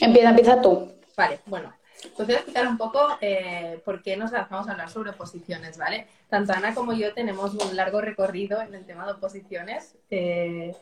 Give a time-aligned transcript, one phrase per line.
[0.00, 0.92] Empieza, empieza tú.
[1.16, 1.72] Vale, bueno.
[2.16, 5.78] Pues voy a explicar un poco eh, por qué nos lanzamos a hablar sobre oposiciones,
[5.78, 6.06] ¿vale?
[6.28, 9.94] Tanto Ana como yo tenemos un largo recorrido en el tema de oposiciones.
[10.10, 10.76] Eh,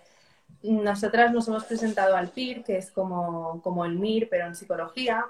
[0.63, 5.27] nosotras nos hemos presentado al PIR, que es como, como el MIR, pero en psicología.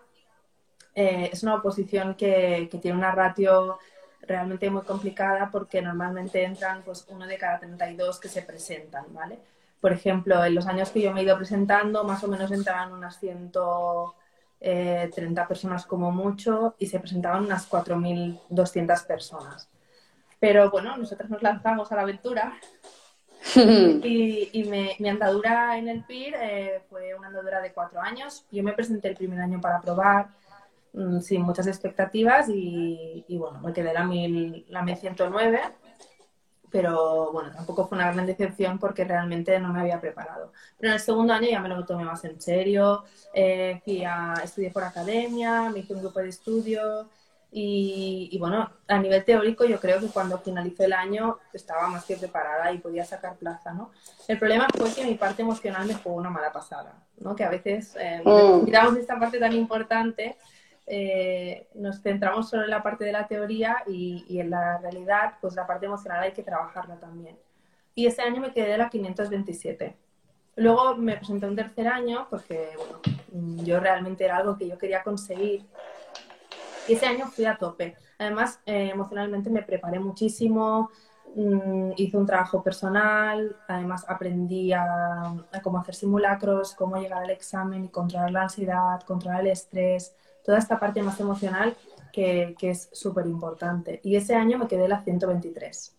[0.94, 3.78] Eh, es una oposición que, que, tiene una ratio
[4.22, 9.38] realmente muy complicada porque normalmente entran pues, uno de cada 32 que se presentan, ¿vale?
[9.82, 12.92] Por ejemplo, en los años que yo me he ido presentando, más o menos entraban
[12.92, 14.14] unas 130
[14.60, 15.10] eh,
[15.48, 19.68] personas como mucho y se presentaban unas 4.200 personas.
[20.38, 22.54] Pero bueno, nosotros nos lanzamos a la aventura
[23.56, 28.46] y, mi andadura en el PIR eh, fue una andadura de cuatro años.
[28.52, 30.28] Yo me presenté el primer año para probar
[30.92, 35.60] mm, sin muchas expectativas y, bueno, me quedé la, mil, la 1109,
[36.72, 40.52] pero bueno, tampoco fue una gran decepción porque realmente no me había preparado.
[40.78, 44.34] Pero en el segundo año ya me lo tomé más en serio, eh, fui a,
[44.42, 47.08] estudié por academia, me hice un grupo de estudio
[47.54, 52.16] y, bueno, a nivel teórico yo creo que cuando finalizó el año estaba más que
[52.16, 53.90] preparada y podía sacar plaza, ¿no?
[54.26, 57.36] El problema fue que mi parte emocional me fue una mala pasada, ¿no?
[57.36, 58.96] Que a veces eh, mm.
[58.96, 60.38] esta parte tan importante,
[60.86, 65.34] eh, nos centramos solo en la parte de la teoría y, y, en la realidad,
[65.40, 67.38] pues la parte emocional hay que trabajarla también.
[67.94, 69.96] Y ese año me quedé a la 527.
[70.56, 75.02] Luego me presenté un tercer año porque, bueno, yo realmente era algo que yo quería
[75.02, 75.66] conseguir
[76.88, 77.96] y ese año fui a tope.
[78.18, 80.90] Además, eh, emocionalmente me preparé muchísimo,
[81.34, 87.84] mm, hice un trabajo personal, además aprendí a, cómo hacer simulacros, cómo llegar al examen
[87.84, 90.14] y controlar la ansiedad, controlar el estrés,
[90.44, 91.76] toda esta parte más emocional
[92.12, 94.00] que, que es súper importante.
[94.02, 95.96] Y ese año me quedé la 123.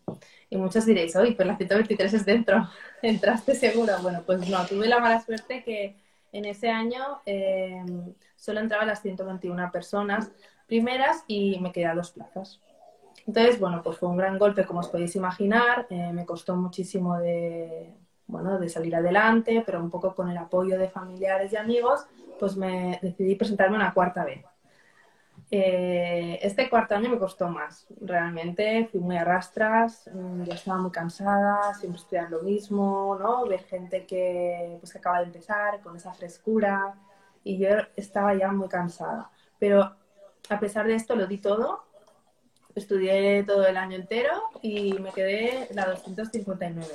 [0.49, 2.69] Y muchos diréis, oye, pues la 123 es dentro,
[3.01, 3.93] entraste seguro.
[4.01, 5.95] Bueno, pues no, tuve la mala suerte que
[6.31, 7.83] en ese año eh,
[8.35, 10.31] solo entraban las 121 personas,
[10.67, 12.59] primeras y me quedé a dos plazas.
[13.25, 15.87] Entonces, bueno, pues fue un gran golpe, como os podéis imaginar.
[15.89, 17.93] Eh, me costó muchísimo de,
[18.27, 22.05] bueno, de salir adelante, pero un poco con el apoyo de familiares y amigos,
[22.39, 24.43] pues me decidí presentarme una cuarta vez.
[25.51, 30.79] Eh, este cuarto año me costó más, realmente fui muy a rastras, mm, ya estaba
[30.79, 33.45] muy cansada, siempre estudiar lo mismo, ¿no?
[33.45, 36.95] Ver gente que, pues, que acaba de empezar con esa frescura
[37.43, 39.29] y yo estaba ya muy cansada.
[39.59, 39.95] Pero
[40.49, 41.83] a pesar de esto lo di todo,
[42.73, 46.89] estudié todo el año entero y me quedé la 259.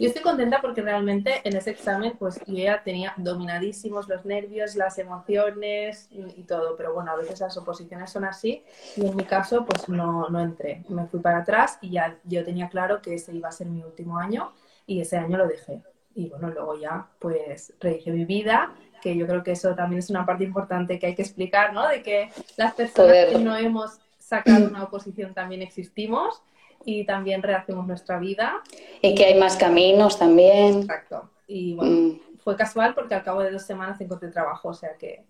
[0.00, 4.74] Yo estoy contenta porque realmente en ese examen pues yo ya tenía dominadísimos los nervios,
[4.74, 8.64] las emociones y, todo, pero bueno, a veces las oposiciones son así.
[8.96, 12.42] Y en mi caso pues no, no entré, me fui para atrás y ya yo
[12.46, 14.52] tenía claro que ese iba a ser mi último año
[14.86, 15.82] y ese año lo dejé.
[16.14, 18.72] Y bueno, luego ya pues rehice mi vida
[19.02, 21.86] que yo creo que eso también es una parte importante que hay que explicar, ¿no?
[21.86, 26.42] De que las personas que no hemos sacado una oposición también existimos
[26.84, 28.62] y también rehacemos nuestra vida.
[29.02, 30.80] Y que hay más caminos también.
[30.80, 31.30] Exacto.
[31.46, 32.20] Y bueno, mm.
[32.38, 35.24] fue casual porque al cabo de dos semanas encontré trabajo, o sea que,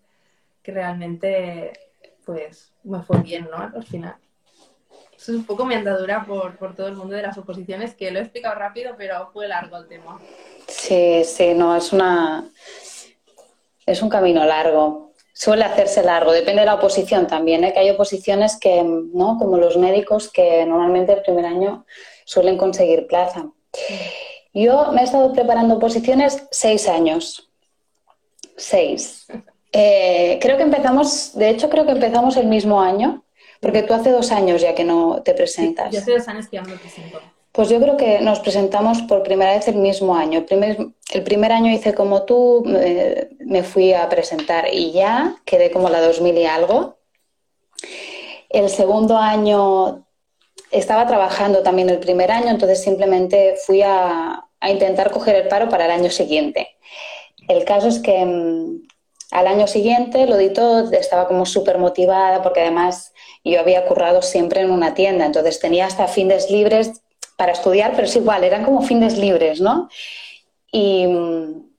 [0.62, 1.72] que realmente
[2.24, 3.56] pues me fue bien, ¿no?
[3.56, 4.16] Al final.
[5.16, 8.10] Eso es un poco mi andadura por, por todo el mundo de las oposiciones, que
[8.10, 10.18] lo he explicado rápido, pero fue largo el tema.
[10.66, 12.48] Sí, sí, no, es una,
[13.84, 15.09] es un camino largo.
[15.40, 17.72] Suele hacerse largo, depende de la oposición también, ¿eh?
[17.72, 19.38] que hay oposiciones que, ¿no?
[19.38, 21.86] como los médicos, que normalmente el primer año
[22.26, 23.46] suelen conseguir plaza.
[24.52, 27.50] Yo me he estado preparando oposiciones seis años.
[28.54, 29.28] Seis.
[29.72, 33.24] Eh, creo que empezamos, de hecho creo que empezamos el mismo año,
[33.60, 35.90] porque tú hace dos años ya que no te presentas.
[35.90, 37.18] yo hace dos años que ya me presento.
[37.60, 40.38] Pues yo creo que nos presentamos por primera vez el mismo año.
[40.38, 40.78] El primer,
[41.12, 46.00] el primer año hice como tú, me, fui a presentar y ya quedé como la
[46.00, 46.96] 2000 y algo.
[48.48, 50.06] El segundo año
[50.70, 55.68] estaba trabajando también el primer año, entonces simplemente fui a, a intentar coger el paro
[55.68, 56.78] para el año siguiente.
[57.46, 58.88] El caso es que mm,
[59.32, 63.12] al año siguiente lo di todo, estaba como súper motivada porque además
[63.44, 67.02] yo había currado siempre en una tienda, entonces tenía hasta fines libres
[67.40, 69.88] para estudiar, pero es igual, eran como fines libres, ¿no?
[70.70, 71.70] Y mm,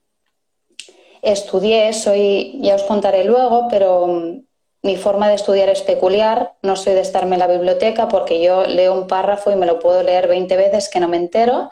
[1.22, 4.44] estudié, soy, ya os contaré luego, pero mm,
[4.82, 8.64] mi forma de estudiar es peculiar, no soy de estarme en la biblioteca porque yo
[8.66, 11.70] leo un párrafo y me lo puedo leer 20 veces que no me entero.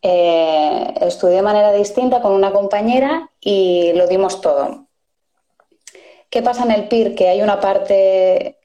[0.00, 4.86] Eh, estudié de manera distinta con una compañera y lo dimos todo.
[6.30, 7.14] ¿Qué pasa en el PIR?
[7.14, 8.57] Que hay una parte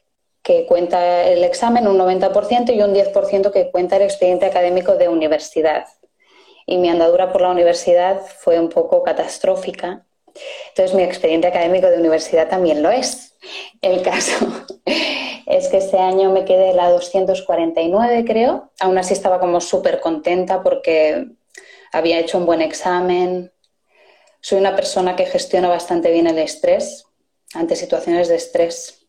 [0.43, 5.09] que cuenta el examen, un 90%, y un 10% que cuenta el expediente académico de
[5.09, 5.85] universidad.
[6.65, 10.05] y mi andadura por la universidad fue un poco catastrófica.
[10.69, 13.35] Entonces mi expediente académico de universidad también lo es.
[13.81, 14.65] El caso
[15.45, 18.71] es que este año me quedé la 249, creo.
[18.79, 21.27] Aún así estaba como súper contenta porque
[21.91, 23.51] había hecho un buen examen.
[24.41, 27.05] Soy una persona que gestiona bastante bien el estrés
[27.53, 29.02] ante situaciones de estrés.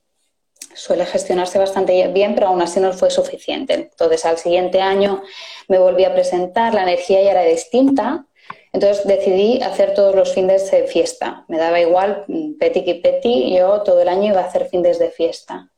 [0.74, 3.74] Suele gestionarse bastante bien, pero aún así no fue suficiente.
[3.74, 5.22] Entonces, al siguiente año
[5.68, 8.26] me volví a presentar, la energía ya era distinta,
[8.72, 11.44] entonces decidí hacer todos los fines de fiesta.
[11.46, 12.24] Me daba igual,
[12.58, 15.70] peti que peti, yo todo el año iba a hacer fines de fiesta.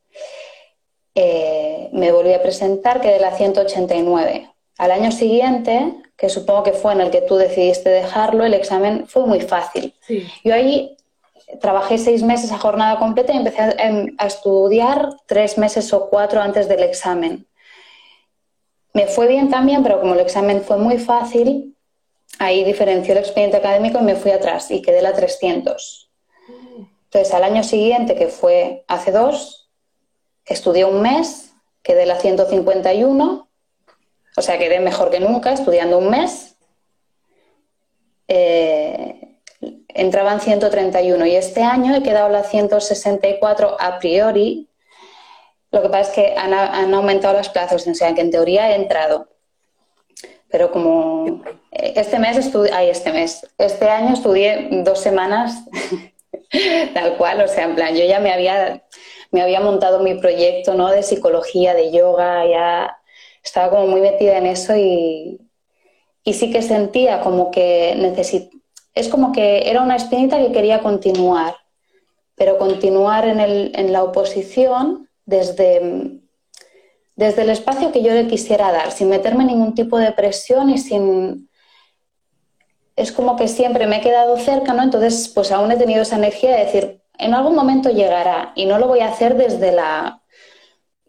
[1.14, 4.50] Eh, me volví a presentar, quedé la 189.
[4.78, 9.06] Al año siguiente, que supongo que fue en el que tú decidiste dejarlo, el examen
[9.06, 9.94] fue muy fácil.
[10.42, 10.96] Yo ahí
[11.60, 16.08] trabajé seis meses a jornada completa y empecé a, em, a, estudiar tres meses o
[16.08, 17.46] cuatro antes del examen.
[18.92, 21.76] Me fue bien también, pero como el examen fue muy fácil,
[22.38, 26.10] ahí diferenció el expediente académico y me fui atrás y quedé la 300.
[27.04, 29.70] Entonces, al año siguiente, que fue hace dos,
[30.44, 31.52] estudié un mes,
[31.82, 33.48] quedé la 151,
[34.36, 36.56] o sea, quedé mejor que nunca estudiando un mes.
[38.28, 39.25] Eh,
[39.96, 44.68] entraban 131 y este año he quedado la 164 a priori.
[45.70, 48.70] Lo que pasa es que han, han aumentado las plazas, o sea, que en teoría
[48.70, 49.28] he entrado
[50.48, 55.64] pero como este mes estudié, ay, este mes, este año estudié dos semanas
[56.94, 58.82] tal cual, o sea, en plan, yo ya me había,
[59.30, 60.90] me había montado mi proyecto, ¿no?
[60.90, 62.96] De psicología, de yoga, ya
[63.42, 65.40] estaba como muy metida en eso y,
[66.24, 68.50] y sí que sentía como que necesit...
[68.96, 71.54] es como que era una espinita que quería continuar,
[72.34, 76.20] pero continuar en, el, en la oposición desde
[77.16, 80.78] desde el espacio que yo le quisiera dar, sin meterme ningún tipo de presión y
[80.78, 81.48] sin...
[82.94, 84.82] Es como que siempre me he quedado cerca, ¿no?
[84.82, 88.78] Entonces, pues aún he tenido esa energía de decir, en algún momento llegará y no
[88.78, 90.22] lo voy a hacer desde la,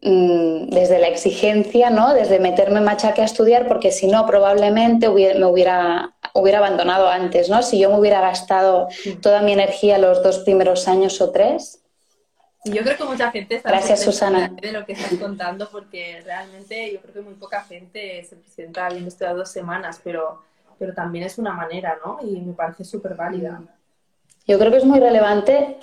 [0.01, 2.13] mm, desde la exigencia, ¿no?
[2.13, 7.61] Desde meterme machaque a estudiar, porque si no, probablemente me hubiera, hubiera abandonado antes, ¿no?
[7.63, 8.87] Si yo me hubiera gastado
[9.21, 11.81] toda mi energía los dos primeros años o tres,
[12.63, 14.49] yo creo que mucha gente está Gracias, Susana.
[14.49, 18.87] de lo que estás contando, porque realmente yo creo que muy poca gente se presenta
[18.87, 20.41] habiendo estudiado dos semanas, pero,
[20.77, 22.19] pero también es una manera, ¿no?
[22.21, 23.61] Y me parece súper válida.
[24.45, 25.77] Yo creo que es muy relevante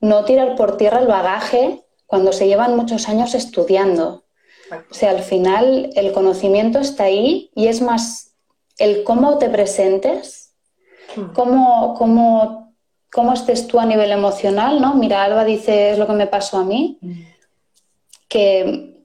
[0.00, 4.24] no tirar por tierra el bagaje cuando se llevan muchos años estudiando.
[4.90, 8.29] O sea, al final el conocimiento está ahí y es más
[8.80, 10.54] el cómo te presentes,
[11.14, 11.32] hmm.
[11.34, 12.60] cómo, cómo
[13.10, 14.94] cómo estés tú a nivel emocional, ¿no?
[14.94, 16.98] Mira, Alba dice, es lo que me pasó a mí,
[18.28, 19.04] que,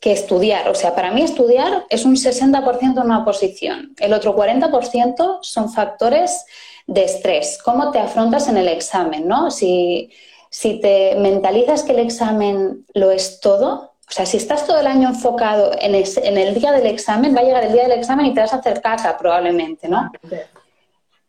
[0.00, 4.34] que estudiar, o sea, para mí estudiar es un 60% de una posición, el otro
[4.34, 6.46] 40% son factores
[6.86, 9.50] de estrés, cómo te afrontas en el examen, ¿no?
[9.50, 10.10] Si,
[10.48, 14.88] si te mentalizas que el examen lo es todo, o sea, si estás todo el
[14.88, 18.26] año enfocado en, en, el día del examen, va a llegar el día del examen
[18.26, 20.10] y te vas a hacer caca probablemente, ¿no?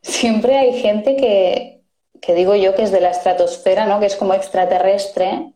[0.02, 4.00] siempre hay gente que, digo yo que es de la estratosfera, ¿no?
[4.00, 5.54] que es como extraterrestre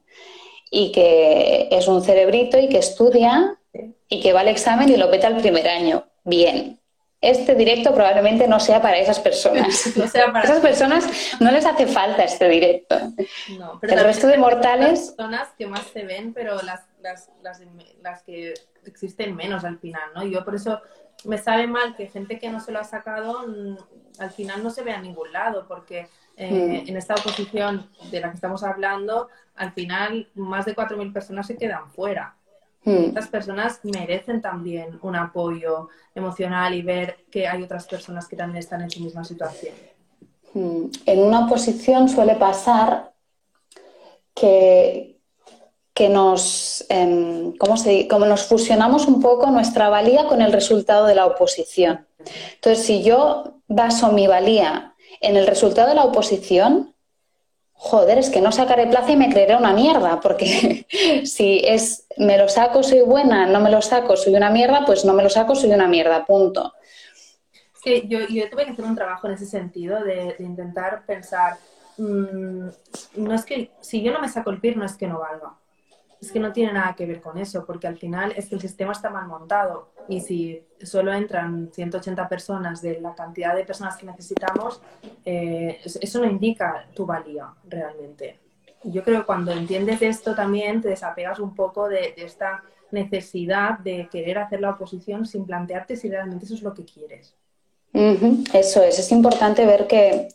[0.71, 3.59] y que es un cerebrito y que estudia
[4.07, 6.05] y que va al examen y lo peta el primer año.
[6.23, 6.79] Bien.
[7.25, 9.93] Este directo probablemente no sea para esas personas.
[9.97, 11.05] no sea para esas personas
[11.39, 12.95] no les hace falta este directo.
[13.57, 14.99] No, pero el resto de mortales.
[14.99, 17.29] Las personas que más se ven, pero las, las,
[18.01, 18.53] las que
[18.85, 20.23] existen menos al final, ¿no?
[20.23, 20.81] Yo por eso
[21.23, 23.77] me sabe mal que gente que no se lo ha sacado mm,
[24.19, 26.89] al final no se ve a ningún lado, porque eh, mm.
[26.89, 31.57] en esta oposición de la que estamos hablando, al final más de 4.000 personas se
[31.57, 32.35] quedan fuera.
[32.85, 33.05] Mm.
[33.05, 38.59] Estas personas merecen también un apoyo emocional y ver que hay otras personas que también
[38.59, 39.73] están en su misma situación.
[40.53, 43.11] En una oposición suele pasar
[44.33, 45.19] que,
[45.93, 51.15] que nos, eh, se, como nos fusionamos un poco nuestra valía con el resultado de
[51.15, 52.07] la oposición.
[52.53, 56.94] Entonces, si yo baso mi valía en el resultado de la oposición,
[57.75, 60.87] joder, es que no sacaré plaza y me creeré una mierda, porque
[61.25, 65.05] si es me lo saco, soy buena, no me lo saco, soy una mierda, pues
[65.05, 66.73] no me lo saco, soy una mierda, punto.
[67.83, 71.57] Sí, yo, yo tuve que hacer un trabajo en ese sentido, de, intentar pensar,
[71.97, 72.67] mm,
[73.17, 75.53] no es que si yo no me saco el PIR, no es que no valga
[76.25, 78.61] es que no tiene nada que ver con eso, porque al final es que el
[78.61, 83.97] sistema está mal montado y si solo entran 180 personas de la cantidad de personas
[83.97, 84.81] que necesitamos,
[85.23, 88.39] eh, eso no indica tu valía realmente.
[88.83, 94.07] Yo creo que cuando entiendes esto también te desapegas un poco de, esta necesidad de
[94.11, 97.35] querer hacer la oposición sin plantearte si realmente eso es lo que quieres.
[97.93, 100.27] Eso es, es importante ver que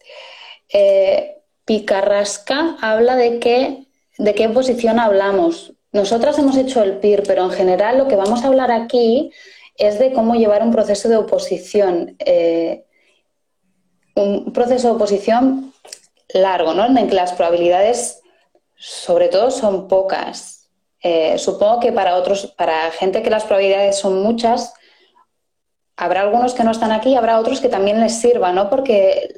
[0.73, 3.87] eh, Picarrasca habla de, que,
[4.19, 5.75] de qué oposición hablamos.
[5.93, 9.33] Nosotras hemos hecho el PIR, pero en general lo que vamos a hablar aquí
[9.77, 12.17] es de cómo llevar un proceso de oposición.
[12.19, 12.85] Eh,
[14.15, 15.73] un proceso de oposición
[16.29, 16.87] largo, ¿no?
[16.87, 18.21] En el que las probabilidades,
[18.77, 20.69] sobre todo, son pocas.
[21.03, 24.75] Eh, supongo que para otros, para gente que las probabilidades son muchas,
[25.97, 28.71] habrá algunos que no están aquí, habrá otros que también les sirva, ¿no?
[28.71, 29.35] Porque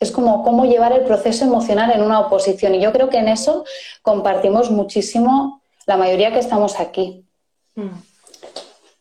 [0.00, 2.74] es como cómo llevar el proceso emocional en una oposición.
[2.74, 3.64] Y yo creo que en eso
[4.02, 7.24] compartimos muchísimo la mayoría que estamos aquí.
[7.74, 7.90] Mm.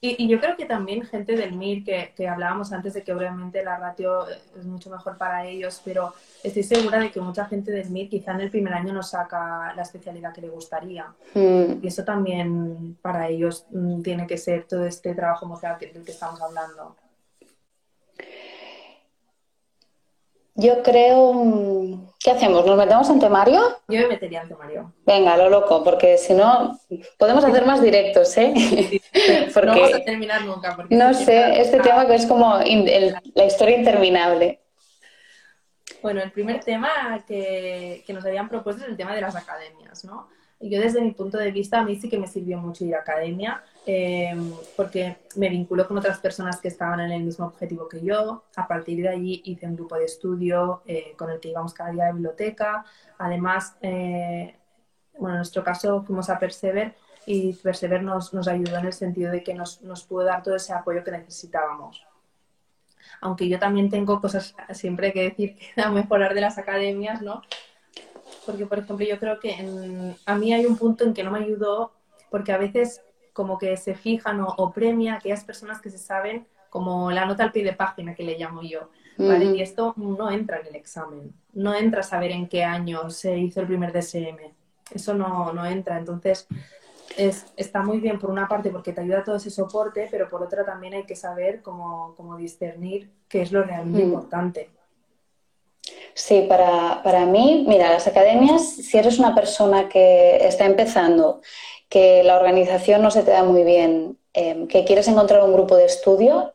[0.01, 3.77] Y, yo creo que también gente del MIR, que, hablábamos antes de que obviamente la
[3.77, 8.09] ratio es mucho mejor para ellos, pero estoy segura de que mucha gente del MIR
[8.09, 11.07] quizá en el primer año no saca la especialidad que le gustaría.
[11.33, 11.83] Mm.
[11.83, 16.11] Y eso también para ellos mm, tiene que ser todo este trabajo emocional del que
[16.11, 16.95] estamos hablando.
[20.55, 21.33] Yo creo.
[21.33, 22.65] Mm, ¿Qué hacemos?
[22.65, 23.61] ¿Nos metemos en temario?
[23.87, 24.93] Yo me metería en temario.
[25.05, 26.79] Venga, lo loco, porque si no,
[27.19, 28.51] podemos hacer más directos, ¿eh?
[29.53, 30.75] porque, no vamos a terminar nunca.
[30.89, 34.59] no sé, este tema que es como la historia interminable.
[36.01, 40.03] Bueno, el primer tema que, que nos habían propuesto es el tema de las academias,
[40.05, 40.27] ¿no?
[40.59, 42.99] Yo desde mi punto de vista, a mí sí que me sirvió mucho ir a
[42.99, 48.01] academia, em, porque me vinculó con otras personas que estaban en el mismo objetivo que
[48.01, 48.45] yo.
[48.55, 51.91] A partir de allí hice un grupo de estudio eh, con el que íbamos cada
[51.91, 52.85] día a la biblioteca.
[53.17, 54.55] Además, eh,
[55.17, 56.95] bueno, en nuestro caso fuimos a Persever
[57.25, 60.55] y Persever nos, nos ayudó en el sentido de que nos, nos pudo dar todo
[60.55, 62.05] ese apoyo que necesitábamos
[63.21, 67.41] aunque yo también tengo cosas siempre que decir que da mejorar de las academias, ¿no?
[68.45, 71.39] Porque, por ejemplo, yo creo que a mí hay un punto en que no me
[71.39, 71.93] ayudó,
[72.29, 73.01] porque a veces
[73.33, 77.43] como que se fijan o, premia a aquellas personas que se saben como la nota
[77.43, 79.45] al pie de página que le llamo yo, ¿vale?
[79.45, 83.37] Y esto no entra en el examen, no entra a saber en qué año se
[83.37, 84.53] hizo el primer DSM,
[84.91, 86.47] eso no, no entra, entonces
[87.17, 90.41] es, está muy bien por una parte porque te ayuda todo ese soporte, pero por
[90.41, 94.69] otra también hay que saber cómo, cómo discernir qué es lo realmente importante.
[96.15, 101.41] Sí, para, para mí, mira, las academias, si eres una persona que está empezando,
[101.89, 105.75] que la organización no se te da muy bien, em, que quieres encontrar un grupo
[105.75, 106.53] de estudio,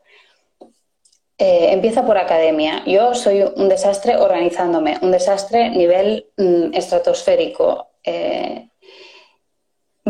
[1.37, 2.83] eh, empieza por academia.
[2.85, 7.87] Yo soy un desastre organizándome, un desastre nivel mm, estratosférico.
[8.03, 8.67] Eh,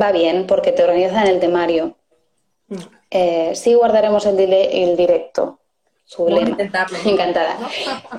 [0.02, 1.98] va bien porque te organizan el temario.
[2.68, 2.78] Mm.
[3.12, 5.61] Eh, sí guardaremos el, el directo,
[6.18, 6.98] intentarlo.
[7.06, 7.58] Encantada.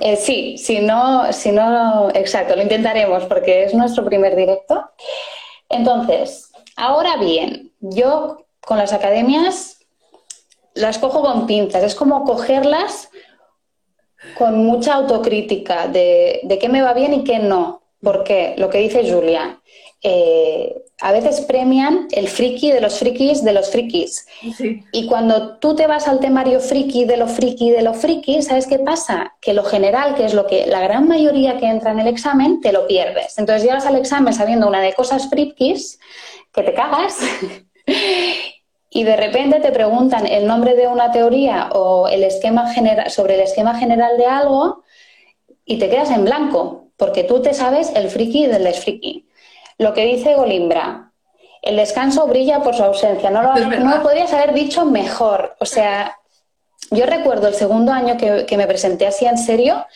[0.00, 4.90] Eh, sí, si no, si no, exacto, lo intentaremos porque es nuestro primer directo.
[5.68, 9.78] Entonces, ahora bien, yo con las academias
[10.74, 13.10] las cojo con pinzas, es como cogerlas
[14.38, 17.82] con mucha autocrítica de, de qué me va bien y qué no.
[18.02, 19.60] Porque lo que dice Julia,
[20.02, 24.26] eh, a veces premian el friki de los frikis de los frikis.
[24.92, 28.66] Y cuando tú te vas al temario friki de lo friki de lo friki, ¿sabes
[28.66, 29.34] qué pasa?
[29.40, 32.60] Que lo general, que es lo que la gran mayoría que entra en el examen,
[32.60, 33.38] te lo pierdes.
[33.38, 35.98] Entonces llegas al examen sabiendo una de cosas frikis
[36.52, 37.18] que te cagas.
[38.90, 43.34] y de repente te preguntan el nombre de una teoría o el esquema general sobre
[43.34, 44.82] el esquema general de algo
[45.64, 49.26] y te quedas en blanco, porque tú te sabes el friki del desfriki.
[49.82, 51.12] Lo que dice Golimbra,
[51.60, 53.30] el descanso brilla por su ausencia.
[53.30, 55.56] No lo, no podrías haber dicho mejor.
[55.60, 56.16] O sea,
[56.90, 59.86] yo recuerdo el segundo año que, me presenté así en serio,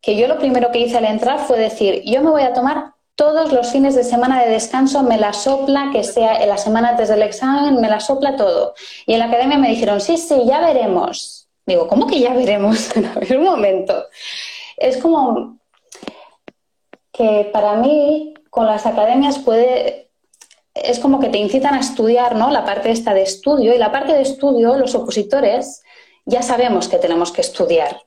[0.00, 2.94] que yo lo primero que hice al entrar fue decir, yo me voy a tomar
[3.14, 6.90] todos los fines de semana de descanso, me la sopla, que sea en la semana
[6.90, 8.74] antes del examen, me la sopla todo.
[9.06, 11.48] Y en la academia me dijeron, sí, sí, ya veremos.
[11.66, 12.90] Digo, ¿cómo que ya veremos?
[12.96, 14.06] a ver, un momento.
[14.76, 15.58] Es como
[17.12, 20.10] que para mí con las academias puede,
[20.74, 22.50] es como que te incitan a estudiar, ¿no?
[22.50, 25.82] La parte esta de estudio y la parte de estudio, los opositores
[26.26, 28.02] ya sabemos que tenemos que estudiar.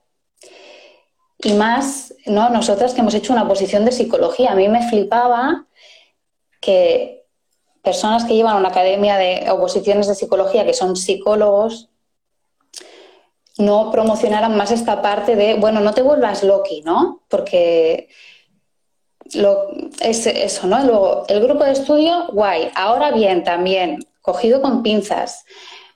[1.39, 2.49] Y más, ¿no?
[2.49, 5.65] Nosotras que hemos hecho una posición de psicología, a mí me flipaba
[6.61, 7.25] que
[7.81, 11.89] personas que llevan una academia de oposiciones de psicología, que son psicólogos,
[13.57, 17.23] no promocionaran más esta parte de, bueno, no te vuelvas loqui, ¿no?
[17.29, 18.09] Porque
[19.33, 19.67] lo,
[19.99, 20.83] es eso, ¿no?
[20.83, 22.69] Luego, el grupo de estudio, guay.
[22.75, 25.45] Ahora bien, también, cogido con pinzas.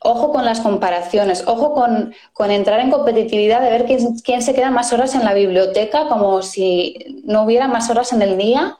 [0.01, 2.13] Ojo con las comparaciones, ojo con,
[2.51, 3.86] entrar en competitividad de ver
[4.24, 8.21] quién, se queda más horas en la biblioteca, como si no hubiera más horas en
[8.21, 8.77] el día.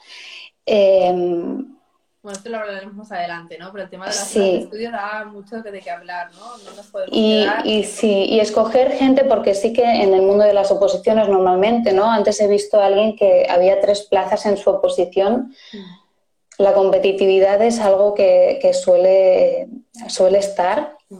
[0.66, 1.79] Em,
[2.22, 3.72] Bueno, esto lo hablaremos más adelante, ¿no?
[3.72, 4.40] Pero el tema de las sí.
[4.40, 6.58] de estudio da mucho de qué hablar, ¿no?
[6.58, 10.44] No nos podemos y, y sí, y escoger gente, porque sí que en el mundo
[10.44, 12.12] de las oposiciones normalmente, ¿no?
[12.12, 15.54] Antes he visto a alguien que había tres plazas en su oposición.
[15.72, 16.62] Mm.
[16.64, 19.70] La competitividad es algo que, que suele,
[20.10, 20.98] suele estar.
[21.08, 21.20] Mm.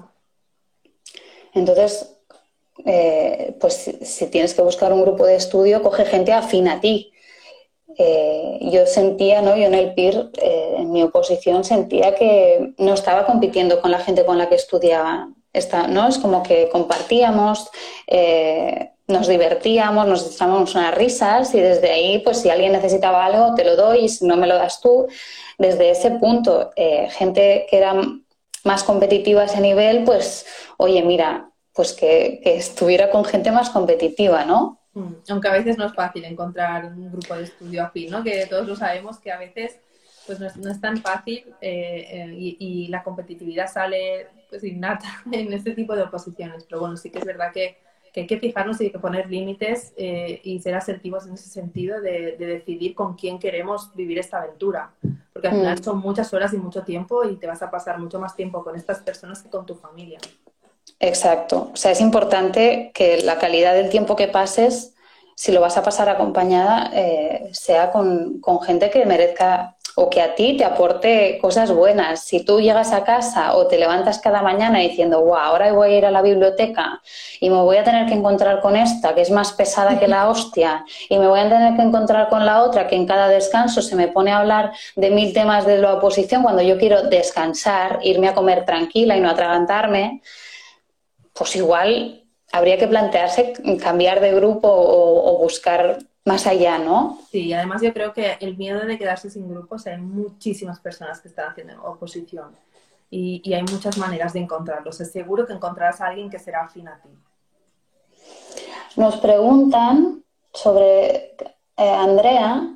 [1.54, 2.20] Entonces,
[2.86, 7.12] eh, pues si, tienes que buscar un grupo de estudio, coge gente afín a ti.
[8.02, 9.58] Eh, yo sentía, ¿no?
[9.58, 14.00] Yo en el PIR, eh, en mi oposición, sentía que no estaba compitiendo con la
[14.00, 15.30] gente con la que estudiaba.
[15.90, 16.08] ¿no?
[16.08, 17.70] Es como que compartíamos,
[19.08, 23.66] nos divertíamos, nos echábamos unas risas y desde ahí, pues si alguien necesitaba algo, te
[23.66, 25.08] lo doy y si no me lo das tú.
[25.58, 26.72] Desde ese punto,
[27.10, 27.96] gente que era
[28.64, 30.46] más competitiva a ese nivel, pues,
[30.78, 34.79] oye, mira, pues que, estuviera con gente más competitiva, ¿no?
[34.94, 38.24] Mm, aunque a veces no es fácil encontrar un grupo de estudio afín, ¿no?
[38.24, 39.80] Que todos lo sabemos que a veces
[40.26, 45.72] pues no es, tan fácil eh, eh, y, la competitividad sale pues innata en este
[45.72, 46.66] tipo de oposiciones.
[46.66, 47.78] Pero bueno, sí que es verdad que,
[48.16, 52.02] hay que fijarnos y hay que poner límites eh, y ser asertivos en ese sentido
[52.02, 54.92] de, decidir con quién queremos vivir esta aventura.
[55.32, 55.84] Porque al final mm.
[55.84, 58.76] son muchas horas y mucho tiempo y te vas a pasar mucho más tiempo con
[58.76, 60.20] estas personas que con tu familia.
[61.00, 61.72] Exacto.
[61.74, 64.96] O sea, es importante que la calidad del tiempo que pases,
[65.36, 70.36] si lo vas a pasar acompañada, eh, sea con, gente que merezca o que a
[70.36, 72.24] ti te aporte cosas buenas.
[72.24, 75.98] Si tú llegas a casa o te levantas cada mañana diciendo, wow, ahora voy a
[75.98, 77.02] ir a la biblioteca
[77.40, 80.30] y me voy a tener que encontrar con esta, que es más pesada que la
[80.30, 83.82] hostia, y me voy a tener que encontrar con la otra, que en cada descanso
[83.82, 88.00] se me pone a hablar de mil temas de la oposición cuando yo quiero descansar,
[88.04, 90.22] irme a comer tranquila y no atragantarme,
[91.40, 97.18] pues igual habría que plantearse cambiar de grupo o, buscar más allá, ¿no?
[97.32, 101.22] Sí, y además yo creo que el miedo de quedarse sin grupos, hay muchísimas personas
[101.22, 102.52] que están haciendo oposición
[103.10, 105.00] y, hay muchas maneras de encontrarlos.
[105.00, 107.10] Es seguro que encontrarás a alguien que será afín a ti.
[108.98, 111.36] Nos preguntan sobre
[111.78, 112.76] eh, Andrea,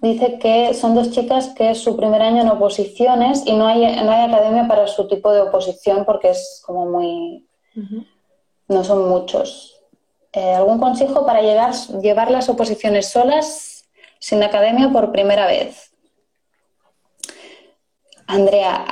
[0.00, 3.80] dice que son dos chicas que es su primer año en oposiciones y no hay,
[4.04, 7.48] no hay academia para su tipo de oposición porque es como muy
[8.68, 9.80] no son muchos.
[10.32, 13.84] Eh, ¿Algún consejo para llegar, llevar las oposiciones solas
[14.18, 15.92] sin academia por primera vez?
[18.26, 18.86] Andrea,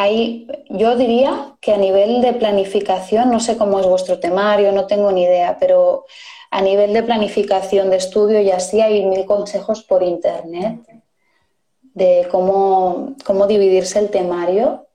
[0.69, 5.13] yo diría que a nivel de planificación, no sé cómo es vuestro temario, no tengo
[5.13, 6.05] ni idea, pero
[6.51, 10.81] a nivel de planificación de estudio y así hay mil consejos por internet
[11.95, 14.89] de cómo, cómo dividirse el temario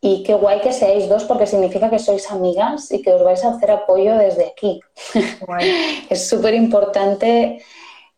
[0.00, 3.44] y qué guay que seáis dos porque significa que sois amigas y que os vais
[3.44, 4.80] a hacer apoyo desde aquí.
[6.10, 7.62] es súper importante,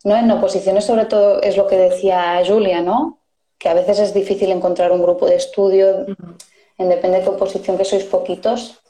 [0.05, 0.17] ¿no?
[0.17, 3.19] En oposiciones sobre todo es lo que decía Julia, ¿no?
[3.59, 6.07] Que a veces es difícil encontrar un grupo de estudio,
[6.79, 8.81] en depende de qué oposición, que sois poquitos,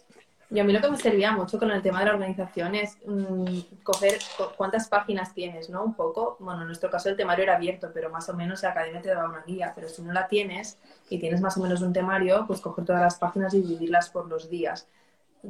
[0.53, 2.99] y a mí lo que me servía mucho con el tema de la organización es
[3.07, 4.19] mm, coger
[4.57, 5.85] cuántas páginas tienes, ¿no?
[5.85, 6.37] Un poco.
[6.41, 9.11] Bueno, en nuestro caso el temario era abierto, pero más o menos la academia te
[9.11, 9.73] daba una guía.
[9.77, 10.77] Pero si no la tienes
[11.09, 14.27] y tienes más o menos un temario, pues coger todas las páginas y dividirlas por
[14.27, 14.89] los días.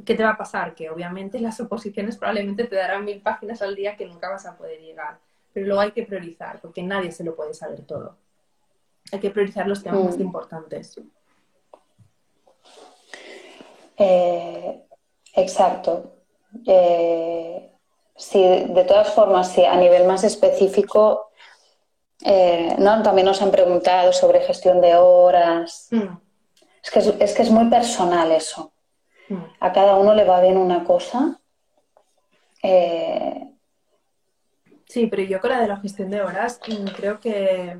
[0.05, 0.75] ¿Qué te va a pasar?
[0.75, 4.55] Que obviamente las oposiciones probablemente te darán mil páginas al día que nunca vas a
[4.55, 5.17] poder llegar.
[5.51, 8.17] Pero luego hay que priorizar, porque nadie se lo puede saber todo.
[9.11, 10.21] Hay que priorizar los temas más mm.
[10.21, 11.01] importantes.
[13.97, 14.81] Eh,
[15.33, 16.15] Exacto.
[16.65, 17.71] Eh,
[18.15, 21.31] sí, de todas formas, sí, a nivel más específico,
[22.23, 23.01] eh, ¿no?
[23.01, 25.87] también nos han preguntado sobre gestión de horas.
[25.91, 26.17] Mm.
[26.83, 28.73] Es, que es, que es, muy personal eso.
[29.29, 29.43] Mm.
[29.59, 31.39] A cada uno le va bien una cosa.
[32.63, 33.47] Eh,
[34.87, 37.79] sí, pero yo con la de la gestión de horas mm, creo que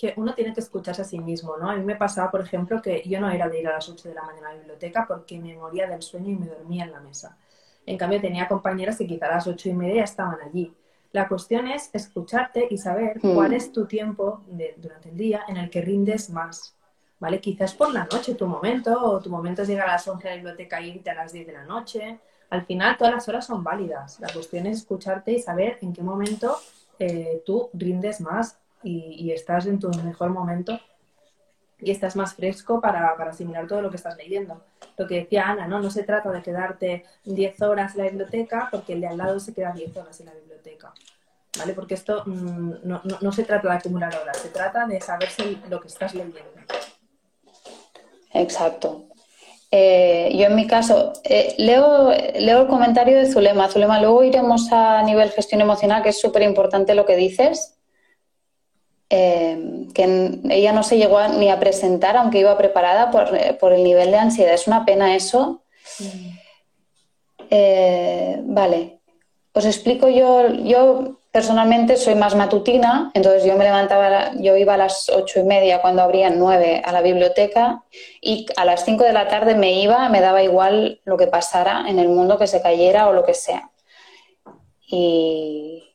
[0.00, 1.68] que uno tiene que escucharse a sí mismo, ¿no?
[1.68, 4.08] A mí me pasaba, por ejemplo, que yo no era de ir a las 8
[4.08, 6.92] de la mañana a la biblioteca porque me moría del sueño y me dormía en
[6.92, 7.36] la mesa.
[7.84, 10.74] En cambio, tenía compañeras que quizá a las 8 y media estaban allí.
[11.12, 13.34] La cuestión es escucharte y saber mm.
[13.34, 14.42] cuál es tu tiempo
[14.78, 16.74] durante el día en el que rindes más.
[17.18, 17.38] ¿Vale?
[17.38, 20.30] Quizás por la noche tu momento, o tu momento es llegar a las 11 a
[20.30, 22.20] la biblioteca y e irte a las 10 de la noche.
[22.48, 24.18] Al final, todas las horas son válidas.
[24.18, 26.56] La cuestión es escucharte y saber en qué momento
[26.98, 30.78] eh, tú rindes más y, estás en tu mejor momento
[31.78, 34.62] y estás más fresco para, para, asimilar todo lo que estás leyendo.
[34.96, 35.80] Lo que decía Ana, ¿no?
[35.80, 39.40] No se trata de quedarte 10 horas en la biblioteca porque el de al lado
[39.40, 40.92] se queda 10 horas en la biblioteca.
[41.58, 41.74] ¿Vale?
[41.74, 45.58] Porque esto mm, no, no, no, se trata de acumular horas, se trata de saberse
[45.68, 46.38] lo que estás leyendo.
[48.32, 49.06] Exacto.
[49.72, 53.68] Eh, yo en mi caso, eh, leo, leo el comentario de Zulema.
[53.68, 57.79] Zulema, luego iremos a nivel gestión emocional, que es súper importante lo que dices.
[59.12, 63.72] Eh, que ella no se llegó ni a presentar, aunque iba preparada por, eh, por,
[63.72, 64.54] el nivel de ansiedad.
[64.54, 65.64] Es una pena eso.
[67.50, 69.00] Eh, vale,
[69.52, 74.76] os explico yo, yo personalmente soy más matutina, entonces yo me levantaba, yo iba a
[74.76, 77.82] las ocho y media cuando abrían nueve a la biblioteca
[78.20, 81.86] y a las cinco de la tarde me iba, me daba igual lo que pasara
[81.88, 83.70] en el mundo, que se cayera o lo que sea.
[84.86, 85.89] Y,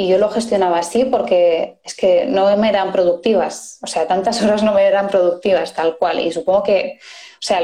[0.00, 4.40] y yo lo gestionaba así porque es que no me eran productivas, o sea, tantas
[4.44, 6.20] horas no me eran productivas tal cual.
[6.20, 7.60] Y supongo que, o sea,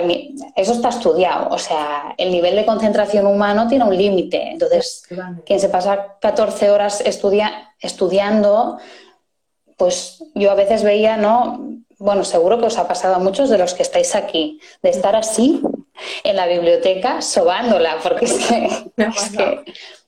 [0.56, 4.50] eso está estudiado, o sea, el nivel de concentración humano tiene un límite.
[4.50, 5.04] Entonces,
[5.46, 8.78] quien se pasa 14 horas estudia, estudiando,
[9.76, 11.60] pues yo a veces veía, ¿no?
[11.98, 15.14] Bueno, seguro que os ha pasado a muchos de los que estáis aquí, de estar
[15.14, 15.62] así
[16.24, 18.68] en la biblioteca sobándola, porque es que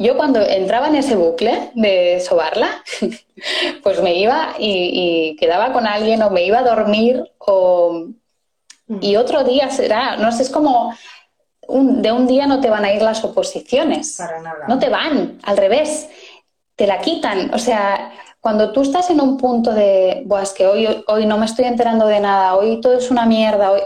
[0.00, 2.82] yo cuando entraba en ese bucle de sobarla,
[3.82, 8.06] pues me iba y, quedaba con alguien o me iba a dormir o...
[9.00, 9.20] Y mm.
[9.20, 10.92] otro día será, no sé, es como
[11.68, 14.16] de un día no te van a ir las oposiciones.
[14.16, 14.64] Para nada.
[14.66, 16.08] No te van, al revés,
[16.74, 17.52] te la quitan.
[17.54, 18.10] O sea,
[18.40, 21.66] cuando tú estás en un punto de, Buah, es que hoy, hoy no me estoy
[21.66, 23.82] enterando de nada, hoy todo es una mierda, hoy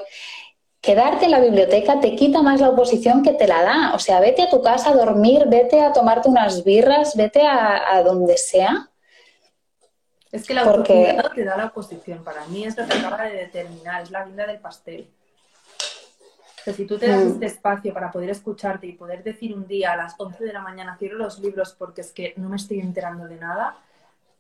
[0.84, 3.94] quedarte en la biblioteca te quita más la oposición que te la da.
[3.94, 8.02] O sea, vete a tu casa a dormir, vete a tomarte unas birras, vete a,
[8.04, 8.90] donde sea.
[10.30, 11.16] Es que la Porque...
[11.34, 12.22] te da la oposición.
[12.22, 15.08] Para mí es lo que acaba de determinar, es la vida del pastel.
[15.78, 17.28] O sea, si tú te das mm.
[17.28, 20.62] este espacio para poder escucharte y poder decir un día a las 11 de la
[20.62, 23.76] mañana cierro los libros porque es que no me estoy enterando de nada,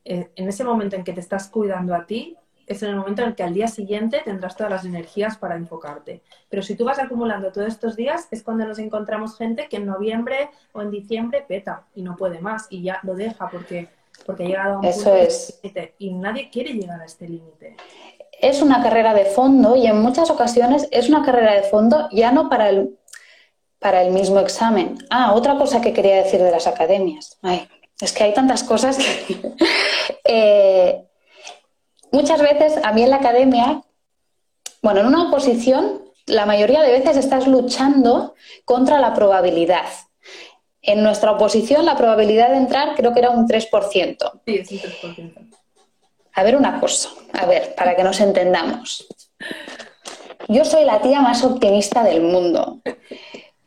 [0.04, 3.22] eh, en ese momento en que te estás cuidando a ti, es en el momento
[3.22, 6.22] en el que al día siguiente tendrás todas las energías para enfocarte.
[6.48, 9.86] Pero si tú vas acumulando todos estos días, es cuando nos encontramos gente que en
[9.86, 13.88] noviembre o en diciembre peta y no puede más y ya lo deja porque,
[14.26, 15.60] porque ha llegado a un Eso es.
[15.62, 17.76] límite y nadie quiere llegar a este límite.
[18.40, 22.32] Es una carrera de fondo y en muchas ocasiones es una carrera de fondo ya
[22.32, 22.98] no para el,
[23.78, 24.98] para el mismo examen.
[25.10, 27.38] Ah, otra cosa que quería decir de las academias.
[28.00, 29.54] es que hay tantas cosas que...
[30.24, 31.04] eh,
[32.14, 33.82] Muchas veces a mí en la academia,
[34.82, 39.88] bueno, en una oposición, la mayoría de veces estás luchando contra la probabilidad.
[40.80, 44.40] En nuestra oposición la probabilidad de entrar creo que era un 3%.
[44.46, 45.50] Sí, es un 3%.
[46.34, 49.08] A ver una cosa, a ver, para que nos entendamos.
[50.46, 52.80] Yo soy la tía más optimista del mundo,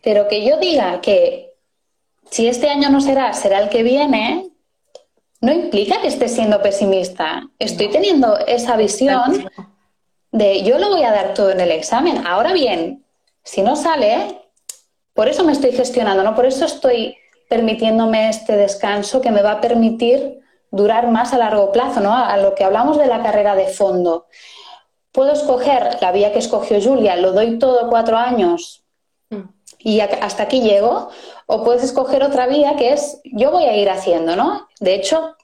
[0.01, 1.51] pero que yo diga que
[2.31, 4.49] si este año no será, será el que viene,
[5.41, 7.47] no implica que esté siendo pesimista.
[7.60, 9.50] Estoy teniendo esa visión
[10.32, 12.26] de yo lo voy a dar todo en el examen.
[12.26, 13.06] Ahora bien,
[13.43, 14.41] si no sale,
[15.13, 16.36] por eso me estoy gestionando, ¿no?
[16.36, 17.17] Por eso estoy
[17.50, 22.13] permitiéndome este descanso que me va a permitir durar más a largo plazo, ¿no?
[22.13, 24.28] A lo que hablamos de la carrera de fondo.
[25.12, 28.84] Puedo escoger la vía que escogió Julia, lo doy todo cuatro años
[29.30, 29.41] mm.
[29.80, 31.10] y hasta aquí llego,
[31.47, 34.67] o puedes escoger otra vía que es, yo voy a ir haciendo, ¿no?
[34.79, 35.36] De hecho,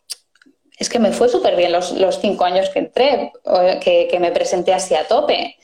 [0.78, 3.32] es que me fue súper bien los, cinco años que entré,
[3.82, 5.56] que, me presenté así a tope,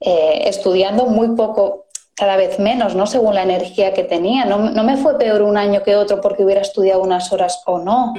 [0.00, 3.06] eh, estudiando muy poco, cada vez menos, ¿no?
[3.06, 4.44] Según la energía que tenía.
[4.44, 8.12] No, me fue peor un año que otro porque hubiera estudiado unas horas o no.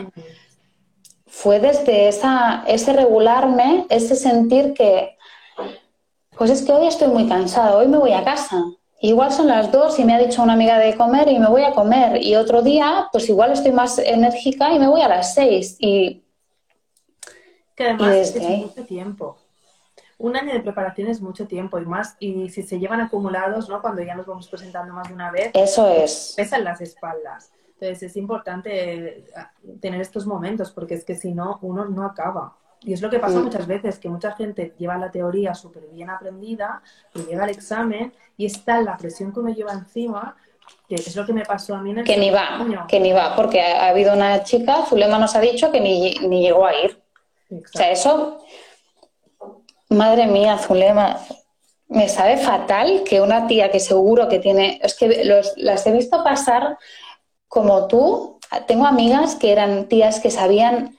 [1.27, 5.17] Fue desde esa, ese regularme, ese sentir que,
[6.37, 8.63] pues es que hoy estoy muy cansada, hoy me voy a casa.
[9.01, 11.63] Igual son las dos y me ha dicho una amiga de comer y me voy
[11.63, 12.21] a comer.
[12.21, 15.77] Y otro día, pues igual estoy más enérgica y me voy a las seis.
[15.79, 16.23] Y,
[17.75, 19.37] que además es mucho tiempo.
[20.17, 23.81] Un año de preparación es mucho tiempo y más, y si se llevan acumulados, ¿no?
[23.81, 26.33] Cuando ya nos vamos presentando más de una vez, eso es.
[26.35, 27.53] Pesan las espaldas.
[27.79, 29.25] Entonces es importante eh,
[29.79, 32.57] tener estos momentos, porque es que si no, uno no acaba.
[32.81, 36.09] Y es lo que pasa muchas veces, que mucha gente lleva la teoría súper bien
[36.09, 36.81] aprendida
[37.13, 40.37] y llega al examen y está la presión que uno lleva encima,
[40.87, 43.11] que es lo que me pasó a mí en el Que ni va, que ni
[43.11, 46.73] va, porque ha, habido una chica, Zulema nos ha dicho que ni, ni llegó a
[46.73, 47.01] ir.
[47.51, 48.45] O sea, eso,
[49.89, 51.19] madre mía, Zulema,
[51.89, 55.25] me sabe fatal que una tía que seguro que tiene, es que
[55.57, 56.77] las he visto pasar
[57.47, 60.97] como tú, tengo amigas que eran tías que sabían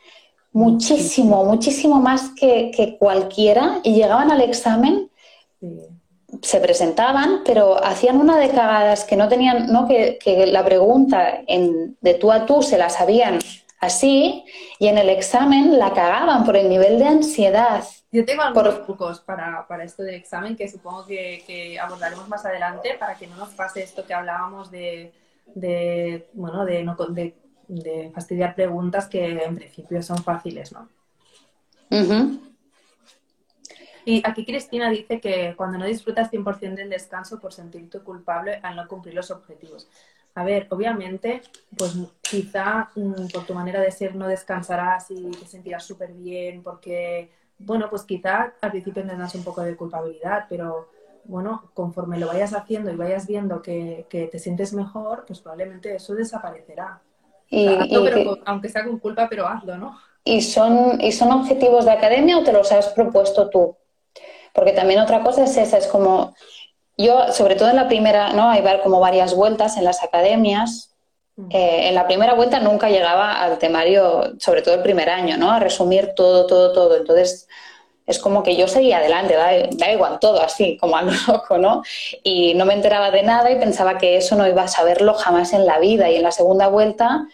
[0.52, 2.00] muchísimo, muchísimo.
[2.00, 3.80] más que, cualquiera.
[3.82, 5.10] Y llegaban al examen,
[6.42, 11.96] se presentaban, pero hacían una de cagadas que no tenían, no que, la pregunta en,
[12.00, 13.38] de tú a tú se la sabían
[13.80, 14.44] así
[14.78, 17.82] y en el examen la cagaban por el nivel de ansiedad.
[18.12, 22.96] Yo tengo algunos trucos para, para, esto del examen que supongo que, abordaremos más adelante
[22.98, 25.12] para que no nos pase esto que hablábamos de,
[25.54, 27.34] de bueno, de, no, de
[27.70, 30.88] de fastidiar preguntas que en principio son fáciles, ¿no?
[34.04, 38.76] Y aquí Cristina dice que cuando no disfrutas 100% del descanso por sentirte culpable al
[38.76, 39.88] no cumplir los objetivos.
[40.34, 41.42] A ver, obviamente,
[41.76, 46.62] pues quizá mm, por tu manera de ser no descansarás y te sentirás súper bien
[46.62, 50.88] porque, bueno, pues quizá al principio tendrás un poco de culpabilidad, pero
[51.24, 56.14] bueno, conforme lo vayas haciendo y vayas viendo que, te sientes mejor, pues probablemente eso
[56.14, 57.00] desaparecerá.
[58.46, 59.98] Aunque sea con culpa, pero hazlo, ¿no?
[60.24, 63.76] ¿Y son, ¿Y son objetivos de academia o te los has propuesto tú?
[64.52, 66.34] Porque también otra cosa es esa, es como,
[66.96, 68.50] yo, sobre todo en la primera, ¿no?
[68.50, 70.94] Hay como varias vueltas en las academias.
[71.36, 71.48] Mm.
[71.50, 75.50] Eh, en la primera vuelta nunca llegaba al temario, sobre todo el primer año, ¿no?
[75.50, 76.96] A resumir todo, todo, todo.
[76.96, 77.48] Entonces,
[78.10, 81.82] es como que yo seguía adelante, da, igual todo así, como a lo loco, ¿no?
[82.22, 85.52] Y no me enteraba de nada y pensaba que eso no iba a saberlo jamás
[85.52, 86.10] en la vida.
[86.10, 87.26] Y en la segunda vuelta,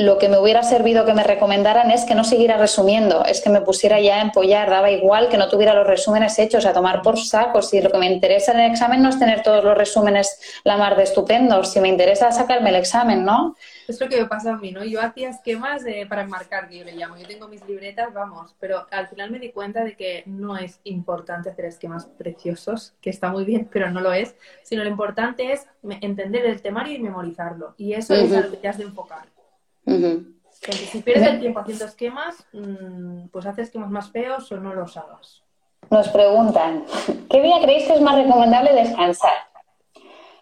[0.00, 3.50] lo que me hubiera servido que me recomendaran es que no siguiera resumiendo, es que
[3.50, 7.02] me pusiera ya a empollar, daba igual que no tuviera los resúmenes hechos, a tomar
[7.02, 7.62] por saco.
[7.62, 10.76] Si lo que me interesa en el examen no es tener todos los resúmenes la
[10.76, 13.56] mar de estupendos, si me interesa sacarme el examen, ¿no?
[13.88, 14.84] Es lo que me pasa a mí, ¿no?
[14.84, 17.16] Yo hacía esquemas de, para enmarcar, que yo le llamo.
[17.16, 20.80] Yo tengo mis libretas, vamos, pero al final me di cuenta de que no es
[20.84, 25.52] importante hacer esquemas preciosos, que está muy bien, pero no lo es, sino lo importante
[25.52, 25.66] es
[26.00, 27.74] entender el temario y memorizarlo.
[27.76, 29.39] Y eso es lo que te has de enfocar.
[30.60, 34.96] Si pierdes el tiempo haciendo esquemas, mm, pues haces esquemas más feos o no los
[34.96, 35.42] hagas.
[35.90, 36.84] Nos preguntan,
[37.28, 39.32] ¿qué día creéis que es más recomendable descansar?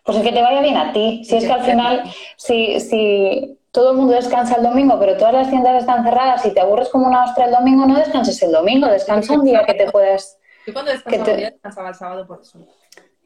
[0.05, 1.22] Pues es que te vaya bien a ti.
[1.24, 2.03] Si es que al final,
[2.37, 6.53] si, si todo el mundo descansa el domingo, pero todas las tiendas están cerradas y
[6.53, 9.74] te aburres como una ostra el domingo, no descanses el domingo, descansa un día que
[9.74, 10.38] te puedas...
[10.66, 12.66] Yo cuando descansaba, descansaba el sábado por eso.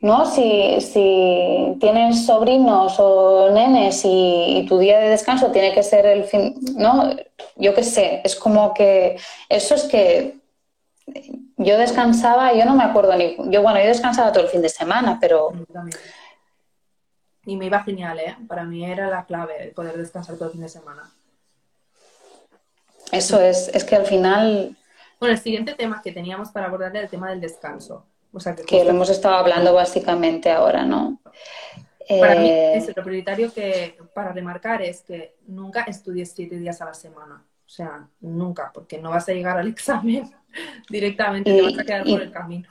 [0.02, 0.26] ¿No?
[0.26, 6.24] Si, si, tienes sobrinos o nenes y, tu día de descanso tiene que ser el
[6.24, 7.10] fin, ¿no?
[7.56, 9.16] Yo qué sé, es como que
[9.48, 10.36] eso es que
[11.56, 14.68] yo descansaba, yo no me acuerdo ni, yo bueno, yo descansaba todo el fin de
[14.68, 15.52] semana, pero
[17.44, 18.36] y me iba genial, ¿eh?
[18.48, 21.10] Para mí era la clave poder descansar todo el fin de semana.
[23.12, 24.76] Eso es, es que al final...
[25.18, 28.06] Bueno, el siguiente tema que teníamos para abordar era el tema del descanso.
[28.32, 31.20] O sea, que, lo hemos estado hablando básicamente ahora, ¿no?
[32.08, 36.80] Para mí eh, es lo prioritario que, para remarcar, es que nunca estudies siete días
[36.80, 37.44] a la semana.
[37.64, 40.30] O sea, nunca, porque no vas a llegar al examen
[40.88, 42.68] directamente, te vas a quedar por el camino.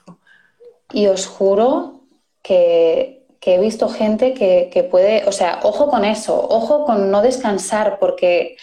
[0.94, 2.02] Y os juro
[2.42, 7.24] que que he visto gente que, puede, o sea, ojo con eso, ojo con no
[7.24, 8.56] descansar, porque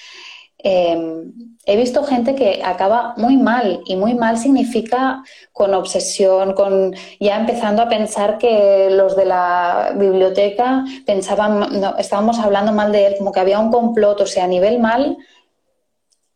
[0.59, 1.33] em,
[1.65, 7.37] he visto gente que acaba muy mal y muy mal significa con obsesión, con ya
[7.37, 13.15] empezando a pensar que los de la biblioteca pensaban, no, estábamos hablando mal de él,
[13.19, 15.17] como que había un complot, o sea, a nivel mal.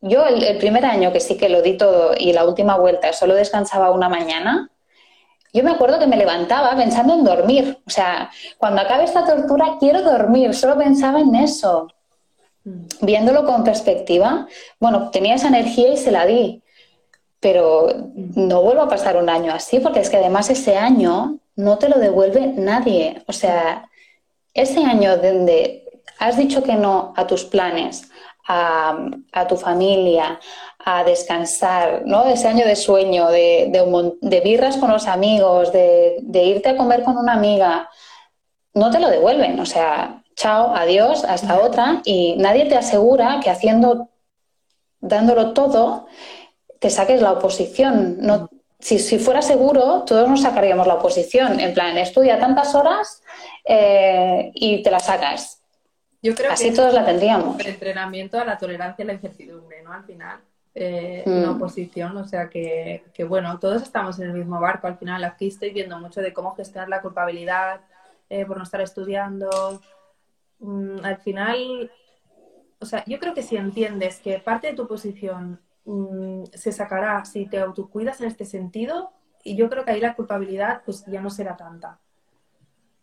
[0.01, 3.13] Yo el, el primer año que sí que lo di todo y la última vuelta
[3.13, 4.73] solo descansaba una mañana,
[5.53, 7.79] yo me acuerdo que me levantaba pensando en dormir.
[7.87, 10.55] O sea, cuando acabe esta tortura quiero dormir.
[10.55, 11.89] Solo pensaba en eso.
[13.01, 14.47] Viéndolo con perspectiva,
[14.79, 16.63] bueno, tenía esa energía y se la di.
[17.41, 21.79] Pero no vuelvo a pasar un año así, porque es que además ese año no
[21.79, 23.23] te lo devuelve nadie.
[23.27, 23.89] O sea,
[24.55, 25.85] ese año donde
[26.19, 28.09] has dicho que no a tus planes,
[28.47, 28.97] a,
[29.33, 30.39] a tu familia,
[30.85, 32.27] a descansar, ¿no?
[32.27, 33.71] Ese año de sueño, de,
[34.21, 37.89] de, birras con los amigos, de, de, irte a comer con una amiga,
[38.75, 39.59] no te lo devuelven.
[39.61, 42.03] O sea, chao, adiós, hasta otra.
[42.05, 44.11] Y nadie te asegura que haciendo,
[45.01, 46.07] dándolo todo,
[46.79, 48.17] te saques la oposición.
[48.21, 51.61] No, si, si fuera seguro, todos nos sacaríamos la oposición.
[51.61, 53.23] En plan, estudia tantas horas
[53.65, 55.63] eh, y te la sacas.
[56.23, 57.59] Yo creo Así todos la tendríamos.
[57.61, 59.93] El entrenamiento a la tolerancia y la incertidumbre, ¿no?
[59.93, 60.41] Al final
[60.75, 61.57] eh, una mm.
[61.57, 65.23] oposición, o sea que, bueno, todos estamos en el mismo barco al final.
[65.25, 67.83] Aquí estoy viendo mucho de cómo gestionar la culpabilidad
[68.31, 69.83] eh, por no estar estudiando.
[70.63, 71.91] Mm, al final,
[72.81, 77.25] o sea, yo creo que si entiendes que parte de tu posición mm, se sacará
[77.27, 79.13] si te autocuidas en este sentido,
[79.45, 81.99] y yo creo que ahí la culpabilidad pues ya no será tanta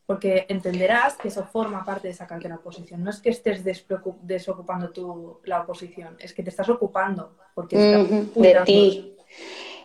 [0.10, 3.04] porque entenderás que eso forma parte de sacarte la oposición.
[3.04, 8.62] No es que estés desocupando tu, la oposición, es que te estás ocupando porque de
[8.65, 9.15] ti.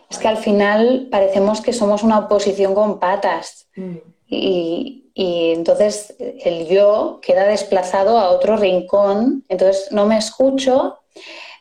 [0.09, 3.97] Es que al final parecemos que somos una oposición con patas mm.
[4.27, 10.99] y, y, entonces el yo queda desplazado a otro rincón, entonces no me escucho.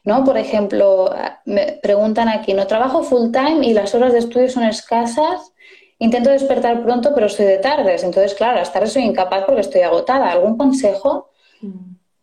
[0.06, 0.22] ¿No?
[0.22, 1.14] Por ejemplo,
[1.46, 5.54] me preguntan aquí, ¿no trabajo full time y las horas de estudio son escasas?
[5.98, 8.04] Intento despertar pronto, pero estoy de tardes.
[8.04, 10.30] Entonces, claro, las tardes soy incapaz porque estoy agotada.
[10.30, 11.30] ¿Algún consejo?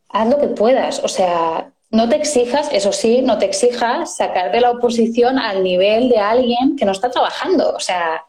[0.09, 1.03] haz lo que puedas.
[1.03, 5.63] O sea, no te exijas, eso sí, no te exijas sacar de la oposición al
[5.63, 7.73] nivel de alguien que no está trabajando.
[7.73, 8.25] O sea,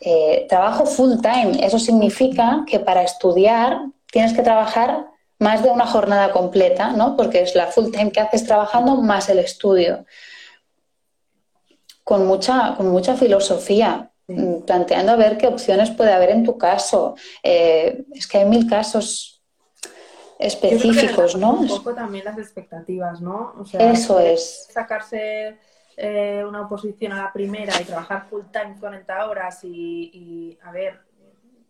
[0.00, 1.64] eh, trabajo full time.
[1.64, 5.06] Eso significa que para estudiar tienes que trabajar
[5.38, 7.16] más de una jornada completa, ¿no?
[7.16, 10.04] Porque es la full time que haces trabajando más el estudio.
[12.02, 16.58] Con mucha, con mucha filosofía, mm, planteando a ver qué opciones puede haber en tu
[16.58, 17.14] caso.
[17.42, 19.42] Eh, es que hay mil casos
[20.38, 21.52] específicos, ¿no?
[21.52, 23.54] Un poco también las expectativas, ¿no?
[23.78, 24.66] Eso es.
[24.72, 25.58] Sacarse
[25.96, 31.00] eh, una oposición a la primera y trabajar full time 40 horas y, a ver,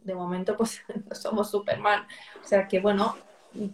[0.03, 2.07] de momento pues no somos Superman.
[2.43, 3.17] O sea que bueno,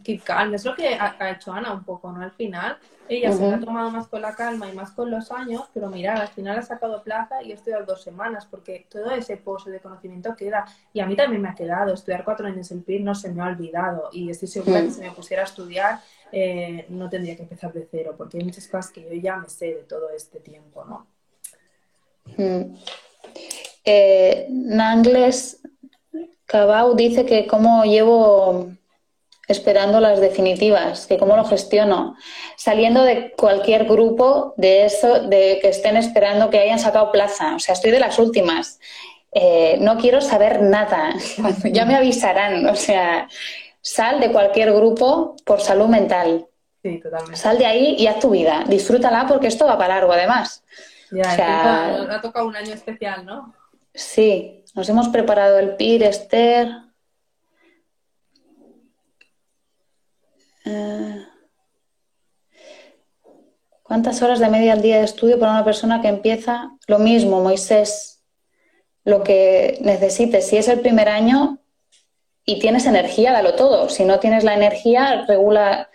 [0.03, 0.55] keep calm.
[0.55, 2.23] Es lo que ha, hecho Ana un poco, ¿no?
[2.23, 2.79] Al final,
[3.09, 6.15] ella se ha tomado más con la calma y más con los años, pero mira,
[6.15, 9.81] al final ha sacado plaza y he estudiado dos semanas, porque todo ese pozo de
[9.81, 10.65] conocimiento queda.
[10.93, 11.95] Y a mí también me ha quedado.
[11.95, 14.09] Estudiar cuatro años en PIR no se me ha olvidado.
[14.13, 16.01] Y estoy segura que si me pusiera a estudiar,
[16.33, 19.49] eh, no tendría que empezar de cero, porque hay muchas cosas que yo ya me
[19.49, 21.07] sé de todo este tiempo, ¿no?
[23.85, 25.61] Eh, Nangles
[26.47, 28.71] Cabau dice que cómo llevo
[29.49, 32.17] esperando las definitivas, que cómo lo gestiono,
[32.57, 37.55] saliendo de cualquier grupo de eso, de que estén esperando que hayan sacado plaza.
[37.55, 38.81] O sea, estoy de las últimas.
[39.33, 41.15] Eh, no quiero saber nada.
[41.65, 42.67] ya me avisarán.
[42.67, 43.29] O sea,
[43.87, 46.49] sal de cualquier grupo por salud mental.
[46.83, 47.37] Sí, totalmente.
[47.37, 48.65] Sal de ahí y haz tu vida.
[48.67, 50.65] Disfrútala porque esto va para largo, además.
[51.13, 53.55] Ya, ha tocado un año especial, ¿no?
[53.95, 56.69] Sí, nos hemos preparado el PIR, Esther.
[60.65, 61.25] Eh,
[63.85, 66.73] ¿Cuántas horas de media al día de estudio para una persona que empieza?
[66.89, 68.25] Lo mismo, Moisés,
[69.05, 70.49] lo que necesites.
[70.49, 71.61] Si es el primer año
[72.47, 73.89] y tienes energía, dalo todo.
[73.89, 75.91] Si no tienes la energía, regula,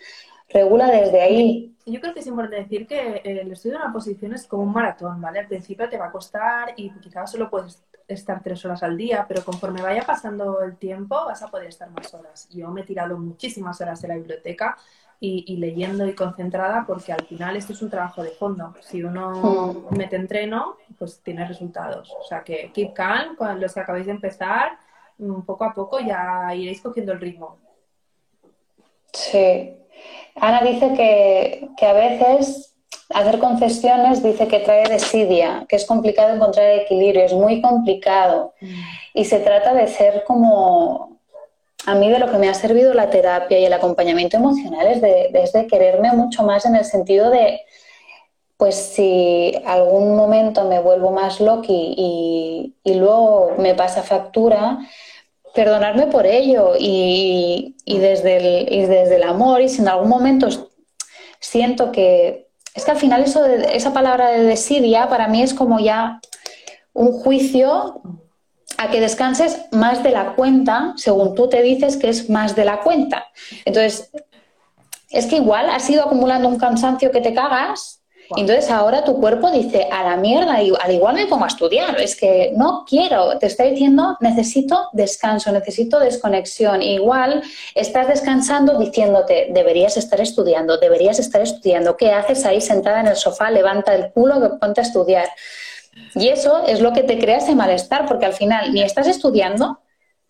[0.50, 1.76] regula desde ahí.
[1.86, 4.74] Yo creo que es importante decir que el estudio de una posición es como un
[4.74, 5.40] maratón, ¿vale?
[5.40, 9.26] Al principio te va a costar y quizás solo puedes estar tres horas al día,
[9.28, 12.50] pero conforme vaya pasando el tiempo vas a poder estar más horas.
[12.52, 14.78] Yo me he tirado muchísimas horas en la biblioteca
[15.24, 18.74] y, leyendo y concentrada porque al final esto es un trabajo de fondo.
[18.82, 19.98] Si uno mm.
[19.98, 22.12] mete entreno, pues tiene resultados.
[22.20, 24.80] O sea que keep calm, cuando los que acabáis de empezar,
[25.45, 27.57] poco a poco ya iréis cogiendo el ritmo.
[29.13, 29.77] Sí.
[30.36, 32.71] Ana dice que, que a veces
[33.13, 38.53] hacer concesiones dice que trae desidia, que es complicado encontrar equilibrio, es muy complicado.
[38.62, 38.81] Mm.
[39.13, 41.19] Y se trata de ser como,
[41.86, 45.01] a mí de lo que me ha servido la terapia y el acompañamiento emocional es
[45.01, 47.62] de, quererme mucho más en el sentido de,
[48.57, 54.79] pues si algún momento me vuelvo más loqui y, y luego me pasa factura,
[55.54, 60.10] perdonarme por ello y, y, desde el, y desde el amor y si en algún
[60.10, 60.48] momento
[61.40, 65.54] siento que es que al final eso de, esa palabra de desidia para mí es
[65.54, 66.20] como ya
[66.94, 68.02] un juicio
[68.78, 72.66] a que descanses más de la cuenta, según tú te dices que es más de
[72.66, 73.26] la cuenta.
[73.66, 74.10] Entonces,
[75.10, 78.01] es que igual has ido acumulando un cansancio que te cagas
[78.38, 82.15] entonces ahora tu cuerpo dice, a la mierda, al igual me pongo a estudiar, es
[82.15, 86.82] que no quiero, te está diciendo, necesito descanso, necesito desconexión.
[86.82, 87.44] Igual
[87.76, 91.98] estás descansando diciéndote, deberías estar estudiando, deberías estar estudiando.
[91.98, 93.52] ¿Qué haces ahí sentada en el sofá?
[93.52, 95.30] Levanta el culo, ponte a estudiar.
[96.15, 99.80] Y eso es lo que te crea ese malestar, porque al final ni estás estudiando,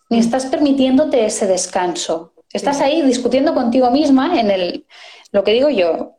[0.09, 2.33] ni estás permitiéndote ese descanso.
[2.51, 4.85] Estás ahí discutiendo contigo misma en el,
[5.31, 6.17] lo que digo yo,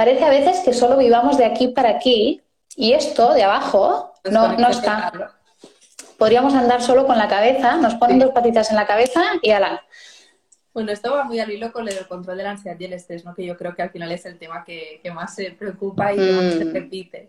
[0.00, 2.40] Parece a veces que solo vivamos de aquí para aquí
[2.74, 5.12] y esto de abajo no, no está.
[6.16, 9.84] Podríamos andar solo con la cabeza, nos ponen dos patitas en la cabeza y ala.
[10.72, 13.26] Bueno, esto va muy al hilo con el control de la ansiedad y el estrés,
[13.26, 13.34] ¿no?
[13.34, 16.32] que yo creo que al final es el tema que, más se preocupa y que
[16.32, 16.72] más se mm.
[16.72, 17.28] repite.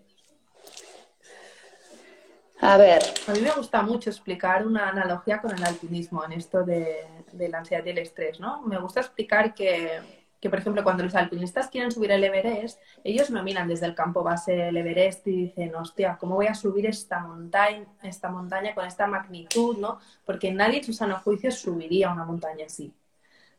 [2.62, 3.04] A ver.
[3.28, 7.50] A mí me gusta mucho explicar una analogía con el alpinismo en esto de, de
[7.50, 8.62] la ansiedad y el estrés, ¿no?
[8.62, 13.30] Me gusta explicar que que, por ejemplo, cuando los alpinistas quieren subir el Everest, ellos
[13.30, 16.88] no miran desde el campo base del Everest y dicen, hostia, ¿cómo voy a subir
[16.88, 19.78] esta montaña, esta montaña con esta magnitud?
[19.78, 20.00] ¿no?
[20.26, 22.92] Porque nadie en su sano juicio subiría una montaña así.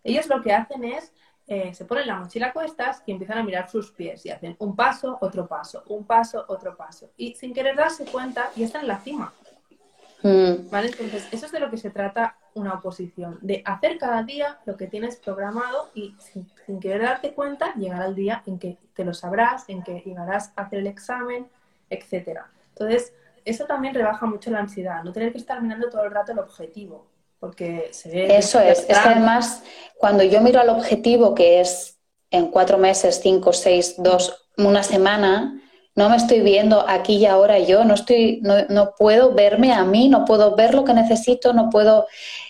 [0.03, 1.13] Ellos lo que hacen es,
[1.47, 4.57] eh, se ponen la mochila a cuestas y empiezan a mirar sus pies y hacen
[4.59, 7.13] un paso, otro paso, un paso, otro paso.
[7.17, 9.33] Y sin querer darse cuenta, y están en la cima.
[10.25, 10.69] Mm.
[10.69, 10.89] ¿Vale?
[10.89, 14.77] Entonces, eso es de lo que se trata una oposición, de hacer cada día lo
[14.77, 16.47] que tienes programado y sin,
[16.81, 20.63] querer darte cuenta, llegar al día en que te lo sabrás, en que llegarás a
[20.63, 21.49] hacer el examen,
[21.89, 22.51] etcétera.
[22.71, 23.13] Entonces,
[23.45, 26.39] eso también rebaja mucho la ansiedad, no tener que estar mirando todo el rato el
[26.39, 27.07] objetivo.
[27.41, 28.37] porque se ve...
[28.37, 29.63] Eso es, es que además
[29.99, 31.99] cuando yo miro al objetivo que es
[32.31, 35.62] en cuatro meses, cinco, seis, dos, una semana,
[35.95, 39.85] no me estoy viendo aquí y ahora yo, no estoy, no, no, puedo verme a
[39.85, 42.07] mí, no puedo ver lo que necesito, no puedo,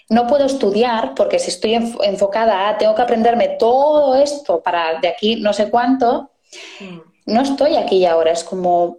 [0.08, 5.08] no puedo estudiar, porque si estoy enfocada a tengo que aprenderme todo esto para de
[5.08, 6.30] aquí no sé cuánto,
[6.80, 7.32] mm.
[7.32, 8.98] no estoy aquí y ahora, es como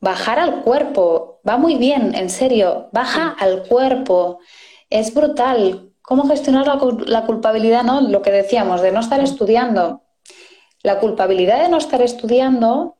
[0.00, 4.40] bajar al cuerpo, va muy bien, en serio, baja al cuerpo,
[4.88, 5.92] es brutal.
[6.02, 8.00] ¿Cómo gestionar la, la culpabilidad, no?
[8.00, 10.02] Lo que decíamos, de no estar estudiando.
[10.82, 12.96] La culpabilidad de no estar estudiando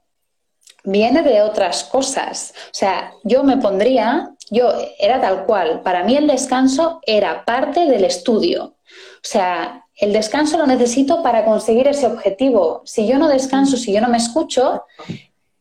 [0.85, 2.55] viene de otras cosas.
[2.67, 7.87] O sea, yo me pondría, yo era tal cual, para mí el descanso era parte
[7.87, 8.65] del estudio.
[8.65, 12.83] O sea, el descanso lo necesito para conseguir ese objetivo.
[12.87, 14.85] Si yo no descanso, si yo no me escucho,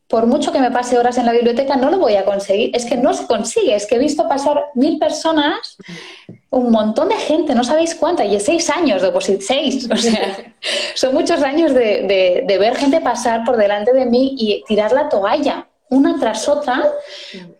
[0.09, 2.71] por mucho que me pase horas en la biblioteca, no lo voy a conseguir.
[2.73, 3.75] Es que no se consigue.
[3.75, 5.77] Es que he visto pasar mil personas,
[6.49, 9.87] un montón de gente, no sabéis cuánta, y seis años de seis.
[9.91, 10.51] O sea,
[10.95, 15.09] son muchos años de, de, ver gente pasar por delante de mí y tirar la
[15.09, 16.91] toalla, una tras otra,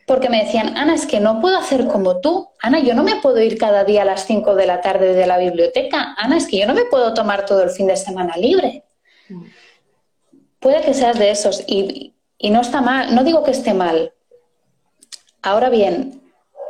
[0.08, 2.50] porque me decían, Ana, es que no puedo hacer como tú.
[2.64, 5.28] Ana, yo no me puedo ir cada día a las cinco de la tarde de
[5.28, 6.16] la biblioteca.
[6.18, 8.86] Ana, es que yo no me puedo tomar todo el fin de semana libre.
[9.30, 9.43] Mm.
[10.60, 11.64] Puede que seas de esos.
[11.68, 14.14] Y, y no está mal, no digo que esté mal.
[15.44, 16.22] Ahora bien,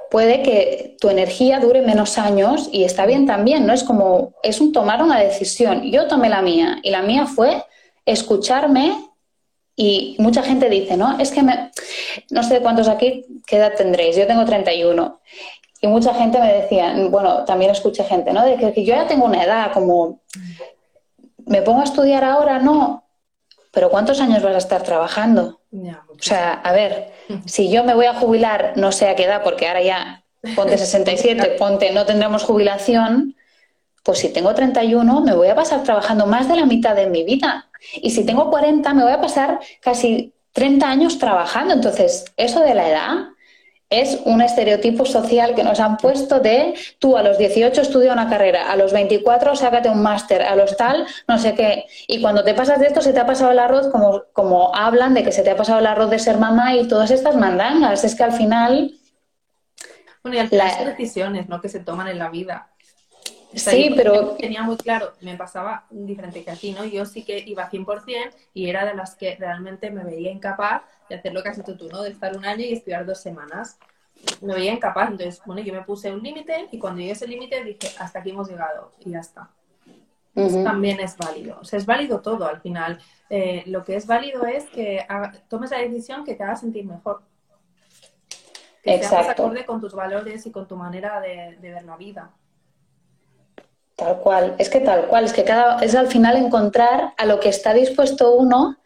[0.09, 3.73] puede que tu energía dure menos años y está bien también, ¿no?
[3.73, 5.83] Es como, es un tomar una decisión.
[5.83, 7.63] Yo tomé la mía y la mía fue
[8.05, 9.09] escucharme
[9.75, 11.19] y mucha gente dice, ¿no?
[11.19, 11.71] Es que me,
[12.31, 14.17] no sé cuántos aquí, ¿qué edad tendréis?
[14.17, 15.21] Yo tengo 31.
[15.81, 18.43] Y mucha gente me decía, bueno, también escuché gente, ¿no?
[18.43, 20.19] De que, que yo ya tengo una edad, como,
[21.45, 22.59] ¿me pongo a estudiar ahora?
[22.59, 23.08] No.
[23.79, 25.61] Pero ¿cuántos años vas a estar trabajando?
[25.71, 27.13] o sea, a ver,
[27.45, 30.77] si yo me voy a jubilar, no sé a qué edad, porque ahora ya ponte
[30.77, 33.37] 67, ponte no tendremos jubilación,
[34.03, 37.23] pues si tengo 31 me voy a pasar trabajando más de la mitad de mi
[37.23, 37.69] vida.
[37.93, 41.73] Y si tengo 40 me voy a pasar casi 30 años trabajando.
[41.73, 43.15] Entonces, eso de la edad
[43.89, 48.29] es un estereotipo social que nos han puesto de tú a los 18 estudia una
[48.29, 51.85] carrera, a los 24 sácate un máster, a los tal, no sé qué.
[52.07, 55.15] Y cuando te pasas de esto, se te ha pasado el arroz, como, como hablan
[55.15, 58.03] de que se te ha pasado el arroz de ser mamá y todas estas mandangas.
[58.03, 58.91] Es que al final.
[60.21, 61.59] Bueno, y al final decisiones ¿no?
[61.61, 62.69] que se toman en la vida.
[63.53, 64.35] Sí, pero...
[64.35, 66.85] Tenía muy claro, me pasaba diferente que aquí, ¿no?
[66.85, 71.15] Yo sí que iba 100% y era de las que realmente me veía incapaz de
[71.15, 72.03] hacer lo que has hecho tú, ¿no?
[72.03, 73.79] De estar un año y estudiar dos semanas.
[74.41, 77.27] Me veía incapaz, entonces, bueno, yo me puse un límite y cuando llegué a ese
[77.27, 79.49] límite dije, hasta aquí hemos llegado y ya está.
[80.33, 81.57] también es válido.
[81.61, 82.99] O sea, es válido todo al final.
[83.29, 85.05] Eh, lo que es válido es que
[85.47, 87.21] tomes la decisión que te haga sentir mejor.
[88.83, 89.43] Que Exacto.
[89.43, 92.31] acorde con tus valores y con tu manera de, de, ver la vida.
[93.99, 97.41] Tal cual, es que tal cual, es que cada, es al final encontrar a lo
[97.41, 98.77] que está dispuesto uno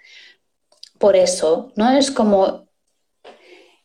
[0.97, 1.91] por eso, ¿no?
[1.91, 2.64] Es como,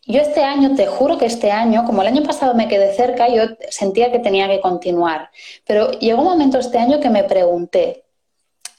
[0.06, 3.28] yo este año, te juro que este año, como el año pasado me quedé cerca,
[3.28, 5.30] yo sentía que tenía que continuar,
[5.66, 8.04] pero llegó un momento este año que me pregunté,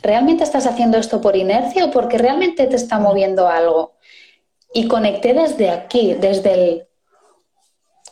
[0.01, 3.93] ¿realmente estás haciendo esto por inercia o porque realmente te está moviendo algo?
[4.73, 6.88] Y conecté desde aquí, desde el...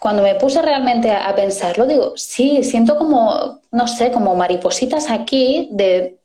[0.07, 5.67] Cuando me puse realmente a, pensarlo, digo, sí, siento como, no sé, como maripositas aquí
[5.73, 6.17] de,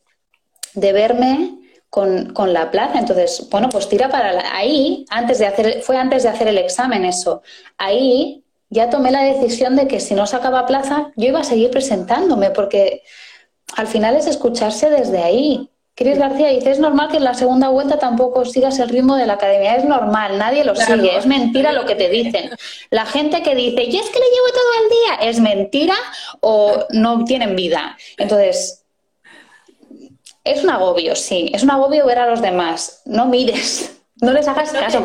[0.75, 1.59] de verme
[1.91, 3.01] con, con, la plaza.
[3.01, 7.05] Entonces, bueno, pues tira para ahí, antes de hacer, fue antes de hacer el examen
[7.05, 7.43] eso.
[7.77, 11.73] Ahí ya tomé la decisión de que si no sacaba plaza, yo iba a seguir
[11.73, 13.03] presentándome, porque
[13.75, 15.72] al final es escucharse desde ahí.
[15.95, 19.27] Cris García dice, es normal que en la segunda vuelta tampoco sigas el ritmo de
[19.27, 19.77] la academia.
[19.77, 21.17] Es normal, nadie lo sigue.
[21.17, 22.51] Es mentira lo que te dicen.
[22.91, 25.95] La gente que dice, y es que le llevo todo el día, es mentira
[26.41, 27.99] o no tienen vida.
[28.17, 28.85] Entonces,
[30.45, 31.51] es un agobio, sí.
[31.55, 33.03] Es un agobio ver a los demás.
[33.05, 35.05] No mires, no les hagas caso,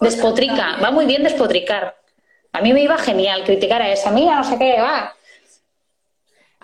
[0.00, 0.78] despotrica.
[0.82, 1.96] Va muy bien despotricar.
[2.52, 5.14] A mí me iba genial criticar a esa amiga, no sé qué, va.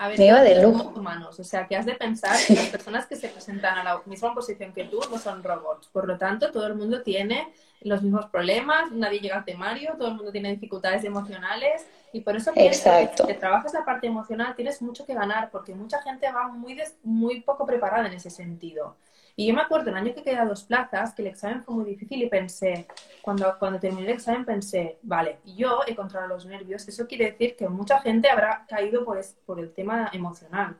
[0.01, 0.93] A ver, iba de lujo.
[0.95, 4.01] Humanos, o sea, que has de pensar que las personas que se presentan a la
[4.07, 5.89] misma posición que tú no son robots.
[5.89, 10.07] Por lo tanto, todo el mundo tiene los mismos problemas, nadie llega al temario, todo
[10.07, 12.83] el mundo tiene dificultades emocionales y por eso que si
[13.27, 17.41] te trabajas la parte emocional tienes mucho que ganar porque mucha gente va muy, muy
[17.41, 18.95] poco preparada en ese sentido.
[19.35, 21.75] Y yo me acuerdo el año que quedé a dos plazas que el examen fue
[21.75, 22.87] muy difícil y pensé,
[23.21, 27.55] cuando, cuando terminé el examen pensé, vale, yo he controlado los nervios, eso quiere decir
[27.55, 30.77] que mucha gente habrá caído por, por el tema emocional.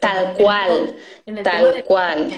[0.00, 0.96] tal cual,
[1.42, 2.30] tal cual.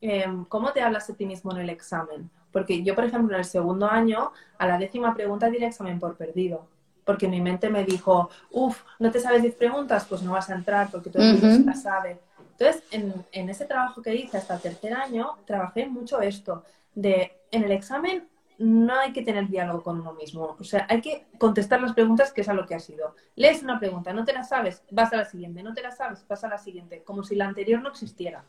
[0.00, 2.30] Em, ¿cómo te hablas de ti mismo en el examen?
[2.52, 5.98] Porque yo, por ejemplo, en el segundo año, a la décima pregunta di el examen
[5.98, 6.68] por perdido.
[7.02, 10.54] porque mi mente me dijo, uff, no te sabes 10 preguntas, pues no vas a
[10.54, 12.20] entrar porque todo el mundo se las sabe.
[12.60, 16.62] Entonces, en, en, ese trabajo que hice hasta el tercer año, trabajé mucho esto,
[16.94, 20.54] de en el examen no hay que tener diálogo con uno mismo.
[20.60, 23.16] O sea, hay que contestar las preguntas que es a lo que ha sido.
[23.34, 26.26] Lees una pregunta, no te la sabes, vas a la siguiente, no te la sabes,
[26.28, 28.44] vas a la siguiente, como si la anterior no existiera.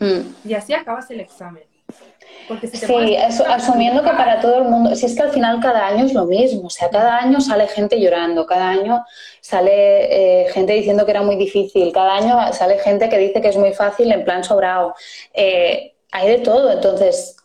[0.00, 0.34] Hmm.
[0.44, 1.62] Y así acabas el examen.
[2.72, 6.12] Sí, asumiendo que para todo el mundo, si es que al final cada año es
[6.12, 9.04] lo mismo, o sea, cada año sale gente llorando, cada año
[9.40, 13.48] sale eh, gente diciendo que era muy difícil, cada año sale gente que dice que
[13.48, 14.94] es muy fácil en plan sobrado.
[15.32, 17.36] Eh, hay de todo, entonces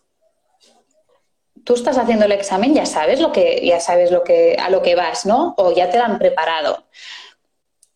[1.63, 4.81] tú estás haciendo el examen, ya sabes lo que, ya sabes lo que, a lo
[4.81, 5.55] que vas, ¿no?
[5.57, 6.85] O ya te lo han preparado.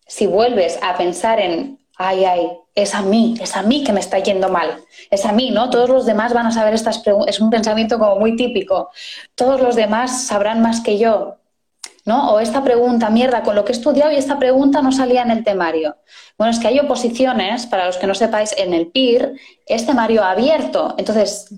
[0.05, 3.99] Si vuelves a pensar en, ay, ay, es a mí, es a mí que me
[3.99, 5.69] está yendo mal, es a mí, ¿no?
[5.69, 8.89] Todos los demás van a saber estas preguntas, es un pensamiento como muy típico,
[9.35, 11.37] todos los demás sabrán más que yo,
[12.05, 12.31] ¿no?
[12.33, 15.31] O esta pregunta, mierda, con lo que he estudiado y esta pregunta no salía en
[15.31, 15.97] el temario.
[16.37, 19.33] Bueno, es que hay oposiciones, para los que no sepáis, en el PIR
[19.65, 21.53] es temario abierto, entonces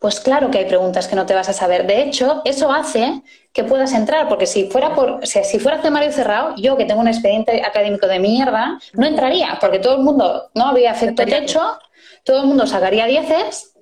[0.00, 1.86] pues claro que hay preguntas que no te vas a saber.
[1.86, 3.22] De hecho, eso hace
[3.52, 7.08] que puedas entrar, porque si fuera por, si fuera temario cerrado, yo que tengo un
[7.08, 11.78] expediente académico de mierda, no entraría, porque todo el mundo no habría efecto techo,
[12.24, 13.74] todo el mundo sacaría dieces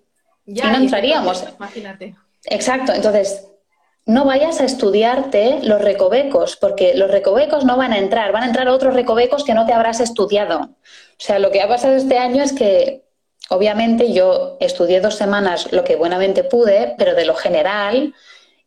[0.45, 1.45] y no entraríamos.
[1.57, 2.17] imagínate.
[2.47, 3.47] Exacto, entonces
[4.05, 8.47] no vayas a estudiarte los recovecos, porque los recovecos no van a entrar, van a
[8.47, 10.63] entrar otros recovecos que no te habrás estudiado.
[10.63, 13.08] O sea, lo que ha pasado este año es que
[13.51, 18.15] Obviamente yo estudié dos semanas lo que buenamente pude, pero de lo general,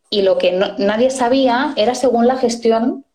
[0.09, 3.05] y lo que nadie sabía era según la gestión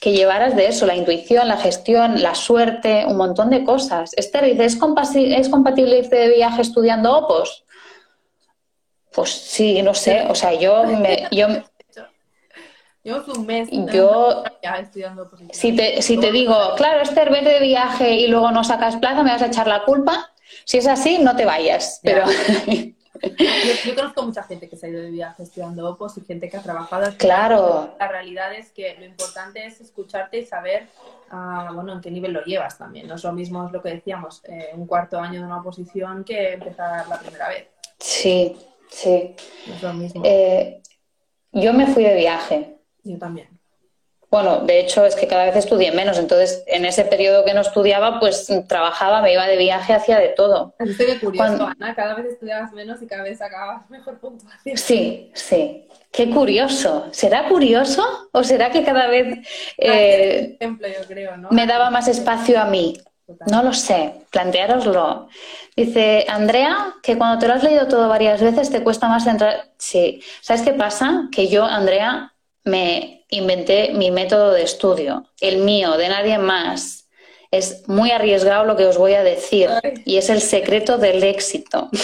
[0.00, 4.12] que llevaras de eso, la intuición, la gestión, la suerte, un montón de cosas.
[4.16, 4.78] Esther dice, ¿es,
[5.14, 7.64] ¿es compatible irte de viaje estudiando opos?
[9.12, 11.46] Pues sí, no sé, o sea, yo me, yo,
[13.36, 14.42] un mes yo,
[14.80, 18.96] estudiando Si te, si te digo, claro, Esther, vete de viaje y luego no sacas
[18.96, 20.32] plaza, me vas a echar la culpa.
[20.64, 22.00] Si es así, no te vayas.
[22.02, 22.24] Pero...
[23.84, 26.56] Yo, conozco mucha gente que se ha ido de viaje estudiando OPOS y gente que
[26.56, 27.12] ha trabajado.
[27.18, 27.94] Claro.
[27.98, 30.88] La realidad es que lo importante es escucharte y saber,
[31.30, 33.06] uh, bueno, en qué nivel lo llevas también.
[33.06, 36.24] No es lo mismo, es lo que decíamos, eh, un cuarto año de una oposición
[36.24, 37.68] que empezar la primera vez.
[37.98, 38.56] Sí,
[38.88, 39.36] sí.
[39.68, 40.22] No es lo mismo.
[40.24, 40.82] Eh,
[41.52, 42.76] yo me fui de viaje.
[43.04, 43.51] Yo también.
[44.32, 47.60] Bueno, de hecho es que cada vez estudié menos, entonces en ese periodo que no
[47.60, 50.72] estudiaba, pues trabajaba, me iba de viaje, hacía de todo.
[50.78, 54.78] Es que curioso, Ana, cada vez estudiabas menos y cada vez sacabas mejor puntuación.
[54.78, 55.86] Sí, sí.
[56.10, 57.08] Qué curioso.
[57.10, 58.02] ¿Será curioso
[58.32, 61.50] o será que cada vez eh, ejemplo, yo creo, ¿no?
[61.50, 62.98] me daba más espacio a mí?
[63.50, 65.28] No lo sé, planteároslo.
[65.76, 69.68] Dice Andrea que cuando te lo has leído todo varias veces te cuesta más entrar.
[69.76, 71.28] Sí, ¿sabes qué pasa?
[71.30, 72.31] Que yo, Andrea,
[72.64, 77.08] me inventé mi método de estudio, el mío, de nadie más.
[77.50, 79.68] Es muy arriesgado lo que os voy a decir
[80.04, 81.90] y es el secreto del éxito.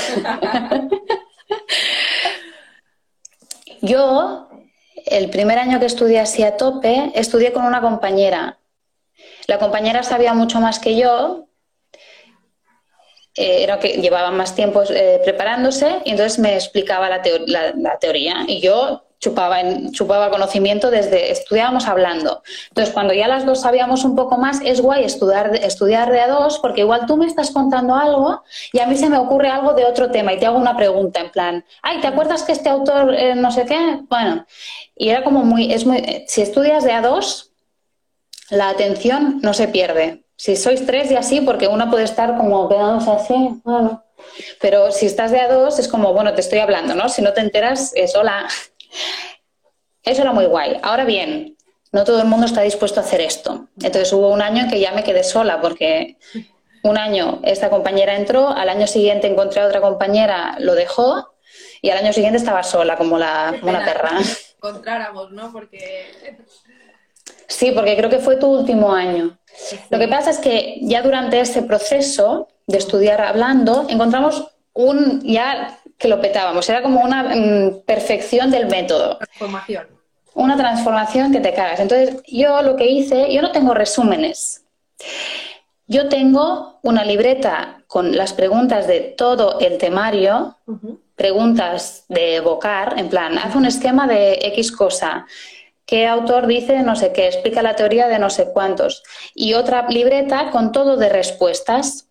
[3.81, 4.49] Yo,
[5.07, 8.59] el primer año que estudié así a tope, estudié con una compañera.
[9.47, 11.49] La compañera sabía mucho más que yo,
[13.35, 17.23] eh, era que llevaba más tiempo eh, preparándose y entonces me explicaba la,
[17.77, 19.59] la teoría y yo chupaba,
[19.91, 22.43] chupaba conocimiento desde estudiábamos hablando.
[22.69, 26.29] Entonces, cuando ya las dos sabíamos un poco más, es guay estudiar, estudiar de a
[26.29, 28.43] dos, porque igual tú me estás contando algo
[28.73, 31.21] y a mí se me ocurre algo de otro tema y te hago una pregunta
[31.21, 34.01] en plan, ay, ¿te acuerdas que este autor eh, no sé qué?
[34.09, 34.47] Bueno,
[34.97, 37.53] y era como muy, es muy, si estudias de a dos,
[38.51, 40.25] la atención no se pierde.
[40.37, 44.05] Si sois tres y así, porque una puede estar como quedándose así, bueno.
[44.61, 47.09] Pero si estás de a dos, es como, bueno, te estoy hablando, ¿no?
[47.09, 48.47] Si no te enteras, es hola.
[50.03, 50.78] Eso era muy guay.
[50.82, 51.57] Ahora bien,
[51.93, 53.68] no todo el mundo está dispuesto a hacer esto.
[53.76, 56.16] Entonces hubo un año en que ya me quedé sola porque
[56.82, 61.34] un año esta compañera entró, al año siguiente encontré a otra compañera, lo dejó
[61.82, 64.11] y al año siguiente estaba sola como, la, una perra.
[64.57, 65.53] Encontráramos, ¿no?
[65.53, 66.39] Porque...
[67.47, 69.39] Sí, porque creo que fue tu último año.
[69.91, 75.78] Lo que pasa es que ya durante ese proceso de estudiar hablando, encontramos un ya
[75.99, 76.68] que lo petábamos.
[76.68, 79.18] Era como una mm, perfección del método.
[79.18, 79.86] Transformación.
[80.34, 81.80] Una transformación que te cagas.
[81.80, 84.64] Entonces, yo lo que hice, yo no tengo resúmenes.
[85.88, 90.57] Yo tengo una libreta con las preguntas de todo el temario,
[91.16, 95.26] preguntas de evocar, en plan, haz un esquema de X cosa.
[95.86, 97.26] ¿Qué autor dice no sé qué?
[97.26, 99.03] Explica la teoría de no sé cuántos.
[99.34, 102.09] Y otra libreta con todo de respuestas.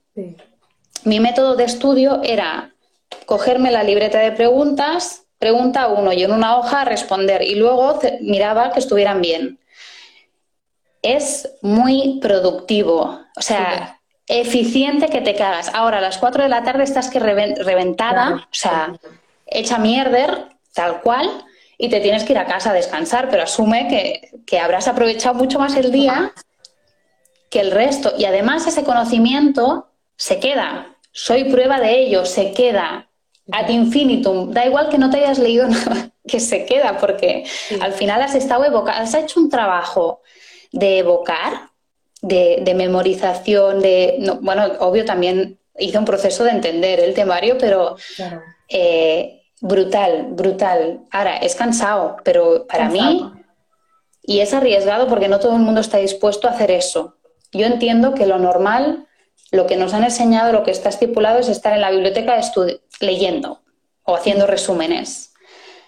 [1.04, 2.74] Mi método de estudio era
[3.26, 8.72] cogerme la libreta de preguntas, pregunta uno y en una hoja responder y luego miraba
[8.72, 9.60] que estuvieran bien.
[11.02, 13.22] es muy productivo.
[13.38, 15.72] O sea, eficiente que te cagas.
[15.74, 18.94] Ahora, a las 4 de la tarde estás que reventada, o sea,
[19.46, 21.46] hecha mierder, tal cual,
[21.78, 25.36] y te tienes que ir a casa a descansar, pero asume que, que habrás aprovechado
[25.36, 26.34] mucho más el día
[27.50, 28.14] que el resto.
[28.18, 29.88] Y además ese conocimiento
[30.18, 30.97] se queda.
[31.18, 33.10] Soy prueba de ello, se queda
[33.52, 34.54] ad infinitum.
[34.54, 37.44] Da igual que no te hayas leído nada, que se queda, porque
[37.82, 40.22] al final has estado evocando, has hecho un trabajo
[40.72, 41.72] de evocar,
[42.22, 44.32] de, memorización, de.
[44.42, 47.96] bueno, obvio también hice un proceso de entender el temario, pero
[48.70, 51.00] eh, brutal, brutal.
[51.10, 53.32] Ahora, es cansado, pero para mí.
[54.22, 57.16] Y es arriesgado porque no todo el mundo está dispuesto a hacer eso.
[57.54, 59.07] Yo entiendo que lo normal,
[59.52, 62.40] lo que nos han enseñado, lo que está estipulado es estar en la biblioteca
[63.00, 63.62] leyendo
[64.04, 65.34] o haciendo resúmenes.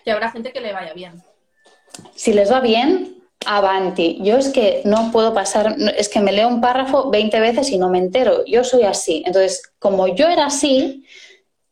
[0.05, 1.21] Y habrá gente que le vaya bien.
[2.15, 4.19] Si les va bien, avanti.
[4.21, 7.77] Yo es que no puedo pasar, es que me leo un párrafo 20 veces y
[7.77, 8.45] no me entero.
[8.45, 9.23] Yo soy así.
[9.25, 11.05] Entonces, como yo era así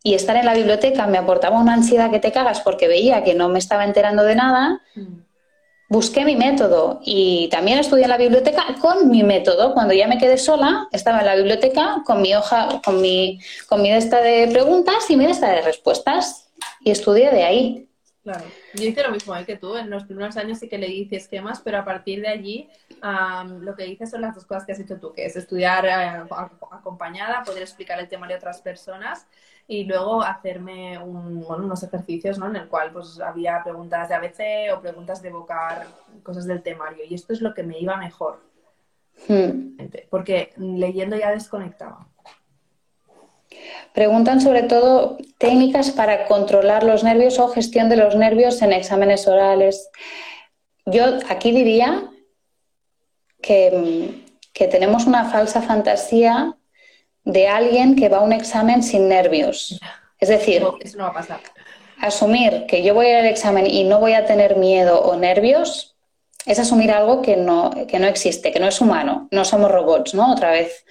[0.03, 3.33] y estar en la biblioteca me aportaba una ansiedad que te cagas porque veía que
[3.33, 5.26] no me estaba enterando de nada, mm.
[5.89, 9.73] Busqué mi método y también estudié en la biblioteca con mi método.
[9.73, 13.81] Cuando ya me quedé sola, estaba en la biblioteca con mi hoja, con mi, con
[13.81, 16.49] mi lista de preguntas y mi lista de respuestas
[16.81, 17.83] y estudié de ahí.
[18.23, 18.43] Claro.
[18.73, 19.45] Yo hice lo mismo ¿eh?
[19.45, 19.77] que tú.
[19.77, 22.69] En los primeros años sí que le hice esquemas, pero a partir de allí
[23.61, 26.27] lo que hice son las dos cosas que has hecho tú, que es estudiar eh,
[26.71, 29.25] acompañada, poder explicar el tema a otras personas
[29.67, 32.47] y luego hacerme unos ejercicios ¿no?
[32.47, 35.87] en el cual pues había preguntas de ABC o preguntas de evocar
[36.23, 37.03] cosas del temario.
[37.07, 38.41] Y esto es lo que me iba mejor.
[39.27, 39.77] Hmm.
[40.09, 42.07] Porque leyendo ya desconectaba.
[43.93, 49.27] Preguntan sobre todo técnicas para controlar los nervios o gestión de los nervios en exámenes
[49.27, 49.89] orales.
[50.85, 52.09] Yo aquí diría
[53.41, 56.56] que, tenemos una falsa fantasía
[57.27, 59.79] de alguien que va a un examen sin nervios.
[60.19, 61.39] Es decir, eso no va a pasar.
[61.99, 65.95] asumir que yo voy al examen y no voy a tener miedo o nervios
[66.45, 69.27] es asumir algo que no, que no existe, que no es humano.
[69.31, 70.31] No somos robots, ¿no?
[70.31, 70.85] Otra vez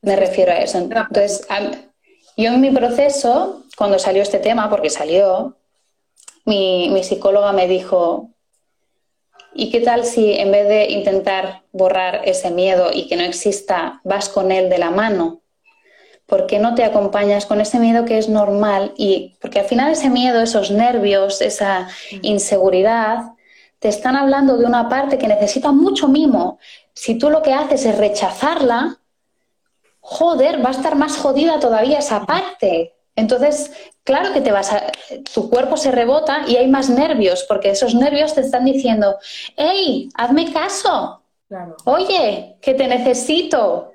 [0.00, 0.78] me refiero a eso.
[0.78, 1.46] Entonces,
[2.36, 5.58] yo en mi proceso, cuando salió este tema, porque salió,
[6.46, 8.30] mi, psicóloga me dijo,
[9.54, 14.00] ¿y qué tal si en vez de intentar borrar ese miedo y que no exista,
[14.04, 15.40] vas con él de la mano?
[16.26, 18.92] ¿Por qué no te acompañas con ese miedo que es normal?
[18.96, 21.88] Y porque al final ese miedo, esos nervios, esa
[22.22, 23.32] inseguridad,
[23.78, 26.58] te están hablando de una parte que necesita mucho mimo.
[26.94, 28.98] Si tú lo que haces es rechazarla,
[30.00, 32.94] joder, va a estar más jodida todavía esa parte.
[33.16, 34.90] Entonces, claro que te vas a,
[35.32, 39.18] tu cuerpo se rebota y hay más nervios, porque esos nervios te están diciendo,
[39.56, 41.22] hey, hazme caso,
[41.84, 43.92] oye, que te necesito.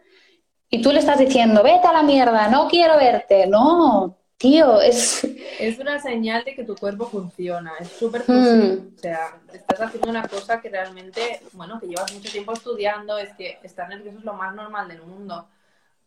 [0.70, 3.48] Y tú le estás diciendo, vete a la mierda, no quiero verte.
[3.48, 5.24] No, tío, es...
[5.60, 8.94] Es una señal de que tu cuerpo funciona, es súper hmm.
[8.96, 13.34] O sea, estás haciendo una cosa que realmente, bueno, que llevas mucho tiempo estudiando, es
[13.34, 15.48] que estar nervioso es lo más normal del mundo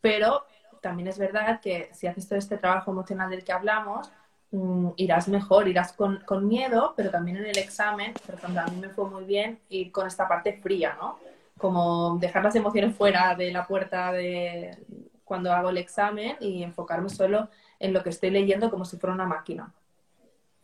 [0.02, 0.44] pero
[0.82, 4.10] también es verdad que si haces todo este trabajo emocional del que hablamos,
[4.50, 8.76] mm, irás mejor, irás con, miedo, pero también en el examen, por ejemplo, a mí
[8.76, 11.18] me fue muy bien ir con esta parte fría, ¿no?
[11.56, 14.76] Como dejar las emociones fuera de la puerta de
[15.24, 19.14] cuando hago el examen y enfocarme solo en lo que estoy leyendo como si fuera
[19.14, 19.72] una máquina.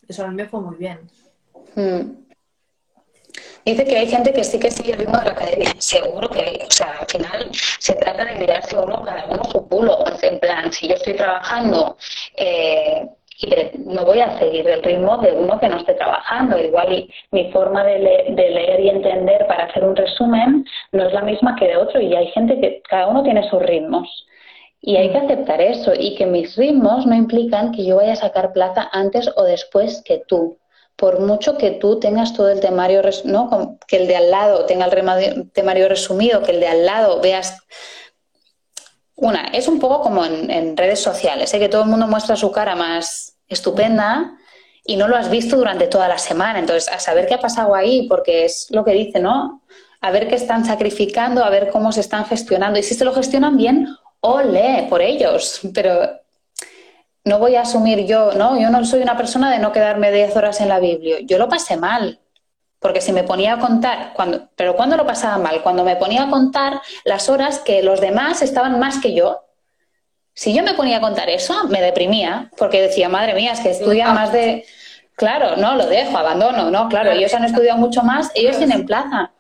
[0.06, 0.98] Eso a mí me fue muy bien.
[1.76, 2.27] Hmm.
[3.64, 5.74] Dice que hay gente que sí que sigue el ritmo de la academia.
[5.78, 10.04] Seguro que, o sea, al final se trata de mirarse uno cada uno su culo.
[10.22, 11.96] En plan, si yo estoy trabajando
[12.36, 13.08] eh,
[13.84, 16.58] no voy a seguir el ritmo de uno que no esté trabajando.
[16.58, 17.98] Igual mi forma de,
[18.30, 22.00] de, leer y entender para hacer un resumen no es la misma que de otro
[22.00, 24.26] y hay gente que cada uno tiene sus ritmos.
[24.80, 28.16] Y hay que aceptar eso y que mis ritmos no implican que yo vaya a
[28.16, 30.58] sacar plaza antes o después que tú
[30.98, 33.02] por mucho que tú tengas todo el temario,
[33.86, 37.56] que el de al lado tenga el temario resumido, que el de al lado veas...
[39.14, 41.60] Una, es un poco como en, redes sociales, ¿eh?
[41.60, 44.36] que todo el mundo muestra su cara más estupenda
[44.84, 46.58] y no lo has visto durante toda la semana.
[46.58, 49.62] Entonces, a saber qué ha pasado ahí, porque es lo que dice, ¿no?
[50.00, 52.76] A ver qué están sacrificando, a ver cómo se están gestionando.
[52.76, 53.86] Y si se lo gestionan bien,
[54.20, 55.60] ole por ellos.
[55.72, 56.10] Pero
[57.28, 58.58] no voy a asumir yo, ¿no?
[58.58, 61.18] Yo no soy una persona de no quedarme 10 horas en la Biblia.
[61.22, 62.20] Yo lo pasé mal.
[62.80, 65.62] Porque si me ponía a contar, cuando, pero ¿cuándo lo pasaba mal?
[65.62, 69.44] Cuando me ponía a contar las horas que los demás estaban más que yo.
[70.32, 73.70] Si yo me ponía a contar eso, me deprimía, porque decía, madre mía, es que
[73.70, 74.64] estudian más de...
[75.16, 79.32] Claro, no, lo dejo, abandono, no, claro, ellos han estudiado mucho más, ellos tienen plaza.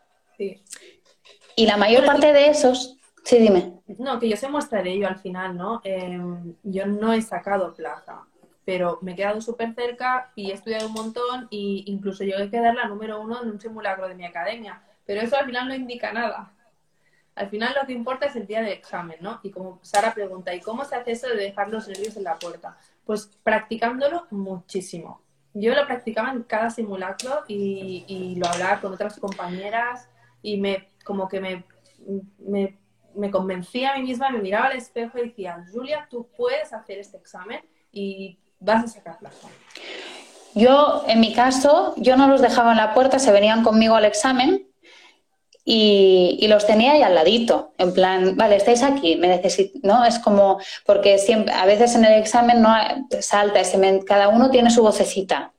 [1.54, 2.97] Y la mayor parte de esos,
[3.28, 3.80] sí, dime.
[3.98, 5.80] No, que yo sé muestra de ello al final, ¿no?
[5.84, 8.26] Em, yo no he sacado plaza,
[8.64, 12.50] pero me he quedado súper cerca y he estudiado un montón e incluso llegué a
[12.50, 14.82] quedar la número uno en un simulacro de mi academia.
[15.04, 16.52] Pero eso al final no indica nada.
[17.34, 19.40] Al final lo que importa es el día de examen, ¿no?
[19.42, 22.36] Y como Sara pregunta, ¿y cómo se hace eso de dejar los nervios en la
[22.36, 22.76] puerta?
[23.04, 25.22] Pues practicándolo muchísimo.
[25.54, 30.08] Yo lo practicaba en cada simulacro y, lo hablaba con otras compañeras
[30.42, 32.78] y me como que me,
[33.18, 36.98] me convencía a mí misma, me miraba al espejo y decía, Julia, tú puedes hacer
[36.98, 37.60] este examen
[37.92, 39.48] y vas a sacar plaza.
[40.54, 44.04] Yo, en mi caso, yo no los dejaba en la puerta, se venían conmigo al
[44.04, 44.66] examen
[45.64, 50.04] y, los tenía ahí al ladito, en plan, vale, estáis aquí, me necesito, ¿no?
[50.04, 52.74] Es como, porque siempre, a veces en el examen no
[53.20, 55.52] salta, ese, cada uno tiene su vocecita.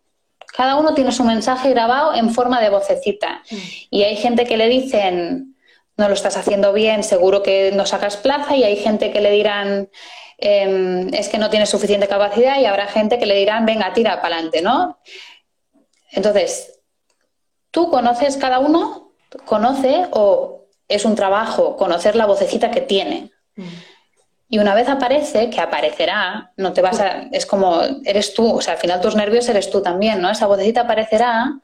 [0.51, 3.43] Cada uno tiene su mensaje grabado en forma de vocecita.
[3.51, 3.55] Mm.
[3.91, 5.55] Y hay gente que le dicen,
[5.99, 9.29] no lo estás haciendo bien, seguro que no sacas plaza, y hay gente que le
[9.31, 9.89] dirán,
[10.37, 14.21] em, es que no tienes suficiente capacidad, y habrá gente que le dirán, venga, tira
[14.21, 14.99] para adelante, ¿no?
[16.11, 16.79] Entonces,
[17.69, 19.09] tú conoces cada uno
[19.45, 23.31] conoce o es un trabajo conocer la vocecita que tiene.
[23.55, 23.67] Mm.
[24.51, 27.27] Y una vez aparece, que aparecerá, no te vas a.
[27.31, 30.31] Es como, eres tú, o sea, al final tus nervios eres tú también, ¿no?
[30.31, 31.59] Esa vocecita aparecerá.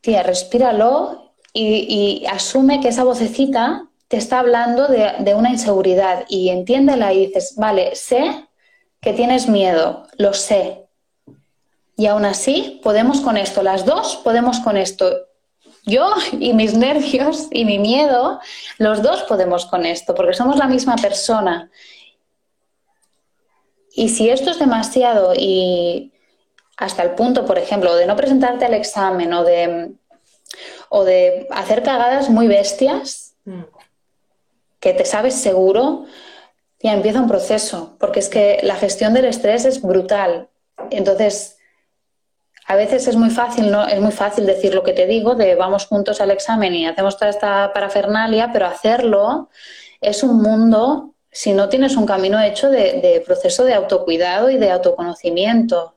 [0.00, 1.27] Tía, respíralo
[1.60, 7.26] y, asume que esa vocecita te está hablando de, de, una inseguridad y entiéndela y
[7.26, 8.48] dices, vale, sé
[9.00, 10.86] que tienes miedo, lo sé.
[11.96, 15.28] Y aún así, podemos con esto, las dos podemos con esto
[15.88, 18.40] yo y mis nervios y mi miedo,
[18.78, 21.70] los dos podemos con esto, porque somos la misma persona.
[23.94, 26.12] Y si esto es demasiado y
[26.76, 29.92] hasta el punto, por ejemplo, de no presentarte al examen o de,
[30.88, 33.62] o de hacer cagadas muy bestias, mm.
[34.80, 36.06] que te sabes seguro,
[36.80, 40.48] ya empieza un proceso, porque es que la gestión del estrés es brutal.
[40.90, 41.58] Entonces,
[42.68, 43.86] a veces es muy fácil, ¿no?
[43.86, 47.16] Es muy fácil decir lo que te digo, de vamos juntos al examen y hacemos
[47.16, 49.48] toda esta parafernalia, pero hacerlo
[50.02, 54.70] es un mundo, si no tienes un camino hecho de, proceso de autocuidado y de
[54.70, 55.94] autoconocimiento.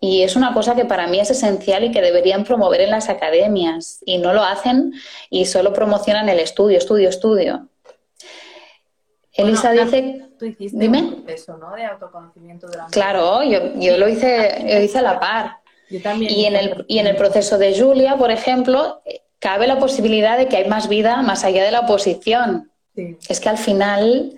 [0.00, 3.08] Y es una cosa que para mí es esencial y que deberían promover en las
[3.08, 4.00] academias.
[4.04, 4.92] Y no lo hacen
[5.30, 7.68] y solo promocionan el estudio, estudio, estudio.
[9.32, 10.22] Elisa dice.
[10.38, 10.98] Tú hiciste dime.
[10.98, 11.74] un proceso, ¿no?
[11.74, 12.92] De autoconocimiento durante.
[12.92, 15.58] Claro, yo, yo lo hice, yo hice a la par.
[15.88, 16.30] Yo también.
[16.30, 19.02] Y en, el, y en el proceso de Julia, por ejemplo,
[19.38, 22.70] cabe la posibilidad de que hay más vida más allá de la oposición.
[22.94, 23.16] Sí.
[23.28, 24.34] Es que al final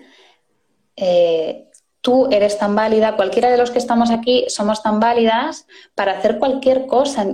[0.95, 1.68] eh,
[2.01, 6.39] tú eres tan válida, cualquiera de los que estamos aquí somos tan válidas para hacer
[6.39, 7.25] cualquier cosa.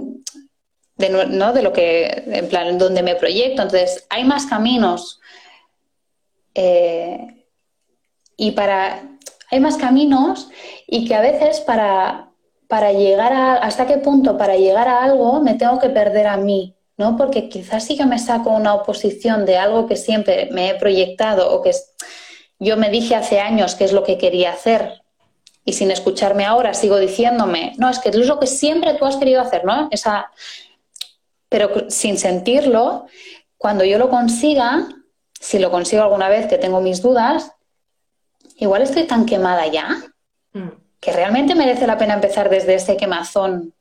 [0.98, 1.52] De, ¿no?
[1.52, 3.62] de lo que, en plan, donde me proyecto.
[3.62, 5.20] Entonces, hay más caminos.
[6.54, 7.46] Eh,
[8.38, 9.16] y para
[9.52, 10.50] hay más caminos
[10.88, 12.32] y que a veces para,
[12.68, 16.38] para llegar a hasta qué punto para llegar a algo me tengo que perder a
[16.38, 17.16] mí, ¿no?
[17.16, 21.54] Porque quizás sí que me saco una oposición de algo que siempre me he proyectado
[21.54, 21.72] o que
[22.60, 25.02] yo me dije hace años que es lo que quería hacer
[25.64, 29.18] y sin escucharme ahora sigo diciéndome, no, es que es lo que siempre tú has
[29.18, 29.88] querido hacer, ¿no?
[29.92, 30.32] Esa
[31.56, 33.06] pero sin sentirlo,
[33.58, 34.90] cuando yo lo consiga,
[35.40, 37.50] si lo consigo alguna vez que tengo mis dudas,
[38.58, 40.04] igual estoy tan quemada ya
[40.52, 40.68] mm.
[41.00, 43.74] que realmente merece la pena empezar desde ese quemazón.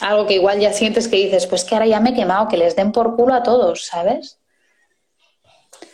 [0.00, 2.56] Algo que igual ya sientes que dices, pues que ahora ya me he quemado, que
[2.56, 4.39] les den por culo a todos, ¿sabes?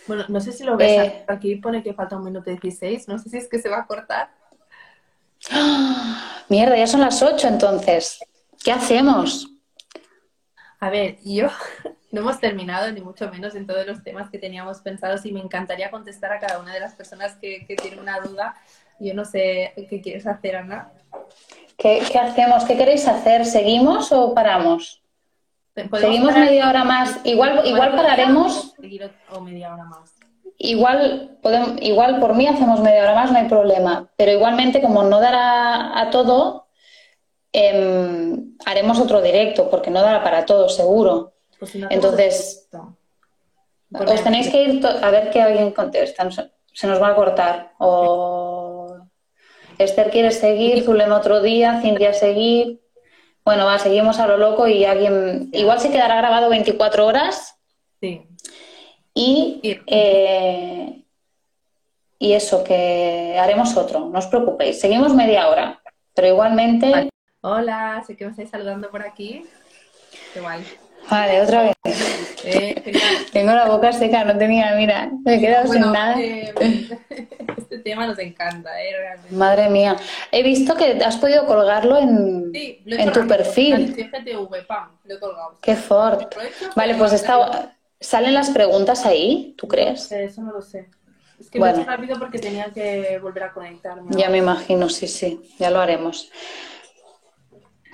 [0.07, 0.99] Bueno, no sé si lo ves.
[0.99, 3.09] Eh, aquí pone que falta un minuto 16.
[3.09, 4.31] No sé si es que se va a cortar.
[6.49, 8.21] Mierda, ya son las 8 entonces.
[8.65, 9.49] ¿Qué hacemos?
[10.79, 11.49] A ver, yo
[12.13, 15.41] no hemos terminado, ni mucho menos en todos los temas que teníamos pensados y me
[15.41, 18.55] encantaría contestar a cada una de las personas que, que tienen una duda.
[18.99, 20.91] Yo no sé qué quieres hacer, Ana.
[21.77, 22.65] ¿Qué, hacemos?
[22.65, 23.45] ¿Qué queréis hacer?
[23.45, 25.03] ¿Seguimos o paramos?
[25.99, 27.21] Seguimos media hora más.
[27.25, 28.75] Igual, igual pararemos.
[29.31, 30.15] O media hora más.
[30.59, 34.11] Igual, podemos, igual por mí hacemos media hora más, no hay problema.
[34.17, 36.69] Pero igualmente, como no dará a todo,
[37.53, 41.35] em, haremos otro directo, porque no dará para todo, seguro.
[41.59, 42.69] Pues Entonces,
[43.93, 46.27] os tenéis que ir a ver que alguien contesta.
[46.73, 47.73] Se nos va a cortar.
[47.79, 48.97] O
[49.79, 52.81] Esther quiere seguir, Zulem otro día, Cintia seguir.
[53.47, 55.51] Bueno, va, seguimos a lo loco y alguien.
[55.53, 57.57] Igual se quedará grabado 24 horas.
[58.01, 58.27] Sí.
[59.15, 61.05] Y, eh,
[62.19, 64.81] y eso, que haremos otro, no os preocupéis.
[64.81, 65.81] Seguimos media hora,
[66.13, 67.09] pero igualmente.
[67.41, 69.45] Hola, sé que me estáis saludando por aquí.
[70.35, 70.65] Qué guay.
[71.11, 71.75] Vale, otra vez.
[72.45, 72.93] Eh,
[73.33, 76.21] Tengo la boca seca, no tenía, mira, me he quedado sin nada.
[76.21, 76.55] eh,
[77.59, 78.91] este tema nos encanta, ¿eh?
[78.99, 79.35] Realmente.
[79.35, 79.97] Madre mía.
[80.31, 83.95] He visto que has podido colgarlo en, Sí, lo he en tu perfil.
[83.95, 85.55] GTV, pam, lo he colgado.
[85.61, 86.35] Qué fort.
[86.75, 87.73] Vale, pues está...
[87.99, 89.55] ¿Salen las preguntas ahí?
[89.57, 90.13] ¿Tú crees?
[90.13, 90.89] Eh, Eso no lo sé.
[91.41, 91.79] Es que Bueno.
[91.79, 94.11] lo he rápido porque tenía que volver a conectarme.
[94.17, 96.31] Ya me imagino, sí, sí, ya lo haremos.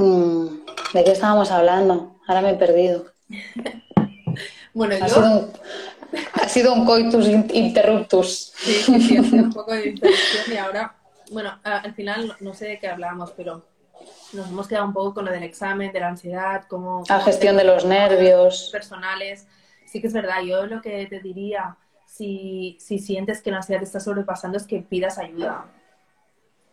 [0.03, 2.17] Mm, ¿De qué estábamos hablando?
[2.27, 3.07] Ahora me he perdido.
[4.75, 5.15] Bueno, Ha yo...
[5.15, 5.53] sido un,
[6.33, 8.55] ha sido un coitus in- interruptus.
[8.57, 10.97] Sí, sí, sí, ha sido un poco de interrupción y ahora,
[11.31, 13.67] bueno, al final no- sé de qué hablábamos, pero
[14.33, 17.05] nos hemos quedado un poco con lo del examen, de la ansiedad, cómo...
[17.07, 18.71] La gestión de los nervios.
[18.73, 19.47] Personales.
[19.85, 21.77] Sí que es verdad, yo lo que te diría,
[22.07, 25.67] si, si sientes que la ansiedad te está sobrepasando, es que pidas ayuda.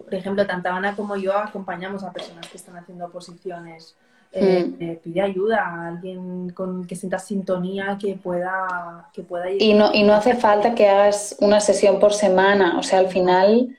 [0.04, 3.96] Por ejemplo, tanto Ana como yo acompañamos a personas que están haciendo oposiciones.
[4.32, 4.84] Eh, Mm.
[4.84, 9.92] eh, pide ayuda a alguien con que sienta sintonía que pueda que pueda Y no,
[9.94, 12.78] y no hace falta que hagas una sesión por semana.
[12.78, 13.76] O sea, al final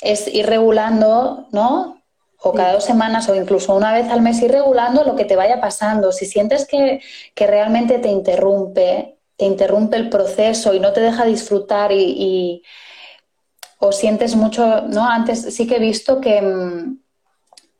[0.00, 2.02] es ir regulando, ¿no?
[2.42, 5.36] O cada dos semanas o incluso una vez al mes ir regulando lo que te
[5.36, 6.10] vaya pasando.
[6.10, 7.00] Si sientes que,
[7.34, 12.62] que realmente te interrumpe, te interrumpe el proceso y no te deja disfrutar y, y-
[13.80, 15.08] o sientes mucho, ¿no?
[15.08, 16.98] Antes sí que he visto que, mm,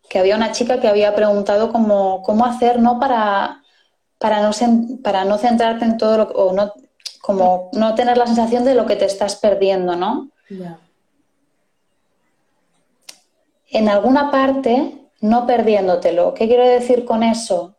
[0.09, 2.99] que había una chica que había preguntado cómo, cómo hacer, ¿no?
[2.99, 3.63] Para,
[4.19, 4.51] para, no,
[5.05, 6.73] para no centrarte en todo lo o no,
[7.21, 10.31] como no tener la sensación de lo que te estás perdiendo, ¿no?
[13.69, 16.33] En alguna parte, no perdiéndotelo.
[16.33, 17.77] ¿Qué quiero decir con eso?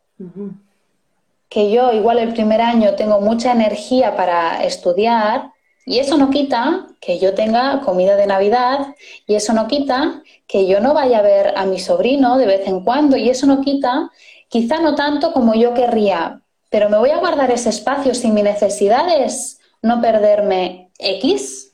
[1.48, 5.51] Que yo igual el primer año tengo mucha energía para estudiar
[5.84, 8.94] y eso no quita que yo tenga comida de Navidad
[9.26, 12.66] y eso no quita que yo no vaya a ver a mi sobrino de vez
[12.66, 14.10] en cuando y eso no quita,
[14.48, 18.42] quizá no tanto como yo querría, pero me voy a guardar ese espacio si mi
[18.42, 21.72] necesidad es no perderme X.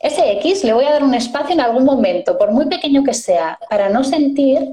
[0.00, 3.14] Ese X le voy a dar un espacio en algún momento, por muy pequeño que
[3.14, 4.68] sea, para no sentir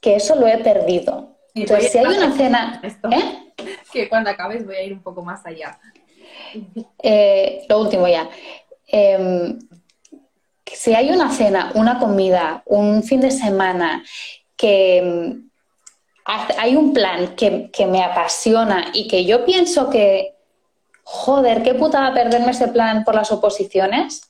[0.00, 1.36] que eso lo he perdido.
[1.54, 2.80] Y Entonces, si hay una cena...
[2.84, 3.10] Esto.
[3.10, 3.52] ¿Eh?
[3.92, 5.78] Que cuando acabes voy a ir un poco más allá.
[7.02, 8.28] Eh, lo último ya.
[8.86, 9.54] Eh,
[10.72, 14.04] si hay una cena, una comida, un fin de semana
[14.56, 15.34] que
[16.24, 20.34] hace- hay un plan que, que me apasiona y que yo pienso que,
[21.04, 24.22] joder, qué putada perderme ese plan por las oposiciones,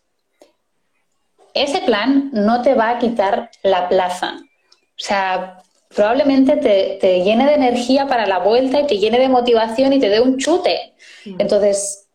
[1.54, 4.36] ese plan no te va a quitar la plaza.
[4.38, 5.58] O sea,
[5.94, 9.98] probablemente te, te llene de energía para la vuelta y te llene de motivación y
[9.98, 10.94] te dé un chute.
[11.38, 12.07] Entonces,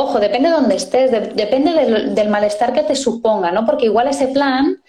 [0.00, 3.64] ojo, depende de dónde estés, de- depende del, del malestar que te suponga, ¿no?
[3.66, 4.82] Porque igual ese plan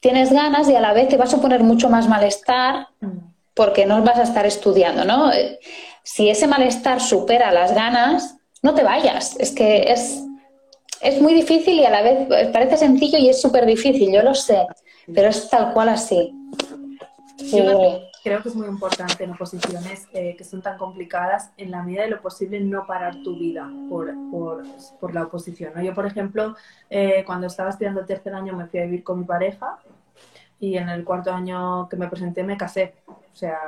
[0.00, 2.88] tienes ganas y a la vez te va a suponer mucho más malestar
[3.54, 5.32] porque no vas a estar estudiando, ¿no?
[5.32, 5.58] Eh,
[6.04, 9.34] Si ese malestar supera las ganas, no te vayas.
[9.40, 10.22] Es que es,
[11.00, 14.22] es muy difícil y a la vez eh, parece sencillo y es súper difícil, yo
[14.22, 14.66] lo sé,
[15.14, 16.32] pero es tal cual así.
[17.38, 17.62] Yo Sí.
[18.26, 22.02] Creo que es muy importante en oposiciones eh, que son tan complicadas, en la medida
[22.02, 24.64] de lo posible, no parar tu vida por, por,
[24.98, 25.72] por la oposición.
[25.76, 25.80] ¿no?
[25.80, 26.56] Yo, por ejemplo,
[26.90, 29.78] eh, cuando estaba estudiando el tercer año me fui a vivir con mi pareja
[30.58, 32.96] y en el cuarto año que me presenté me casé.
[33.06, 33.60] O sea,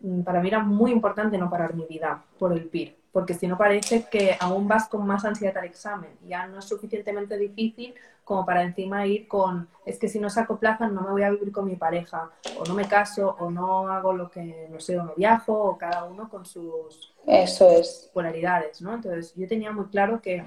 [0.00, 3.46] mm, para mí era muy importante no parar mi vida por el PIR, porque si
[3.46, 6.12] no parece que aún vas con más ansiedad al examen.
[6.26, 7.94] Ya no es suficientemente difícil
[8.28, 11.30] como para encima ir con, es que si no saco plaza no me voy a
[11.30, 14.98] vivir con mi pareja, o no me caso, o no hago lo que, no sé,
[14.98, 18.10] o no viajo, o cada uno con sus Eso es.
[18.12, 18.92] polaridades, ¿no?
[18.92, 20.44] Entonces yo tenía muy claro que,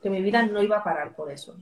[0.00, 1.56] que mi vida no iba a parar por eso.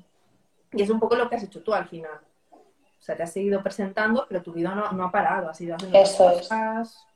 [0.73, 2.20] Y es un poco lo que has hecho tú al final.
[2.51, 5.75] O sea, te has seguido presentando, pero tu vida no, no ha parado, has ido
[5.75, 6.37] haciendo Eso es.
[6.49, 7.07] cosas.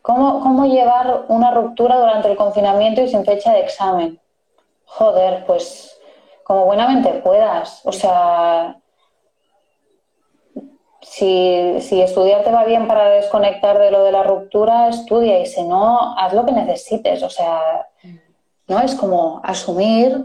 [0.00, 4.20] ¿Cómo, ¿Cómo llevar una ruptura durante el confinamiento y sin fecha de examen?
[4.84, 5.97] Joder, pues
[6.48, 7.82] como buenamente puedas.
[7.84, 8.78] O sea,
[11.02, 15.46] si, si estudiar te va bien para desconectar de lo de la ruptura, estudia y
[15.46, 17.22] si no, haz lo que necesites.
[17.22, 17.86] O sea,
[18.66, 18.80] ¿no?
[18.80, 20.24] Es como asumir.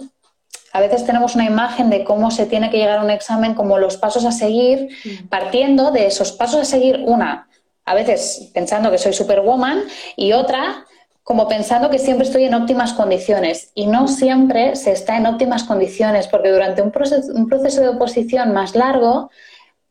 [0.71, 3.77] A veces tenemos una imagen de cómo se tiene que llegar a un examen, como
[3.77, 4.87] los pasos a seguir,
[5.29, 7.49] partiendo de esos pasos a seguir, una,
[7.83, 9.83] a veces pensando que soy superwoman
[10.15, 10.85] y otra
[11.23, 15.63] como pensando que siempre estoy en óptimas condiciones y no siempre se está en óptimas
[15.63, 19.31] condiciones porque durante un proceso, un proceso de oposición más largo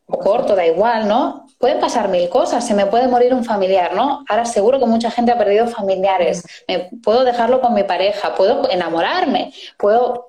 [0.06, 1.46] o corto, da igual, ¿no?
[1.58, 4.24] Pueden pasar mil cosas, se me puede morir un familiar, ¿no?
[4.28, 8.68] Ahora seguro que mucha gente ha perdido familiares, me, puedo dejarlo con mi pareja, puedo
[8.70, 10.28] enamorarme, puedo...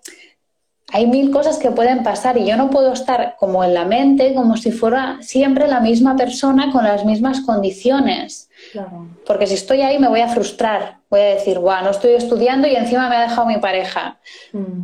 [0.93, 4.33] hay mil cosas que pueden pasar y yo no puedo estar como en la mente,
[4.35, 8.49] como si fuera siempre la misma persona con las mismas condiciones.
[9.25, 12.67] Porque si estoy ahí me voy a frustrar, voy a decir, guau, no estoy estudiando
[12.67, 14.19] y encima me ha dejado mi pareja.
[14.51, 14.83] Mm.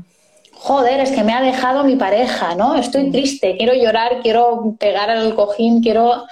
[0.54, 2.76] Joder, es que me ha dejado mi pareja, ¿no?
[2.76, 3.12] Estoy mm.
[3.12, 6.26] triste, quiero llorar, quiero pegar al cojín, quiero,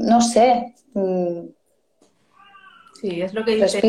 [0.00, 0.74] no sé.
[0.94, 1.46] Mm.
[3.00, 3.80] Sí, es lo que dice,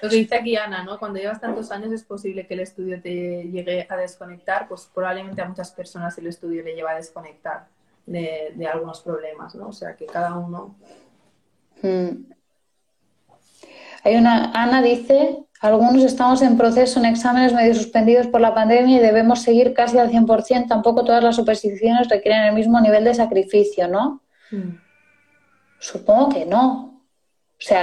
[0.00, 0.98] lo que dice aquí Ana, ¿no?
[0.98, 5.42] Cuando llevas tantos años es posible que el estudio te llegue a desconectar, pues probablemente
[5.42, 7.66] a muchas personas el estudio le lleva a desconectar
[8.06, 9.68] de, de algunos problemas, ¿no?
[9.68, 10.74] O sea, que cada uno
[11.82, 12.30] Hmm.
[14.02, 18.96] Hay una, Ana dice, algunos estamos en proceso en exámenes medio suspendidos por la pandemia
[18.96, 20.68] y debemos seguir casi al 100%.
[20.68, 24.22] Tampoco todas las oposiciones requieren el mismo nivel de sacrificio, ¿no?
[24.50, 24.78] Hmm.
[25.78, 27.02] Supongo que no.
[27.58, 27.82] O sea,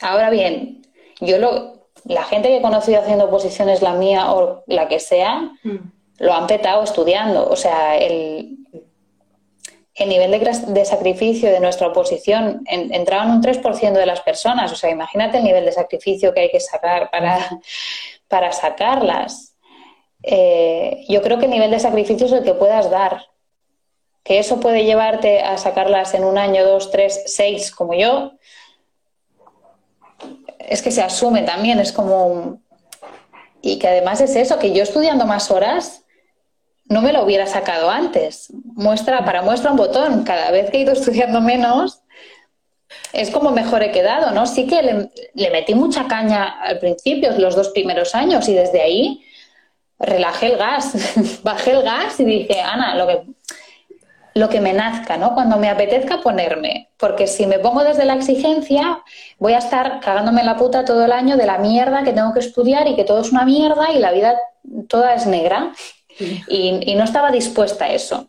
[0.00, 0.82] ahora bien,
[1.20, 5.52] yo lo, la gente que he conocido haciendo oposiciones, la mía o la que sea,
[5.62, 5.92] hmm.
[6.18, 7.48] lo han petado estudiando.
[7.48, 8.58] O sea, el,
[9.98, 14.70] el nivel de, sacrificio de nuestra oposición en, entraba en un 3% de las personas.
[14.70, 17.60] O sea, imagínate el nivel de sacrificio que hay que sacar para,
[18.28, 19.56] para sacarlas.
[20.22, 23.26] Eh, yo creo que el nivel de sacrificio es el que puedas dar.
[24.22, 28.32] Que eso puede llevarte a sacarlas en un año, dos, tres, seis, como yo.
[30.60, 32.60] Es que se asume también, es como...
[33.60, 36.04] Y que además es eso, que yo estudiando más horas,
[36.88, 38.52] no me lo hubiera sacado antes.
[38.64, 42.02] Muestra, para muestra un botón, cada vez que he ido estudiando menos,
[43.12, 44.46] es como mejor he quedado, ¿no?
[44.46, 44.82] Sí que
[45.34, 49.24] le, metí mucha caña al principio, los dos primeros años, y desde ahí
[49.98, 50.94] relajé el gas,
[51.42, 53.22] bajé el gas y dije, Ana, lo que,
[54.34, 55.34] lo que me nazca, ¿no?
[55.34, 59.02] Cuando me apetezca ponerme, porque si me pongo desde la exigencia,
[59.38, 62.40] voy a estar cagándome la puta todo el año de la mierda que tengo que
[62.40, 64.38] estudiar y que todo es una mierda y la vida
[64.88, 65.72] toda es negra.
[66.48, 68.28] Y, no estaba dispuesta a eso.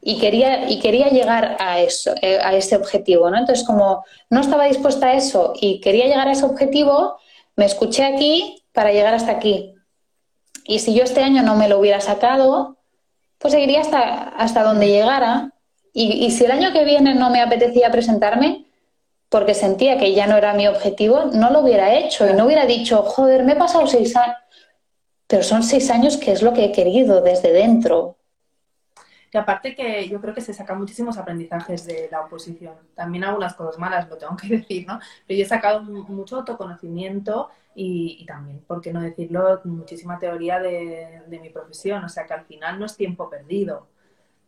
[0.00, 3.38] Y quería, y quería llegar a eso, eh, a ese objetivo, ¿no?
[3.38, 7.18] Entonces, como no estaba dispuesta a eso y quería llegar a ese objetivo,
[7.56, 9.74] me escuché aquí para llegar hasta aquí.
[10.64, 12.76] Y si yo este año no me lo hubiera sacado,
[13.38, 15.52] pues seguiría hasta, hasta donde llegara.
[15.92, 18.66] Y, y si el año que viene no me apetecía presentarme,
[19.28, 22.64] porque sentía que ya no era mi objetivo, no lo hubiera hecho y no hubiera
[22.64, 24.36] dicho, joder, me he pasado seis años
[25.26, 28.16] pero son seis años que es lo que he querido desde dentro.
[29.32, 32.74] Y aparte que yo creo que se sacan muchísimos aprendizajes de la oposición.
[32.94, 34.98] También algunas cosas malas, lo tengo que decir, ¿no?
[35.26, 39.60] Pero yo he sacado mucho autoconocimiento y, también, ¿por qué no decirlo?
[39.64, 42.04] Muchísima teoría de, de, mi profesión.
[42.04, 43.88] O sea que al final no es tiempo perdido.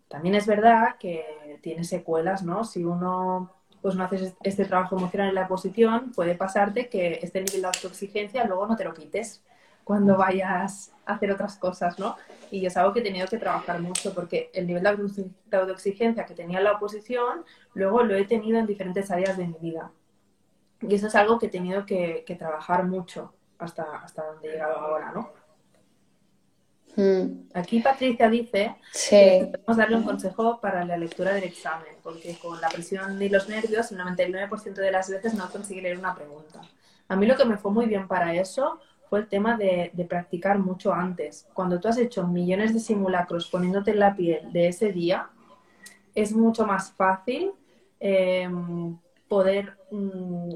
[0.08, 2.64] También es verdad que tiene secuelas, ¿no?
[2.64, 3.52] Si uno
[3.82, 7.66] pues no haces este trabajo emocional en la oposición, puede pasarte que este nivel de
[7.66, 9.42] autoexigencia luego no te lo quites
[9.88, 12.14] cuando vayas a hacer otras cosas, ¿no?
[12.50, 16.34] Y es algo que he tenido que trabajar mucho porque el nivel de autoexigencia que
[16.34, 19.90] tenía en la oposición, luego lo he tenido en diferentes áreas de mi vida.
[20.82, 24.76] Y eso es algo que he tenido que, trabajar mucho hasta, hasta donde he llegado
[24.76, 25.30] ahora, ¿no?
[26.94, 27.48] Hmm.
[27.54, 28.76] Aquí Patricia dice
[29.08, 33.30] que podemos darle un consejo para la lectura del examen, porque con la presión y
[33.30, 36.60] los nervios, el 99% de las veces no consigue leer una pregunta.
[37.08, 40.58] A mí lo que me fue muy bien para eso fue el tema de, practicar
[40.58, 41.46] mucho antes.
[41.54, 45.28] Cuando tú has hecho millones de simulacros poniéndote en la piel de ese día,
[46.14, 47.52] es mucho más fácil
[48.00, 48.96] em,
[49.28, 50.54] poder mm,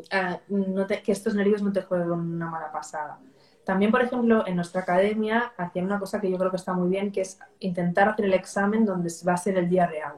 [1.04, 3.18] que estos nervios no te jueguen una mala pasada.
[3.64, 6.88] También, por ejemplo, en nuestra academia hacían una cosa que yo creo que está muy
[6.88, 10.14] bien, que es intentar hacer el examen donde va a ser el día real,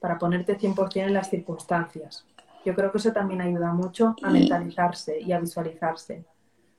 [0.00, 2.24] para ponerte 100% en las circunstancias.
[2.64, 6.24] Yo creo que eso también ayuda mucho a mentalizarse y a visualizarse.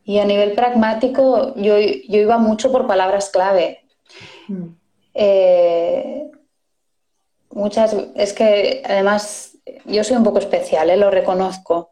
[0.07, 3.83] Y a nivel pragmático, yo, yo iba mucho por palabras clave.
[4.47, 4.67] Mm.
[5.13, 6.31] Eh,
[7.51, 10.95] muchas, es que además yo soy un poco especial, ¿eh?
[10.95, 11.91] lo reconozco,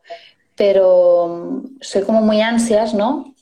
[0.56, 3.36] pero soy como muy ansias, ¿no?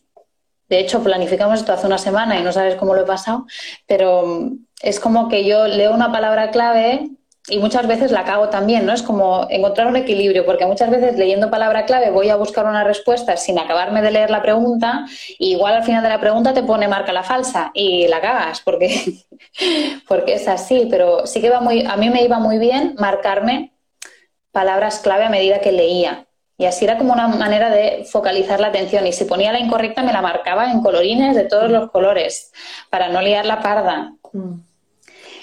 [0.70, 3.46] De hecho, planificamos esto hace una semana y no sabes cómo lo he pasado,
[3.86, 4.50] pero
[4.82, 7.12] es como que yo leo una palabra clave
[7.50, 8.94] y muchas veces la cago también, ¿no?
[8.94, 12.86] Es como encontrar un equilibrio, porque muchas veces leyendo palabra clave voy a buscar una
[12.86, 15.06] respuesta sin acabarme de leer la pregunta,
[15.38, 18.62] y igual al final de la pregunta te pone marca la falsa y la cagas,
[18.62, 19.20] porque,
[20.08, 23.74] porque es así, pero sí que va muy, a mí me iba muy bien marcarme
[24.54, 26.26] palabras clave a medida que leía.
[26.58, 29.06] Y así era como una manera de focalizar la atención.
[29.08, 32.54] Y si ponía la incorrecta, me la marcaba en colorines de todos los colores,
[32.92, 34.14] para no liar la parda.
[34.32, 34.73] Mm.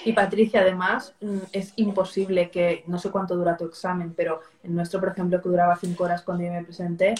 [0.03, 4.75] Y Patricia, además, mm, es imposible que, no sé cuánto dura tu examen, pero en
[4.75, 7.15] nuestro, por ejemplo, que duraba cinco horas cuando yo me presenté,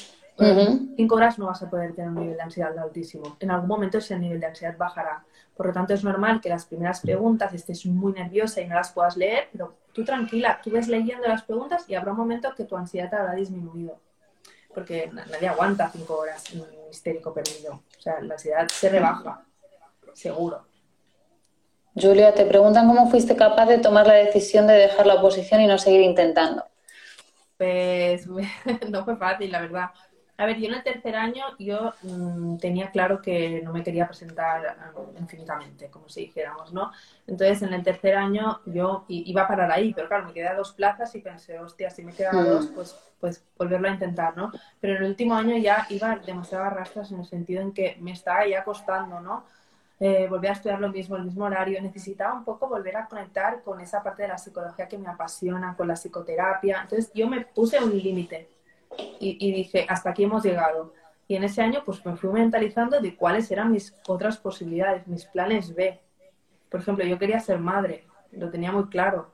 [0.95, 3.38] cinco horas no vas a poder tener un nivel de ansiedad altísimo.
[3.39, 5.23] En algún momento ese nivel de ansiedad bajará.
[5.55, 8.91] Por lo tanto, es normal que las primeras preguntas estés muy nerviosa y no las
[8.91, 12.65] puedas leer, pero tú tranquila, tú ves leyendo las preguntas y habrá un momento que
[12.65, 13.99] tu ansiedad te habrá disminuido.
[14.73, 17.84] Porque nadie aguanta cinco horas un histérico perdido.
[17.97, 19.43] O sea, la ansiedad se rebaja,
[20.13, 20.70] seguro.
[21.95, 25.67] Julia, te preguntan cómo fuiste capaz de tomar la decisión de dejar la oposición y
[25.67, 26.63] no seguir intentando.
[27.57, 28.27] Pues
[28.89, 29.91] no fue fácil, la verdad.
[30.41, 34.07] A ver, yo en el tercer año yo mm, tenía claro que no me quería
[34.07, 36.91] presentar um, infinitamente, como si dijéramos, ¿no?
[37.27, 40.55] Entonces en el tercer año yo iba a parar ahí, pero claro, me quedé a
[40.55, 42.73] dos plazas y pensé, hostia, si me quedan dos, mm.
[42.73, 44.51] pues, pues volverlo a intentar, ¿no?
[44.79, 48.13] Pero en el último año ya iba demasiado rastras en el sentido en que me
[48.13, 49.45] estaba ya costando, ¿no?
[50.04, 53.80] Eh, a estudiar lo mismo, el mismo horario, necesitaba un poco volver a conectar con
[53.80, 56.82] esa parte de la psicología que me apasiona, con la psicoterapia.
[56.82, 58.49] Entonces yo me puse un límite
[59.20, 60.91] y, dije, hasta aquí hemos llegado.
[61.28, 65.26] Y en ese año pues me fui mentalizando de cuáles eran mis otras posibilidades, mis
[65.26, 66.02] planes B.
[66.68, 69.30] Por ejemplo, yo quería ser madre, lo tenía muy claro.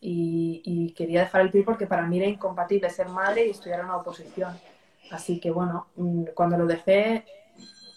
[0.00, 3.98] Y, quería dejar el PIB porque para mí era incompatible ser madre y estudiar una
[3.98, 4.58] oposición.
[5.12, 7.24] Así que bueno, mm, cuando lo dejé,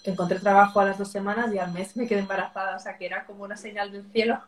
[0.04, 3.06] encontré trabajo a las dos semanas y al mes me quedé embarazada, o sea que
[3.06, 4.39] era como una señal del cielo.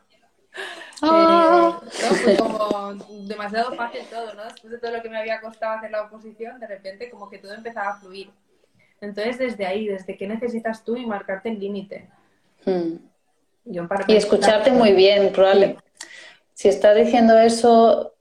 [1.01, 2.93] Eh, como
[3.27, 4.43] demasiado fácil todo, ¿no?
[4.45, 7.39] Después de todo lo que me había costado hacer la oposición, de repente como que
[7.39, 8.29] todo empezaba a fluir.
[9.01, 12.07] Entonces, desde ahí, desde qué necesitas tú y marcarte el límite.
[12.65, 12.95] Hmm.
[14.07, 15.83] y escucharte muy bien, probablemente.
[16.53, 18.13] Si estás diciendo eso,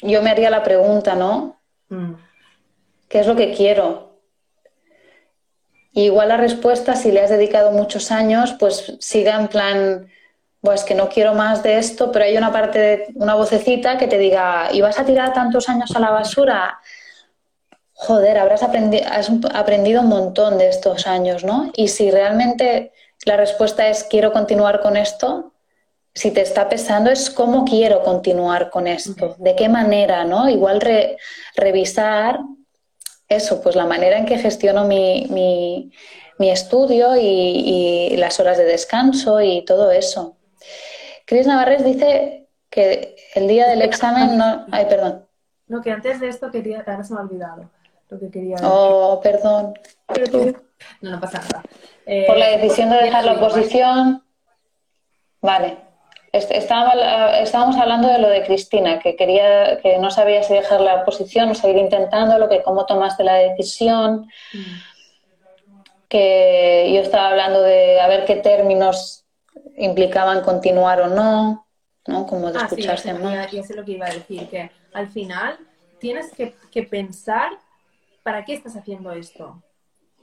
[0.00, 1.60] yo me haría la pregunta, ¿no?
[1.88, 2.14] Hmm.
[3.08, 4.07] ¿Qué es lo que quiero?
[5.92, 10.08] Igual la respuesta, si le has dedicado muchos años, pues siga en plan,
[10.60, 14.06] pues que no quiero más de esto, pero hay una parte, de, una vocecita que
[14.06, 16.78] te diga, ¿y vas a tirar tantos años a la basura?
[17.92, 21.72] Joder, habrás has aprendido un montón de estos años, ¿no?
[21.74, 22.92] Y si realmente
[23.24, 25.52] la respuesta es quiero continuar con esto,
[26.14, 30.48] si te está pesando es cómo quiero continuar con esto, de qué manera, ¿no?
[30.48, 30.80] Igual
[31.56, 32.40] revisar
[33.28, 39.40] eso, pues la manera en que gestiono mi, mi, estudio y, las horas de descanso
[39.40, 40.36] y todo eso.
[41.26, 44.66] Cris Navarres dice que el día del examen no...
[44.70, 45.26] Ay, perdón.
[45.66, 46.84] No, que antes de esto quería...
[46.86, 47.70] Ahora se me ha olvidado
[48.08, 49.74] lo que quería Oh, perdón.
[51.02, 51.62] No, no pasa nada.
[52.26, 54.24] Por la eh, decisión de dejar la oposición...
[55.40, 55.87] Vale.
[56.32, 61.50] Estábamos, hablando de lo de Cristina, que quería, que no sabía si dejar la oposición
[61.50, 64.28] o seguir intentándolo, que cómo tomaste la decisión,
[66.08, 69.24] que yo estaba hablando de a ver qué términos
[69.76, 71.66] implicaban continuar o no,
[72.06, 72.26] ¿no?
[72.26, 73.50] Como de ah, escucharse más.
[73.50, 75.58] Ya, sé lo que iba a decir, que al final
[75.98, 77.52] tienes que, pensar
[78.22, 79.62] para qué estás haciendo esto.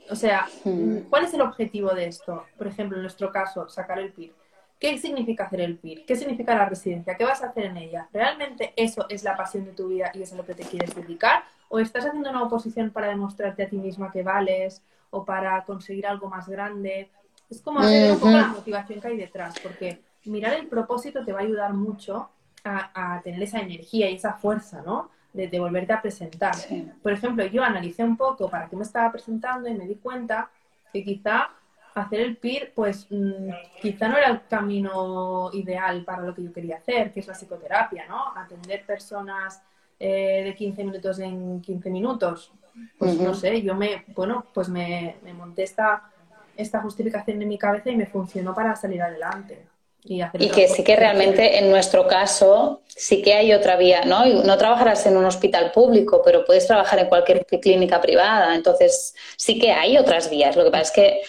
[0.09, 1.09] O sea, hmm.
[1.09, 2.45] ¿cuál es el objetivo de esto?
[2.57, 4.33] Por ejemplo, en nuestro caso, sacar el PIB
[4.79, 6.05] ¿Qué significa hacer el PIR?
[6.05, 7.15] ¿Qué significa la residencia?
[7.15, 8.09] ¿Qué vas a hacer en ella?
[8.11, 10.93] ¿Realmente eso es la pasión de tu vida y es a lo que te quieres
[10.93, 11.43] dedicar?
[11.69, 16.05] ¿O estás haciendo una oposición para demostrarte a ti misma que vales o para conseguir
[16.05, 17.09] algo más grande?
[17.49, 21.31] Es como hacer un poco la motivación que hay detrás, porque mirar el propósito te
[21.31, 22.29] va a ayudar mucho
[22.63, 25.11] a, tener esa energía y esa fuerza, ¿no?
[25.33, 26.55] De, volverte a presentar.
[27.03, 30.49] Por ejemplo, yo analicé un poco para qué me estaba presentando y me di cuenta
[30.91, 31.49] que quizá
[31.95, 33.49] hacer el PIR, pues mm,
[33.81, 37.33] quizá no era el camino ideal para lo que yo quería hacer, que es la
[37.33, 38.33] psicoterapia, ¿no?
[38.35, 39.61] Atender personas
[39.97, 42.51] eh, de 15 minutos en 15 minutos.
[42.97, 46.11] Pues no sé, yo me, bueno, pues me, monté esta,
[46.57, 49.65] esta justificación en mi cabeza y me funcionó para salir adelante.
[50.03, 54.25] Y, y que sí que realmente en nuestro caso sí que hay otra vía, ¿no?
[54.25, 58.53] No trabajarás en un hospital público, pero puedes trabajar en cualquier clínica privada.
[58.53, 60.55] Entonces sí que hay otras vías.
[60.57, 61.21] Lo que pasa es que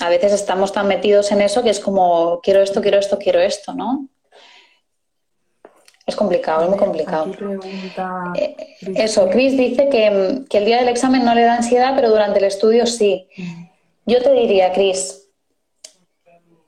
[0.00, 3.40] a veces estamos tan metidos en eso que es como, quiero esto, quiero esto, quiero
[3.40, 4.08] esto, ¿no?
[6.06, 7.32] Es complicado, es muy complicado.
[8.34, 8.56] Eh,
[8.94, 10.06] eso, Chris dice que,
[10.50, 13.28] el día del examen no le da ansiedad, pero durante el estudio sí.
[14.04, 15.28] Yo te diría, Chris,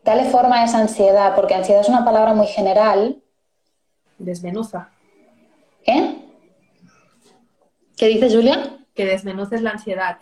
[0.03, 3.23] dale forma a esa ansiedad, porque ansiedad es una palabra muy general.
[4.17, 4.91] Desmenuza.
[5.85, 6.17] ¿Qué?
[7.99, 8.79] ¿Qué dices, Julia?
[8.95, 10.19] Que desmenuces la ansiedad.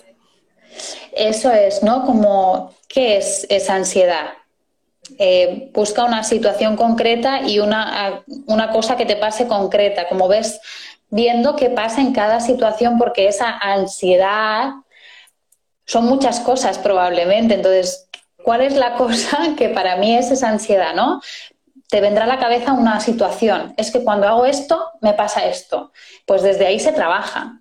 [1.12, 2.04] Eso es, ¿no?
[2.04, 4.34] Como, ¿qué es esa ansiedad?
[5.18, 10.60] Eh, busca una situación concreta y una, una cosa que te pase concreta, como ves,
[11.10, 14.70] viendo qué pasa en cada situación, porque esa ansiedad
[15.84, 17.54] son muchas cosas probablemente.
[17.54, 18.08] Entonces,
[18.44, 21.20] ¿cuál es la cosa que para mí es esa ansiedad, no?
[21.88, 23.74] Te vendrá a la cabeza una situación.
[23.76, 25.92] Es que cuando hago esto, me pasa esto.
[26.26, 27.60] Pues desde ahí se trabaja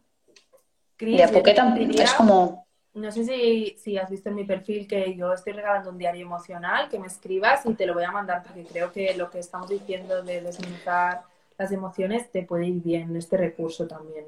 [1.00, 2.63] de a poqueta es como...
[2.94, 6.26] No sé si, si has visto en mi perfil que yo estoy regalando un diario
[6.26, 9.40] emocional, que me escribas y te lo voy a mandar porque creo que lo que
[9.40, 11.24] estamos diciendo de desmontar
[11.58, 14.26] las emociones te puede ir bien este recurso también.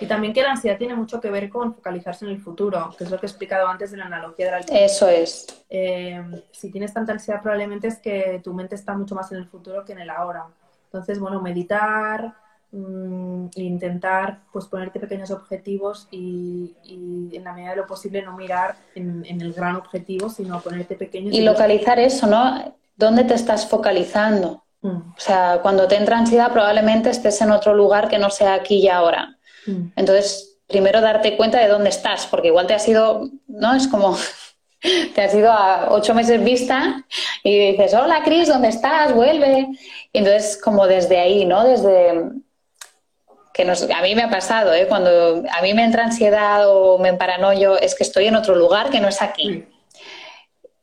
[0.00, 3.04] Y también que la ansiedad tiene mucho que ver con focalizarse en el futuro, que
[3.04, 5.64] es lo que he explicado antes de la analogía de la Eso es.
[5.70, 9.46] Eh, si tienes tanta ansiedad, probablemente es que tu mente está mucho más en el
[9.46, 10.46] futuro que en el ahora.
[10.86, 12.34] Entonces, bueno, meditar,
[12.74, 16.74] mm, intentar pues ponerte pequeños objetivos y,
[17.32, 21.34] en la medida de lo posible no mirar en, el gran objetivo, sino ponerte pequeños.
[21.34, 22.76] Y, localizar eso, ¿no?
[22.96, 24.64] ¿Dónde te estás focalizando?
[24.82, 24.88] Mm.
[24.88, 28.76] O sea, cuando te entra ansiedad probablemente estés en otro lugar que no sea aquí
[28.76, 29.38] y ahora.
[29.66, 29.92] Mm.
[29.96, 33.74] Entonces, primero darte cuenta de dónde estás, porque igual te has ido, ¿no?
[33.74, 34.16] Es como
[35.14, 37.04] te has ido a ocho meses vista
[37.42, 39.14] y dices, hola Cris, ¿dónde estás?
[39.14, 39.68] Vuelve.
[40.12, 41.64] Y entonces, como desde ahí, ¿no?
[41.64, 42.30] Desde
[43.54, 44.86] que nos, a mí me ha pasado, ¿eh?
[44.88, 48.90] cuando a mí me entra ansiedad o me paranoio, es que estoy en otro lugar
[48.90, 49.64] que no es aquí.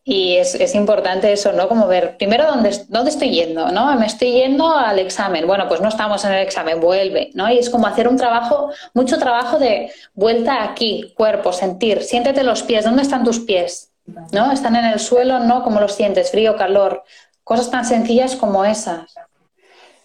[0.05, 1.67] Y es, es, importante eso, ¿no?
[1.67, 3.71] Como ver, primero, ¿dónde, ¿dónde estoy yendo?
[3.71, 3.93] ¿no?
[3.99, 5.45] Me estoy yendo al examen.
[5.45, 7.51] Bueno, pues no estamos en el examen, vuelve, ¿no?
[7.51, 12.01] Y es como hacer un trabajo, mucho trabajo de vuelta aquí, cuerpo, sentir.
[12.01, 13.91] Siéntete los pies, ¿dónde están tus pies?
[14.31, 14.51] ¿No?
[14.51, 15.39] ¿Están en el suelo?
[15.39, 15.63] ¿No?
[15.63, 16.31] ¿Cómo los sientes?
[16.31, 17.03] ¿Frío, calor?
[17.43, 19.13] Cosas tan sencillas como esas.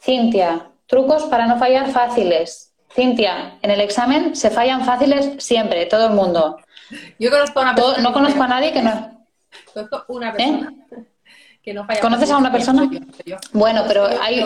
[0.03, 2.73] Cintia, trucos para no fallar fáciles.
[2.95, 6.59] Cintia, en el examen se fallan fáciles siempre, todo el mundo.
[7.19, 7.99] Yo conozco a una persona.
[7.99, 9.27] No conozco a nadie que no
[10.09, 10.75] una persona
[11.63, 12.01] que no falla.
[12.01, 12.89] ¿Conoces a una persona?
[13.53, 14.43] Bueno, pero hay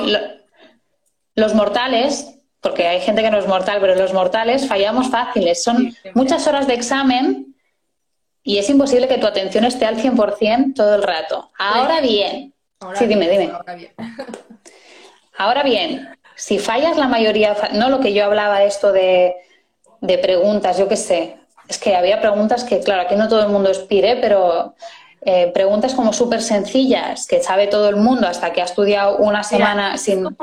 [1.35, 5.63] los mortales, porque hay gente que no es mortal, pero los mortales fallamos fáciles.
[5.63, 7.55] Son muchas horas de examen
[8.43, 11.51] y es imposible que tu atención esté al 100% todo el rato.
[11.59, 12.55] Ahora bien.
[12.95, 13.51] sí, dime, dime.
[13.53, 13.93] Ahora bien.
[15.39, 19.37] ahora bien, si fallas la mayoría, no lo que yo hablaba esto de,
[20.01, 21.37] de preguntas, yo qué sé,
[21.69, 24.75] es que había preguntas que, claro, aquí no todo el mundo expire, pero
[25.21, 29.43] eh, preguntas como súper sencillas que sabe todo el mundo hasta que ha estudiado una
[29.43, 30.35] semana sin...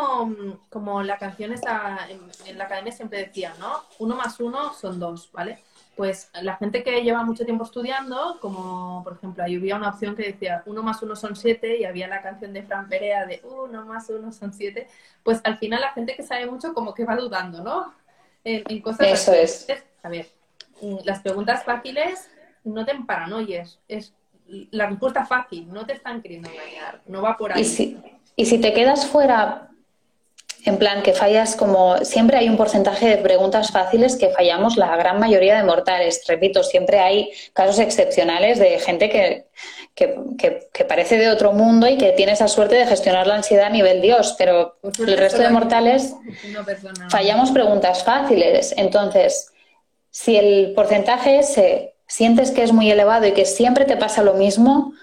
[0.69, 2.07] Como, la canción está
[2.45, 3.82] en, la academia siempre decía, ¿no?
[3.98, 5.64] Uno más uno son dos, ¿vale?
[5.98, 10.15] Pues la gente que lleva mucho tiempo estudiando, como por ejemplo, ahí había una opción
[10.15, 13.41] que decía uno más uno son siete y había la canción de Fran Perea de
[13.44, 14.88] uno más uno son siete,
[15.24, 17.94] pues al final la gente que sabe mucho como que va dudando, ¿no?
[18.44, 19.07] En, cosas...
[19.07, 19.68] Eso es.
[20.03, 20.28] A ver,
[20.82, 22.30] Mm, las preguntas fáciles
[22.64, 24.14] no te paranoies, es
[24.72, 27.61] la respuesta fácil, no te están queriendo engañar, no va por ahí.
[27.61, 27.98] Y si,
[28.36, 29.69] y si te quedas fuera,
[30.65, 34.95] en plan que fallas como, siempre hay un porcentaje de preguntas fáciles que fallamos la
[34.97, 36.23] gran mayoría de mortales.
[36.27, 39.45] Repito, siempre hay casos excepcionales de gente que,
[39.95, 43.69] que, parece de otro mundo y que tiene esa suerte de gestionar la ansiedad a
[43.69, 46.13] nivel Dios, pero el resto de mortales
[47.09, 48.73] fallamos preguntas fáciles.
[48.77, 49.51] Entonces,
[50.11, 54.34] si el porcentaje ese sientes que es muy elevado y que siempre te pasa lo
[54.34, 54.93] mismo,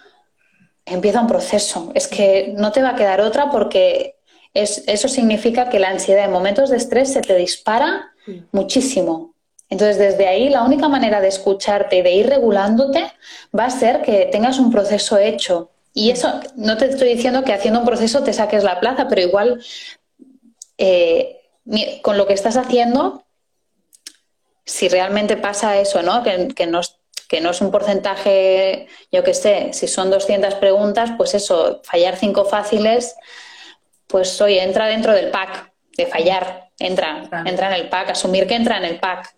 [0.86, 1.90] empieza un proceso.
[1.94, 4.16] Es que no te va a quedar otra porque
[4.54, 8.12] eso significa que la ansiedad en momentos de estrés se te dispara
[8.52, 9.34] muchísimo.
[9.68, 13.12] Entonces, desde ahí, la única manera de escucharte y de ir regulándote
[13.58, 15.70] va a ser que tengas un proceso hecho.
[15.92, 19.20] Y eso, no te estoy diciendo que haciendo un proceso te saques la plaza, pero
[19.20, 19.64] igual
[20.78, 21.40] eh,
[22.02, 23.24] con lo que estás haciendo
[24.64, 26.22] si realmente pasa eso, ¿no?
[26.22, 26.80] Que, que, no,
[27.28, 32.16] que no es un porcentaje, yo qué sé, si son 200 preguntas, pues eso, fallar
[32.16, 33.14] cinco fáciles,
[34.14, 38.54] pues oye, entra dentro del pack de fallar, entra, entra en el pack, asumir que
[38.54, 39.34] entra en el pack.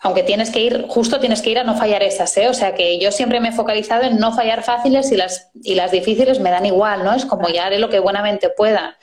[0.00, 2.48] Aunque tienes que ir, justo tienes que ir a no fallar esas, ¿eh?
[2.48, 5.76] O sea que yo siempre me he focalizado en no fallar fáciles y las, y
[5.76, 7.14] las difíciles me dan igual, ¿no?
[7.14, 8.98] Es como ya haré lo que buenamente pueda.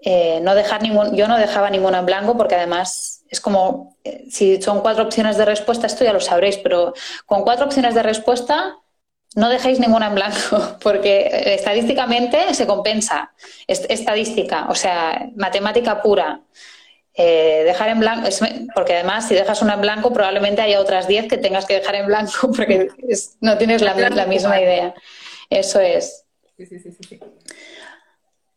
[0.00, 4.24] Eh, no dejar ningún, yo no dejaba ninguno en blanco porque además es como, eh,
[4.28, 6.94] si son cuatro opciones de respuesta, esto ya lo sabréis, pero
[7.26, 8.76] con cuatro opciones de respuesta
[9.36, 13.32] no dejéis ninguna en blanco, porque estadísticamente se compensa.
[13.66, 16.40] estadística, o sea, matemática pura.
[17.12, 18.28] Eh, dejar en blanco,
[18.72, 21.96] porque además si dejas una en blanco probablemente haya otras diez que tengas que dejar
[21.96, 22.88] en blanco porque
[23.40, 24.94] no tienes la, misma idea.
[25.50, 26.24] Eso es.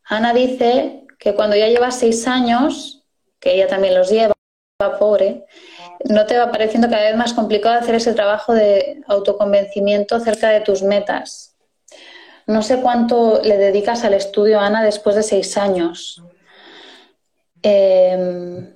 [0.06, 3.04] Ana dice que cuando ya llevas seis años,
[3.40, 4.34] que ella también los lleva,
[5.00, 5.46] pobre,
[6.06, 10.62] ¿no te va pareciendo cada vez más complicado hacer ese trabajo de autoconvencimiento cerca de
[10.62, 11.56] tus metas?
[12.46, 16.22] No sé cuánto le dedicas al estudio, Ana, después de seis años.
[17.62, 18.74] Em,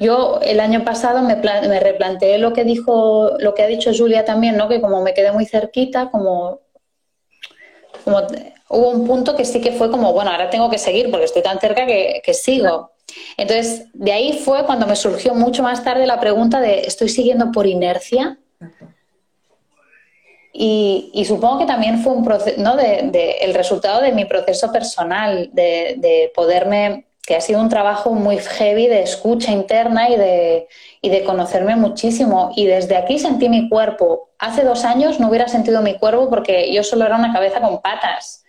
[0.00, 1.34] yo el año pasado me,
[1.80, 4.68] replanteé lo que dijo, lo que ha dicho Julia también, ¿no?
[4.68, 6.60] Que como me quedé muy cerquita, como,
[8.04, 8.22] como
[8.70, 11.42] hubo un punto que sí que fue como, bueno, ahora tengo que seguir porque estoy
[11.42, 12.92] tan cerca que sigo
[13.36, 17.52] Entonces, de ahí fue cuando me surgió mucho más tarde la pregunta de, ¿estoy siguiendo
[17.52, 18.38] por inercia?
[20.52, 22.74] Y, supongo que también fue un proceso, ¿no?
[22.76, 28.12] De, el resultado de mi proceso personal, de, de, poderme, que ha sido un trabajo
[28.12, 30.68] muy heavy de escucha interna y de,
[31.00, 32.50] y de conocerme muchísimo.
[32.56, 34.30] Y desde aquí sentí mi cuerpo.
[34.38, 37.80] Hace dos años no hubiera sentido mi cuerpo porque yo solo era una cabeza con
[37.80, 38.44] patas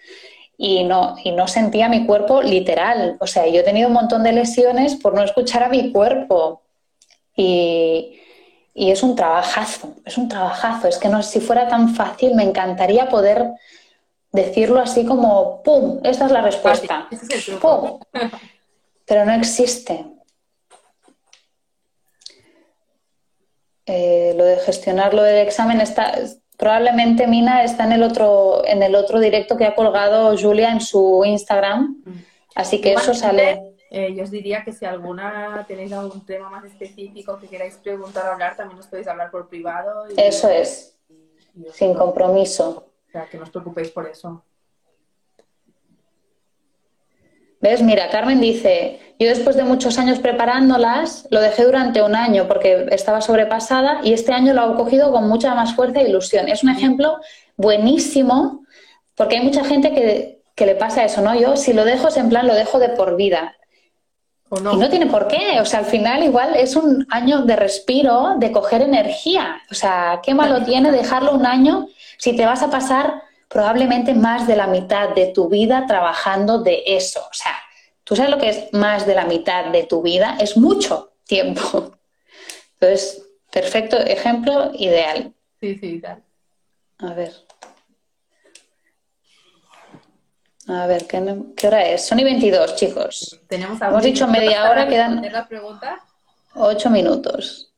[0.62, 3.16] y no, y no sentía mi cuerpo literal.
[3.22, 6.64] O sea, yo he tenido un montón de lesiones por no escuchar a mi cuerpo.
[7.34, 8.20] Y,
[8.74, 10.90] y es un trabajazo, es un trabajazo.
[10.90, 13.52] Es que no, si fuera tan fácil, me encantaría poder
[14.34, 16.02] decirlo así como, ¡pum!
[16.04, 17.08] Esta es la respuesta.
[17.62, 18.02] ¡Pum!
[19.06, 20.08] Pero no existe.
[23.86, 26.20] Eh, lo de gestionar lo del examen está,
[26.60, 30.82] Probablemente Mina está en el otro, en el otro directo que ha colgado Julia en
[30.82, 32.04] su Instagram.
[32.54, 33.78] Así que eso sale.
[33.90, 38.28] Eh, yo os diría que si alguna tenéis algún tema más específico que queráis preguntar
[38.28, 40.04] o hablar, también os podéis hablar por privado.
[40.18, 41.00] eso es,
[41.72, 42.92] sin compromiso.
[43.08, 44.44] O sea, que no os preocupéis por eso.
[47.62, 47.82] ¿Ves?
[47.82, 52.88] Mira, Carmen dice, yo después de muchos años preparándolas, lo dejé durante un año porque
[52.92, 56.48] estaba sobrepasada y este año lo he cogido con mucha más fuerza e ilusión.
[56.48, 57.18] Es un ejemplo
[57.58, 58.64] buenísimo
[59.16, 61.36] porque hay mucha gente que, le pasa eso, ¿no?
[61.36, 63.56] Yo si lo dejo es en plan lo dejo de por vida.
[64.50, 64.74] no?
[64.74, 65.60] Y no tiene por qué.
[65.62, 69.62] O sea, al final igual es un año de respiro, de coger energía.
[69.72, 71.88] O sea, ¿qué malo tiene dejarlo un año
[72.18, 76.84] si te vas a pasar probablemente más de la mitad de tu vida trabajando de
[76.86, 77.20] eso.
[77.20, 77.56] O sea,
[78.06, 81.98] tú sabes lo que es más de la mitad de tu vida, es mucho tiempo.
[82.80, 85.34] Entonces, perfecto ejemplo, ideal.
[85.60, 86.24] Sí, sí, ideal.
[87.00, 87.34] A ver.
[90.68, 92.06] A ver, ¿qué, hora es?
[92.06, 93.40] Son y 22, chicos.
[93.48, 95.28] Tenemos Hemos dicho media hora, quedan...
[95.32, 96.06] la pregunta?
[96.54, 97.69] Ocho minutos.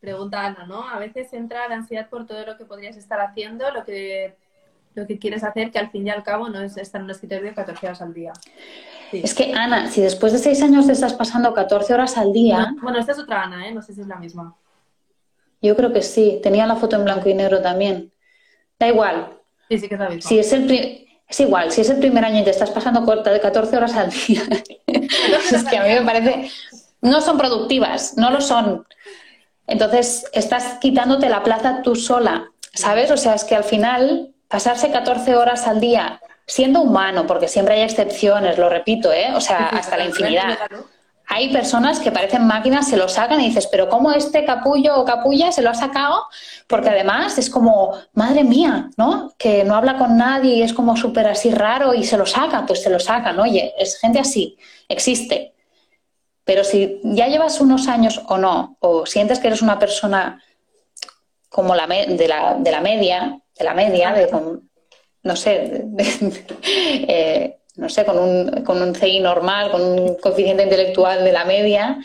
[0.00, 0.88] Pregunta Ana, ¿no?
[0.88, 4.34] A veces entra la ansiedad por todo lo que podrías estar haciendo, lo que,
[4.94, 7.10] lo que quieres hacer, que al fin y al cabo no es estar en un
[7.10, 8.32] escritorio 14 horas al día.
[9.12, 12.74] Es que, Ana, si después de seis años te estás pasando 14 horas al día...
[12.80, 13.74] bueno, esta es otra Ana, ¿eh?
[13.74, 14.56] No sé si es la misma.
[15.60, 16.40] Yo creo que sí.
[16.42, 18.12] Tenía la foto en blanco y negro también.
[18.78, 19.38] Da igual.
[19.68, 20.28] Sí, sí que es la misma.
[20.28, 20.66] Si es el
[21.30, 23.94] es igual, si es el primer año y te estás pasando corta de 14 horas
[23.94, 24.42] al día,
[24.88, 26.50] es que a mí me parece,
[27.02, 28.84] no son productivas, no lo son.
[29.70, 33.10] Entonces, estás quitándote la plaza tú sola, ¿sabes?
[33.10, 37.76] O sea, es que al final, pasarse 14 horas al día siendo humano, porque siempre
[37.76, 39.28] hay excepciones, lo repito, ¿eh?
[39.34, 40.58] O sea, hasta la infinidad.
[41.28, 45.04] Hay personas que parecen máquinas, se lo sacan y dices, pero ¿cómo este capullo o
[45.04, 46.24] capulla se lo ha sacado?
[46.66, 49.32] Porque además es como, madre mía, ¿no?
[49.38, 52.66] Que no habla con nadie y es como súper así raro y se lo saca,
[52.66, 55.54] pues se lo sacan, oye, es gente así, existe.
[56.50, 60.42] Pero si ya llevas unos años o no, o sientes que eres una persona
[61.48, 64.28] como la de, la, de la media, de la media, de,
[65.22, 65.86] no sé,
[66.66, 71.44] eh, no sé, con un, con un CI normal, con un coeficiente intelectual de la
[71.44, 72.00] media,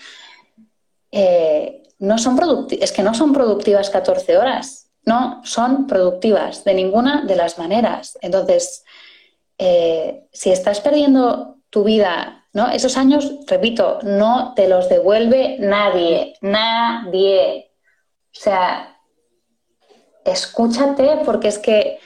[1.12, 2.40] eh, no son
[2.70, 8.16] es que no son productivas 14 horas, no son productivas de ninguna de las maneras.
[8.22, 8.84] Entonces,
[9.58, 12.70] eh, si estás perdiendo tu vida ¿no?
[12.70, 17.70] Esos años, repito, no te los devuelve nadie, nadie.
[18.34, 18.98] O sea,
[20.24, 22.00] escúchate porque es que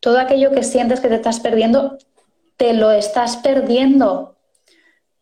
[0.00, 1.96] todo aquello que sientes que te estás perdiendo,
[2.56, 4.34] te lo estás perdiendo.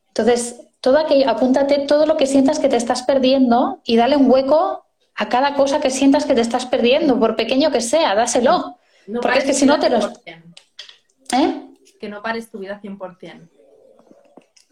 [0.09, 4.31] Entonces, todo aquello, apúntate todo lo que sientas que te estás perdiendo y dale un
[4.31, 8.79] hueco a cada cosa que sientas que te estás perdiendo, por pequeño que sea, dáselo.
[9.21, 10.11] porque es que si no te los...
[11.31, 11.61] ¿Eh?
[12.01, 13.51] Que no pares tu vida 100%.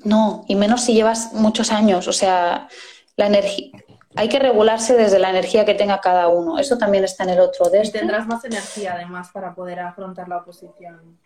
[0.05, 2.09] No, y menos si llevas muchos años.
[2.09, 2.69] O sea,
[3.17, 3.71] la energía.
[4.17, 6.59] Hay que regularse desde la energía que tenga cada uno.
[6.59, 7.71] Eso también está en el otro.
[7.71, 7.99] De este.
[7.99, 11.19] tendrás más energía además para poder afrontar la oposición.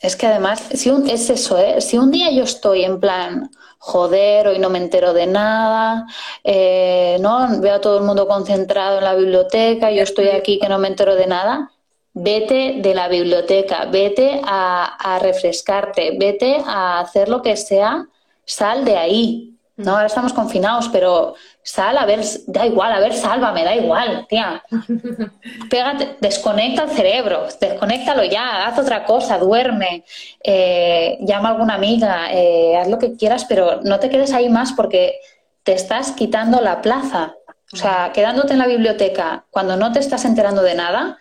[0.00, 1.80] Es que además, si un, es eso, ¿eh?
[1.80, 6.06] Si un día yo estoy en plan, joder, hoy no me entero de nada,
[6.44, 7.60] eh, ¿no?
[7.60, 10.86] Veo a todo el mundo concentrado en la biblioteca, yo estoy aquí que no me
[10.86, 11.72] entero de nada,
[12.14, 18.06] vete de la biblioteca, vete a, refrescarte, vete a hacer lo que sea,
[18.44, 19.54] sal de ahí.
[19.76, 24.26] No, ahora estamos confinados, pero sal a ver, da igual, a ver, sálvame, da igual,
[24.28, 24.64] tía.
[25.70, 30.04] Pégate, desconecta el cerebro, desconéctalo ya, haz otra cosa, duerme,
[30.42, 34.48] eh, llama a alguna amiga, eh, haz lo que quieras, pero no te quedes ahí
[34.48, 35.20] más porque
[35.62, 37.34] te estás quitando la plaza.
[37.72, 41.18] O sea, quedándote en la biblioteca cuando no te estás enterando de nada,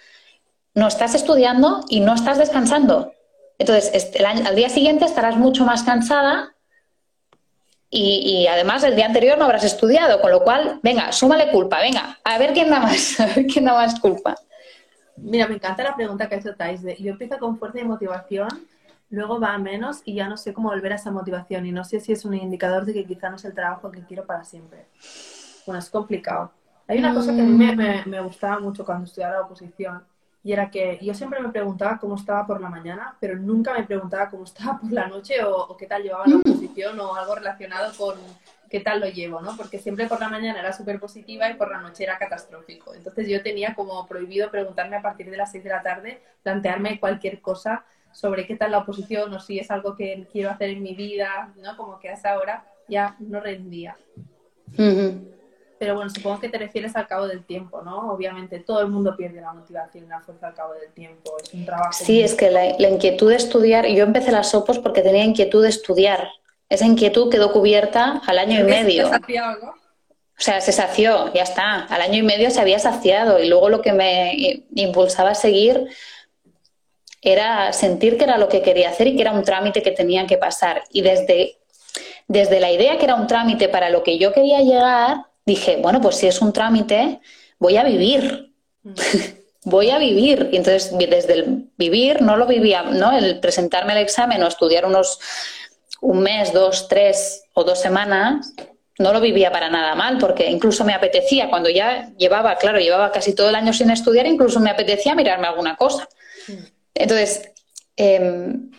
[0.78, 3.12] no estás estudiando y no estás descansando.
[3.58, 6.54] Entonces, al día siguiente estarás mucho más cansada
[7.90, 12.20] y, además el día anterior no habrás estudiado, con lo cual, venga, súmale culpa, venga,
[12.24, 14.36] a ver quién da más, a ver quién da más culpa.
[15.16, 16.82] Mira, me encanta la pregunta que ha hecho Thais.
[16.99, 18.49] yo empiezo con fuerza y motivación,
[19.10, 21.86] luego va a menos y ya no sé cómo volver a esa motivación y no
[21.86, 24.44] sé si es un indicador de que quizá no es el trabajo que quiero para
[24.44, 24.86] siempre.
[25.66, 26.52] Bueno, es complicado.
[26.88, 30.04] Hay una cosa que a mí me, me gustaba mucho cuando estudiaba la oposición
[30.48, 33.84] y era que yo siempre me preguntaba cómo estaba por la mañana, pero nunca me
[33.84, 36.40] preguntaba cómo estaba por la noche o, qué tal llevaba la mm.
[36.40, 38.15] oposición o algo relacionado con
[38.69, 39.57] qué tal lo llevo, ¿no?
[39.57, 42.94] Porque siempre por la mañana era súper positiva y por la noche era catastrófico.
[42.94, 46.98] Entonces yo tenía como prohibido preguntarme a partir de las 6 de la tarde, plantearme
[46.98, 47.84] cualquier cosa
[48.14, 51.52] sobre qué tal la oposición o si es algo que quiero hacer en mi vida,
[51.57, 51.76] ¿no?
[51.76, 53.98] Como que a esa hora ya no rendía.
[55.80, 58.12] Pero bueno, supongo que te refieres al cabo del tiempo, ¿no?
[58.12, 61.38] Obviamente todo el mundo pierde la motivación y la fuerza al cabo del tiempo.
[61.41, 61.94] Es un trabajo.
[61.94, 65.70] Sí, es que la, inquietud de estudiar, yo empecé las SOPOS porque tenía inquietud de
[65.70, 66.30] estudiar.
[66.70, 69.10] Esa inquietud quedó cubierta al año y medio.
[69.10, 71.86] O sea, se sació, ya está.
[71.86, 75.88] Al año y medio se había saciado y luego lo que me impulsaba a seguir
[77.22, 80.26] era sentir que era lo que quería hacer y que era un trámite que tenía
[80.28, 80.84] que pasar.
[80.91, 81.58] Y desde,
[82.28, 85.99] desde la idea que era un trámite para lo que yo quería llegar, dije, bueno,
[86.02, 87.22] pues si es un trámite,
[87.57, 88.53] voy a vivir.
[88.84, 88.94] Mm.
[89.64, 90.49] voy a vivir.
[90.52, 93.18] Y entonces, desde el vivir, no lo vivía, ¿no?
[93.18, 95.19] El presentarme al examen o estudiar unos
[96.02, 98.53] un mes, dos, tres o dos semanas,
[98.99, 103.11] no lo vivía para nada mal, porque incluso me apetecía, cuando ya llevaba, claro, llevaba
[103.11, 106.07] casi todo el año sin estudiar, incluso me apetecía mirarme alguna cosa.
[106.48, 106.53] Mm.
[106.94, 107.52] Entonces,
[107.95, 108.72] em,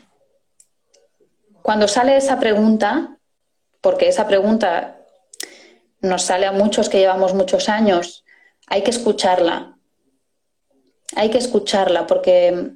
[1.63, 3.19] cuando sale esa pregunta,
[3.81, 4.98] porque esa pregunta
[6.01, 8.25] nos sale a muchos que llevamos muchos años,
[8.67, 9.77] hay que escucharla.
[11.17, 12.73] Hay que escucharla porque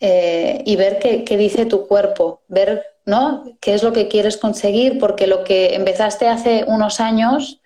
[0.00, 3.44] eh, y ver qué, qué, dice tu cuerpo, ver ¿no?
[3.60, 7.60] qué es lo que quieres conseguir, porque lo que empezaste hace unos años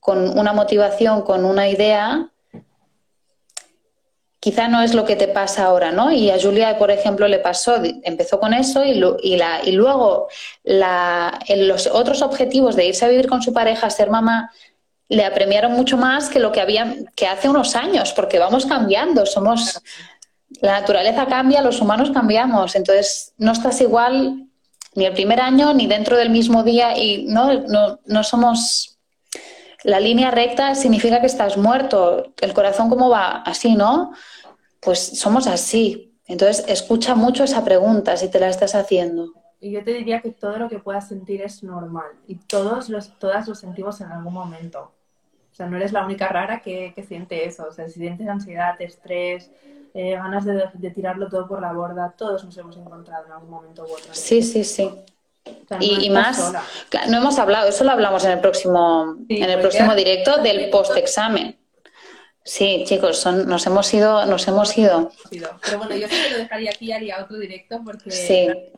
[0.00, 2.30] con una motivación, con una idea,
[4.44, 6.12] quizá no es lo que te pasa ahora, ¿no?
[6.12, 10.28] Y a Julia, por ejemplo, le pasó, empezó con eso y, y, la, y luego
[10.64, 14.50] la, los otros objetivos de irse a vivir con su pareja, ser mamá,
[15.08, 19.24] le apremiaron mucho más que lo que había que hace unos años, porque vamos cambiando,
[19.24, 19.80] somos
[20.60, 24.44] la naturaleza cambia, los humanos cambiamos, entonces no estás igual
[24.94, 28.93] ni el primer año ni dentro del mismo día y no, no, no somos
[29.84, 32.32] la línea recta significa que estás muerto.
[32.40, 33.42] El corazón, ¿cómo va?
[33.42, 34.12] Así, ¿no?
[34.80, 36.18] Pues somos así.
[36.26, 39.32] Entonces, escucha mucho esa pregunta si te la estás haciendo.
[39.60, 43.18] Y yo te diría que todo lo que puedas sentir es normal y todos los,
[43.18, 44.92] todas lo sentimos en algún momento.
[45.52, 47.66] O sea, no eres la única rara que, que siente eso.
[47.68, 49.50] O sea, si sientes ansiedad, estrés,
[49.92, 53.50] eh, ganas de, de, tirarlo todo por la borda, todos nos hemos encontrado en algún
[53.50, 54.12] momento u otro.
[54.12, 54.90] Sí, sí, sí.
[55.80, 56.52] Y, más,
[57.08, 61.58] no hemos hablado, eso lo hablamos en el próximo, en el próximo directo del post-examen.
[62.46, 65.10] Sí, chicos, son, nos hemos ido, nos hemos ido.
[65.30, 68.10] Pero bueno, yo sí que lo dejaría aquí y haría otro directo porque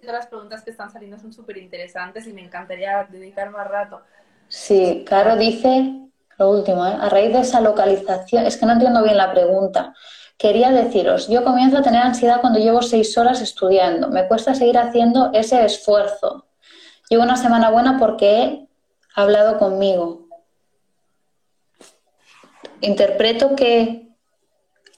[0.01, 4.02] todas las preguntas que están saliendo son súper interesantes y me encantaría dedicar más rato.
[4.47, 6.97] Sí, Caro dice, lo último, ¿eh?
[7.01, 9.93] a raíz de esa localización, es que no entiendo bien la pregunta.
[10.38, 14.10] Quería deciros, yo comienzo a tener ansiedad cuando llevo seis horas estudiando.
[14.10, 16.45] Me cuesta seguir haciendo ese esfuerzo.
[17.09, 18.69] Llevo una semana buena porque he
[19.15, 20.27] hablado conmigo
[22.81, 24.09] interpreto que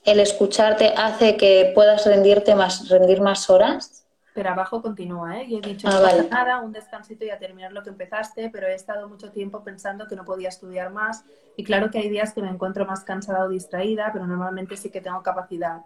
[0.04, 4.04] el escucharte hace que puedas rendirte más, rendir más horas.
[4.34, 5.46] Pero abajo continúa, ¿eh?
[5.48, 8.68] Y he dicho, ah, no nada, un descansito y a terminar lo que empezaste, pero
[8.68, 11.24] he estado mucho tiempo pensando que no podía estudiar más.
[11.56, 14.90] Y claro que hay días que me encuentro más cansada o distraída, pero normalmente sí
[14.90, 15.82] que tengo capacidad.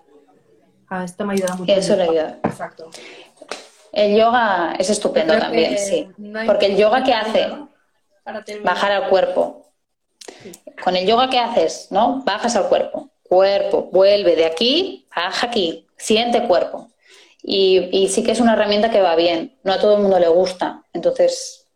[0.89, 1.73] Ah, esto me ayuda mucho.
[1.73, 2.39] Eso le ayuda.
[2.45, 2.91] Exacto.
[3.93, 6.09] El yoga es estupendo también, sí.
[6.47, 7.47] Porque el yoga, ¿qué hace?
[8.63, 9.67] Bajar al cuerpo.
[10.83, 11.89] Con el yoga, ¿qué haces?
[11.91, 12.23] ¿No?
[12.25, 13.11] Bajas al cuerpo.
[13.23, 16.89] Cuerpo, vuelve de aquí, baja aquí, siente cuerpo.
[17.43, 19.59] Y, sí que es una herramienta que va bien.
[19.63, 20.83] No a todo el mundo le gusta.
[20.93, 21.67] Entonces,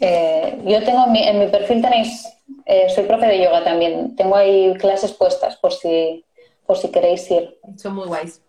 [0.00, 2.26] eh, yo tengo en mi, perfil tenéis,
[2.64, 4.16] eh, soy profe de yoga también.
[4.16, 6.24] Tengo ahí clases puestas por si,
[6.66, 7.58] por si queréis ir.
[7.76, 8.40] Son muy guays.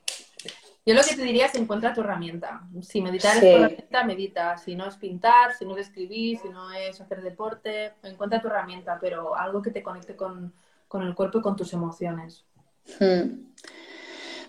[0.90, 2.64] Yo lo que te diría es encuentra tu herramienta.
[2.82, 4.58] Si meditar es tu herramienta, medita.
[4.58, 8.48] Si no es pintar, si no es escribir, si no es hacer deporte, encuentra tu
[8.48, 10.52] herramienta, pero algo que te conecte con,
[10.92, 12.44] el cuerpo y con tus emociones.
[13.00, 13.52] Hmm.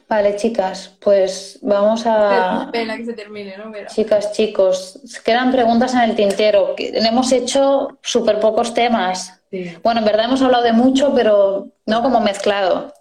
[0.09, 2.71] Vale, chicas, pues vamos a.
[2.73, 3.71] Pena que se termine, ¿no?
[3.89, 6.75] Chicas, chicos, quedan preguntas en el tintero.
[6.79, 9.43] Hemos hecho súper pocos temas.
[9.83, 12.95] Bueno, en verdad hemos hablado de mucho, pero no como mezclado.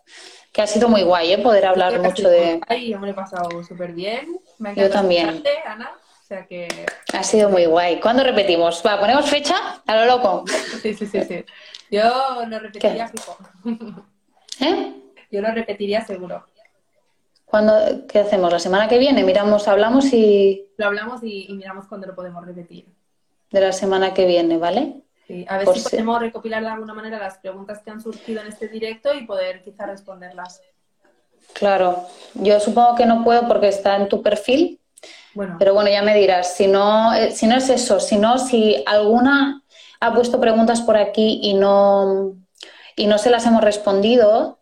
[0.51, 1.37] Que ha sido muy guay, ¿eh?
[1.37, 2.59] Poder hablar mucho de...
[2.67, 4.39] Ay, yo me lo he pasado súper bien.
[4.57, 5.43] Me yo también.
[5.65, 5.91] Ana.
[5.95, 6.67] O sea que...
[7.13, 7.99] Ha sido muy guay.
[7.99, 8.83] ¿Cuándo repetimos?
[8.85, 9.81] Va, ¿ponemos fecha?
[9.85, 10.45] A lo loco.
[10.81, 11.45] Sí, sí, sí, sí.
[11.91, 13.37] Yo lo repetiría fijo.
[14.61, 14.93] ¿Eh?
[15.31, 16.43] Yo lo repetiría seguro.
[17.45, 18.51] ¿Cuándo, ¿Qué hacemos?
[18.51, 19.23] ¿La semana que viene?
[19.23, 20.67] Miramos, hablamos y...
[20.77, 22.85] Lo hablamos y, miramos cuándo lo podemos repetir.
[23.51, 25.01] De la semana que viene, ¿vale?
[25.29, 28.47] Sí, a ver si podemos recopilar de alguna manera las preguntas que han surgido en
[28.47, 30.59] este directo y poder quizá responderlas.
[31.53, 34.79] Claro, yo supongo que no puedo porque está en tu perfil,
[35.35, 35.57] bueno.
[35.59, 38.83] pero bueno, ya me dirás, si no, eh, si no es eso, si no, si
[38.87, 39.61] alguna
[39.99, 42.33] ha puesto preguntas por aquí y no,
[42.95, 44.57] y no se las hemos respondido,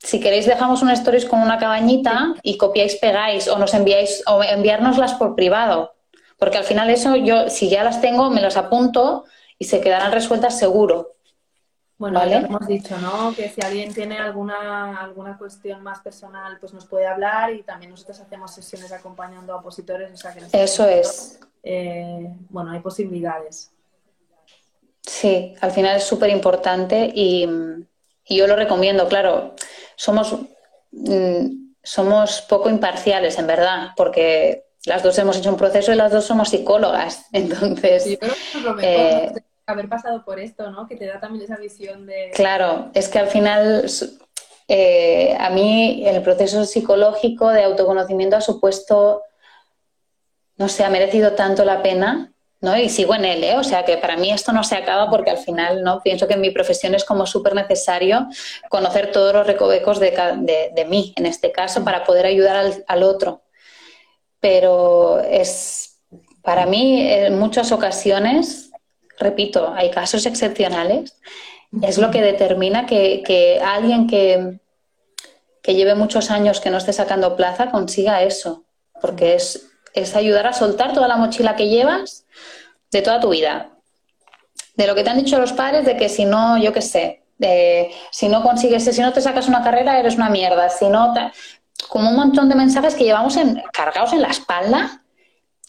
[0.00, 4.42] si queréis dejamos un stories con una cabañita y copiáis, pegáis o nos enviáis o
[4.42, 5.94] enviárnoslas por privado.
[6.36, 9.24] Porque al final eso yo, si ya las tengo, me las apunto
[9.58, 11.16] y se quedarán resueltas seguro.
[11.96, 13.32] Bueno, ya hemos dicho, ¿no?
[13.34, 17.92] Que si alguien tiene alguna, alguna cuestión más personal, pues nos puede hablar y también
[17.92, 20.12] nosotros hacemos sesiones acompañando a opositores.
[20.12, 21.38] O sea que Eso es.
[21.62, 23.70] Eh, bueno, hay posibilidades.
[25.02, 27.48] Sí, al final es súper importante y,
[28.26, 29.54] y yo lo recomiendo, claro
[29.96, 30.36] somos,
[30.92, 36.12] mm, somos poco imparciales, en verdad, porque las dos hemos hecho un proceso y las
[36.12, 37.26] dos somos psicólogas.
[37.32, 38.04] Entonces.
[38.04, 39.32] Sí, pero es lo mejor, eh,
[39.66, 40.86] haber pasado por esto, ¿no?
[40.86, 42.30] Que te da también esa visión de.
[42.34, 43.86] Claro, es que al final.
[44.66, 49.22] Eh, a mí el proceso psicológico de autoconocimiento ha supuesto,
[50.56, 52.34] no sé, ha merecido tanto la pena
[52.64, 52.76] ¿no?
[52.76, 53.56] Y sigo en él, ¿eh?
[53.56, 56.00] O sea que para mí esto no se acaba porque al final, ¿no?
[56.02, 58.26] Pienso que en mi profesión es como súper necesario
[58.70, 63.42] conocer todos los recovecos de, mí, en este caso, para poder ayudar al, otro.
[64.44, 66.02] Pero es,
[66.42, 68.70] para mí, en muchas ocasiones,
[69.18, 71.16] repito, hay casos excepcionales,
[71.80, 74.60] es lo que determina que, alguien que,
[75.62, 78.64] que lleve muchos años que no esté sacando plaza consiga eso,
[79.00, 82.26] porque es, es ayudar a soltar toda la mochila que llevas
[82.92, 83.70] de toda tu vida.
[84.76, 87.24] De lo que te han dicho los padres de que si no, yo qué sé,
[88.10, 90.70] si no consigues, si no te sacas una carrera, eres una mierda.
[90.70, 91.12] Si no,
[91.88, 95.02] como un montón de mensajes que llevamos en, cargados en la espalda.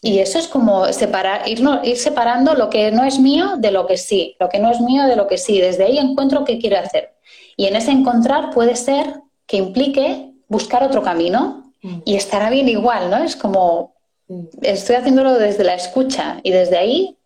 [0.02, 3.86] Y eso es como separar, ir, ir separando lo que no es mío de lo
[3.86, 5.60] que sí, lo que no es mío de lo que sí.
[5.60, 7.14] Desde ahí encuentro qué quiero hacer.
[7.56, 11.98] Y en ese encontrar puede ser que implique buscar otro camino mm.
[12.04, 13.18] y estará bien igual, ¿no?
[13.18, 13.94] Es como,
[14.28, 14.44] mm.
[14.62, 17.16] estoy haciéndolo desde la escucha y desde ahí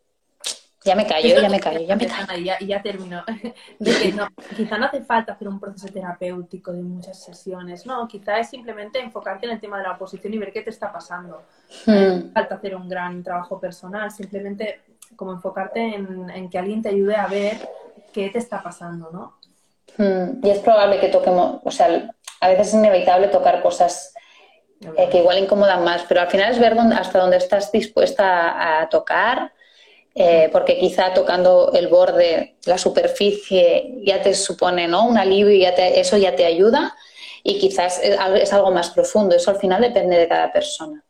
[0.83, 2.41] ya me callo, ya me callo, ya me callo.
[2.41, 3.23] Y ya, ya termino.
[3.79, 8.09] De que no, quizá no hace falta hacer un proceso terapéutico de muchas sesiones, no,
[8.09, 10.91] quizá es simplemente enfocarte en el tema de la oposición y ver qué te está
[10.91, 11.43] pasando.
[11.87, 12.33] No hace hmm.
[12.33, 14.81] falta hacer un gran trabajo personal, simplemente
[15.17, 17.59] como enfocarte en, que alguien te ayude a ver
[18.13, 19.37] qué te está pasando, ¿no?
[19.99, 20.45] Hmm.
[20.45, 24.15] Y es probable que toquemos, o sea, a veces es inevitable tocar cosas
[24.97, 28.89] eh, que igual incomodan más, pero al final es ver hasta dónde estás dispuesta a
[28.89, 29.53] tocar
[30.15, 35.07] eh, porque quizá tocando el borde, la superficie, ya te supone ¿no?
[35.07, 36.97] un alivio y ya eso ya te ayuda
[37.43, 39.35] y quizás es algo más profundo.
[39.35, 41.03] Eso al final depende de cada persona.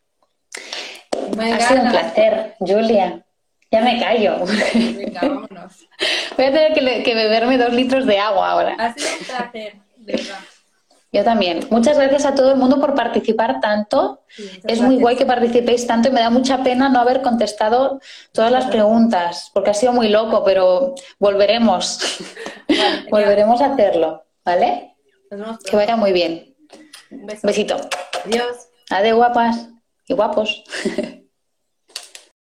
[1.38, 3.24] ha sido un placer, Julia.
[3.72, 4.44] Ya me callo.
[4.74, 5.88] Venga, vámonos.
[6.36, 8.76] Voy a tener que, que beberme dos litros de agua ahora.
[8.78, 10.38] Ha sido un placer, de verdad.
[11.12, 11.66] Yo también.
[11.70, 14.22] Muchas gracias a todo el mundo por participar tanto.
[14.64, 18.00] es muy guay que participéis tanto y me da mucha pena no haber contestado
[18.32, 21.98] todas las preguntas, porque ha sido muy loco, pero volveremos.
[23.10, 24.94] volveremos a hacerlo, ¿vale?
[25.64, 26.56] que vaya muy bien.
[27.10, 27.76] Un besito.
[28.24, 28.68] Adiós.
[28.90, 29.68] Adiós, guapas
[30.06, 30.64] y guapos.